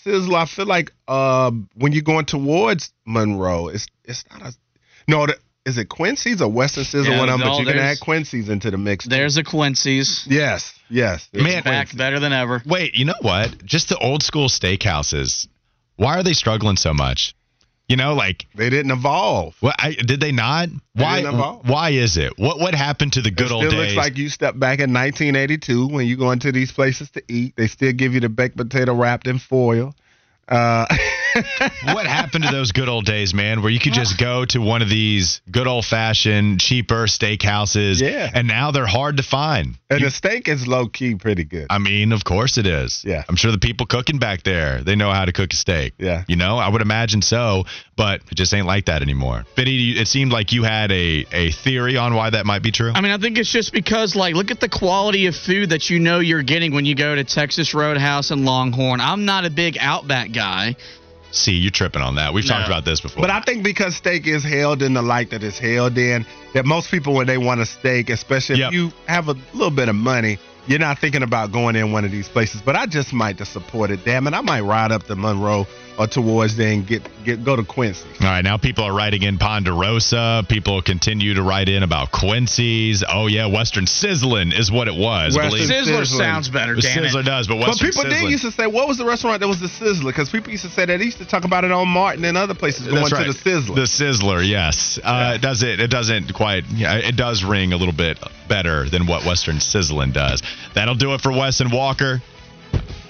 Sizzler. 0.04 0.34
I 0.34 0.46
feel 0.46 0.66
like 0.66 0.92
uh, 1.06 1.50
when 1.74 1.92
you're 1.92 2.02
going 2.02 2.24
towards 2.24 2.92
Monroe, 3.06 3.68
it's 3.68 3.86
it's 4.04 4.24
not 4.30 4.42
a 4.42 4.52
no. 5.06 5.26
The, 5.26 5.36
is 5.66 5.76
it 5.76 5.90
Quincy's 5.90 6.40
or 6.40 6.50
Western 6.50 6.84
Sizzler? 6.84 7.10
Yeah, 7.10 7.18
one 7.18 7.28
of 7.28 7.38
them, 7.38 7.46
no, 7.46 7.54
but 7.54 7.60
you 7.60 7.66
can 7.66 7.78
add 7.78 8.00
Quincy's 8.00 8.48
into 8.48 8.70
the 8.70 8.78
mix. 8.78 9.04
too. 9.04 9.10
There's 9.10 9.36
a 9.36 9.44
Quincy's. 9.44 10.26
Yes, 10.28 10.72
yes. 10.88 11.28
there's 11.30 11.44
Man, 11.44 11.62
back 11.62 11.94
better 11.94 12.18
than 12.18 12.32
ever. 12.32 12.62
Wait, 12.64 12.94
you 12.94 13.04
know 13.04 13.14
what? 13.20 13.64
Just 13.64 13.90
the 13.90 13.98
old 13.98 14.22
school 14.22 14.48
steakhouses. 14.48 15.46
Why 15.96 16.18
are 16.18 16.22
they 16.22 16.32
struggling 16.32 16.76
so 16.76 16.94
much? 16.94 17.34
You 17.88 17.96
know, 17.96 18.14
like 18.14 18.46
they 18.54 18.68
didn't 18.68 18.90
evolve. 18.90 19.56
What 19.60 19.76
I, 19.78 19.94
did 19.94 20.20
they 20.20 20.30
not? 20.30 20.68
Why? 20.92 21.22
didn't 21.22 21.34
evolve. 21.36 21.68
Why 21.68 21.90
is 21.90 22.18
it? 22.18 22.34
What 22.38 22.58
What 22.58 22.74
happened 22.74 23.14
to 23.14 23.22
the 23.22 23.30
good 23.30 23.46
it 23.46 23.52
old 23.52 23.70
days? 23.70 23.72
looks 23.72 23.94
like 23.96 24.18
you 24.18 24.28
step 24.28 24.58
back 24.58 24.80
in 24.80 24.92
1982 24.92 25.88
when 25.88 26.06
you 26.06 26.18
go 26.18 26.30
into 26.30 26.52
these 26.52 26.70
places 26.70 27.10
to 27.12 27.22
eat. 27.28 27.54
They 27.56 27.66
still 27.66 27.92
give 27.92 28.12
you 28.12 28.20
the 28.20 28.28
baked 28.28 28.58
potato 28.58 28.94
wrapped 28.94 29.26
in 29.26 29.38
foil. 29.38 29.94
Uh, 30.46 30.86
what 31.84 32.06
happened 32.06 32.44
to 32.44 32.50
those 32.50 32.72
good 32.72 32.88
old 32.88 33.04
days, 33.04 33.34
man, 33.34 33.62
where 33.62 33.70
you 33.70 33.78
could 33.80 33.92
just 33.92 34.18
go 34.18 34.44
to 34.46 34.58
one 34.60 34.82
of 34.82 34.88
these 34.88 35.40
good 35.50 35.66
old 35.66 35.84
fashioned, 35.84 36.60
cheaper 36.60 37.04
steakhouses? 37.06 38.00
Yeah. 38.00 38.30
And 38.32 38.46
now 38.48 38.70
they're 38.70 38.86
hard 38.86 39.16
to 39.18 39.22
find. 39.22 39.76
and 39.90 40.02
the 40.04 40.10
steak 40.10 40.48
is 40.48 40.66
low 40.66 40.86
key 40.88 41.14
pretty 41.14 41.44
good. 41.44 41.66
I 41.70 41.78
mean, 41.78 42.12
of 42.12 42.24
course 42.24 42.58
it 42.58 42.66
is. 42.66 43.02
Yeah. 43.04 43.24
I'm 43.28 43.36
sure 43.36 43.52
the 43.52 43.58
people 43.58 43.86
cooking 43.86 44.18
back 44.18 44.42
there, 44.42 44.82
they 44.82 44.96
know 44.96 45.10
how 45.12 45.24
to 45.24 45.32
cook 45.32 45.52
a 45.52 45.56
steak. 45.56 45.94
Yeah. 45.98 46.24
You 46.28 46.36
know, 46.36 46.58
I 46.58 46.68
would 46.68 46.82
imagine 46.82 47.22
so, 47.22 47.64
but 47.96 48.20
it 48.30 48.34
just 48.34 48.52
ain't 48.54 48.66
like 48.66 48.86
that 48.86 49.02
anymore. 49.02 49.44
Fitty, 49.56 49.70
you- 49.72 50.00
it 50.00 50.08
seemed 50.08 50.32
like 50.32 50.52
you 50.52 50.62
had 50.62 50.90
a, 50.92 51.24
a 51.32 51.50
theory 51.50 51.96
on 51.96 52.14
why 52.14 52.30
that 52.30 52.46
might 52.46 52.62
be 52.62 52.70
true. 52.70 52.92
I 52.94 53.00
mean, 53.00 53.12
I 53.12 53.18
think 53.18 53.38
it's 53.38 53.50
just 53.50 53.72
because, 53.72 54.14
like, 54.14 54.34
look 54.34 54.50
at 54.50 54.60
the 54.60 54.68
quality 54.68 55.26
of 55.26 55.34
food 55.36 55.70
that 55.70 55.90
you 55.90 55.98
know 55.98 56.18
you're 56.20 56.42
getting 56.42 56.72
when 56.74 56.84
you 56.84 56.94
go 56.94 57.14
to 57.14 57.24
Texas 57.24 57.74
Roadhouse 57.74 58.30
and 58.30 58.44
Longhorn. 58.44 59.00
I'm 59.00 59.24
not 59.24 59.44
a 59.44 59.50
big 59.50 59.76
Outback 59.80 60.32
guy. 60.32 60.76
See, 61.30 61.52
you're 61.52 61.70
tripping 61.70 62.02
on 62.02 62.14
that. 62.14 62.32
We've 62.32 62.44
No. 62.44 62.54
talked 62.54 62.66
about 62.68 62.84
this 62.84 63.00
before. 63.00 63.20
But 63.20 63.30
I 63.30 63.40
think 63.40 63.62
because 63.62 63.96
steak 63.96 64.26
is 64.26 64.42
held 64.42 64.82
in 64.82 64.94
the 64.94 65.02
light 65.02 65.30
that 65.30 65.42
it's 65.42 65.58
held 65.58 65.98
in, 65.98 66.24
that 66.54 66.64
most 66.64 66.90
people 66.90 67.12
when 67.14 67.26
they 67.26 67.38
want 67.38 67.60
a 67.60 67.66
steak, 67.66 68.08
especially 68.10 68.62
if 68.62 68.72
you 68.72 68.92
have 69.06 69.28
a 69.28 69.36
little 69.52 69.70
bit 69.70 69.88
of 69.88 69.94
money, 69.94 70.38
you're 70.66 70.78
not 70.78 70.98
thinking 70.98 71.22
about 71.22 71.52
going 71.52 71.76
in 71.76 71.92
one 71.92 72.04
of 72.04 72.10
these 72.10 72.28
places. 72.28 72.60
But 72.62 72.76
I 72.76 72.86
just 72.86 73.12
might 73.12 73.38
to 73.38 73.44
support 73.44 73.90
it. 73.90 74.04
Damn 74.04 74.26
it, 74.26 74.34
I 74.34 74.40
might 74.40 74.60
ride 74.62 74.92
up 74.92 75.04
to 75.06 75.16
Monroe 75.16 75.66
or 75.98 76.06
towards 76.06 76.56
then 76.56 76.84
get 76.84 77.02
get 77.24 77.42
go 77.44 77.56
to 77.56 77.64
Quincy. 77.64 78.06
All 78.20 78.26
right, 78.28 78.44
now 78.44 78.56
people 78.56 78.84
are 78.84 78.94
writing 78.94 79.22
in 79.22 79.36
Ponderosa. 79.38 80.44
People 80.48 80.80
continue 80.80 81.34
to 81.34 81.42
write 81.42 81.68
in 81.68 81.82
about 81.82 82.12
Quincy's. 82.12 83.02
Oh 83.08 83.26
yeah, 83.26 83.46
Western 83.46 83.84
Sizzlin 83.86 84.56
is 84.56 84.70
what 84.70 84.86
it 84.88 84.94
was. 84.94 85.36
I 85.36 85.42
Western 85.42 85.66
believe. 85.66 85.68
Sizzler 85.70 86.00
Sizzling. 86.06 86.20
sounds 86.20 86.48
better, 86.48 86.76
The 86.76 86.82
damn 86.82 87.02
Sizzler 87.04 87.20
it. 87.20 87.24
does, 87.24 87.48
but 87.48 87.58
But 87.58 87.78
people 87.78 88.04
Sizzlin. 88.04 88.20
did 88.22 88.30
used 88.30 88.44
to 88.44 88.52
say, 88.52 88.66
what 88.66 88.86
was 88.86 88.96
the 88.98 89.04
restaurant 89.04 89.40
that 89.40 89.48
was 89.48 89.60
the 89.60 89.66
Sizzler? 89.66 90.06
Because 90.06 90.30
people 90.30 90.50
used 90.52 90.64
to 90.64 90.70
say 90.70 90.84
that. 90.86 90.98
They 90.98 91.04
used 91.04 91.18
to 91.18 91.26
talk 91.26 91.44
about 91.44 91.64
it 91.64 91.72
on 91.72 91.88
Martin 91.88 92.24
and 92.24 92.36
other 92.38 92.54
places 92.54 92.86
going 92.86 92.96
That's 92.96 93.10
to 93.10 93.16
right. 93.16 93.26
the 93.26 93.32
Sizzler. 93.50 93.74
The 93.74 93.82
Sizzler, 93.82 94.48
yes. 94.48 94.98
Uh, 95.02 95.32
it 95.34 95.42
does 95.42 95.62
it. 95.62 95.80
It 95.80 95.90
doesn't 95.90 96.32
quite. 96.32 96.64
Yeah, 96.70 96.94
it 96.94 97.16
does 97.16 97.42
ring 97.44 97.72
a 97.72 97.76
little 97.76 97.94
bit 97.94 98.18
better 98.48 98.88
than 98.88 99.06
what 99.06 99.24
Western 99.26 99.56
Sizzlin 99.56 100.12
does. 100.12 100.42
That'll 100.74 100.94
do 100.94 101.14
it 101.14 101.20
for 101.20 101.32
Wes 101.32 101.60
and 101.60 101.72
Walker. 101.72 102.22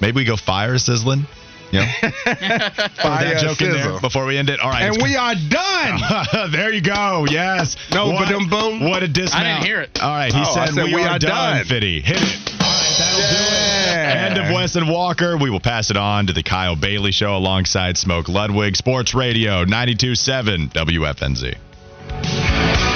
Maybe 0.01 0.17
we 0.17 0.25
go 0.25 0.37
fire 0.37 0.75
Sizzlin. 0.75 1.27
You 1.71 1.81
know, 1.81 1.87
Throw 2.01 3.11
that 3.11 3.39
joke 3.43 3.61
in 3.61 3.73
there 3.73 4.01
before 4.01 4.25
we 4.27 4.39
end 4.39 4.49
it. 4.51 4.61
All 4.61 4.71
right, 4.71 4.85
And 4.85 5.03
we 5.03 5.17
are 5.17 5.35
done. 5.35 6.51
there 6.53 6.73
you 6.73 6.81
go. 6.81 7.27
Yes. 7.29 7.77
No, 7.93 8.13
but 8.13 8.29
them 8.29 8.49
boom. 8.49 8.89
What 8.89 9.03
a 9.03 9.09
dismount. 9.09 9.47
I 9.47 9.53
didn't 9.55 9.67
hear 9.67 9.81
it. 9.83 10.01
All 10.03 10.11
right, 10.11 10.33
he 10.33 10.41
Oh, 10.41 10.55
said, 10.55 10.69
said 10.75 10.85
we, 10.85 10.95
we 10.95 11.03
are, 11.03 11.11
are 11.11 11.19
done. 11.19 11.57
done. 11.59 11.65
Fitty, 11.67 12.01
hit 12.01 12.17
it. 12.17 12.23
All 12.23 12.69
right, 12.69 12.95
that'll 12.99 13.19
do 13.19 13.25
it. 13.25 13.89
Yeah. 13.89 14.27
End 14.31 14.39
of 14.39 14.55
Wes 14.55 14.77
and 14.77 14.89
Walker. 14.89 15.37
We 15.37 15.51
will 15.51 15.61
pass 15.61 15.91
it 15.91 15.97
on 15.97 16.27
to 16.29 16.33
the 16.33 16.43
Kyle 16.43 16.77
Bailey 16.77 17.13
Show 17.13 17.37
alongside 17.37 17.99
Smoke 17.99 18.29
Ludwig, 18.29 18.77
Sports 18.77 19.15
Radio 19.15 19.65
92.7 19.65 20.73
WFNZ. 20.73 22.88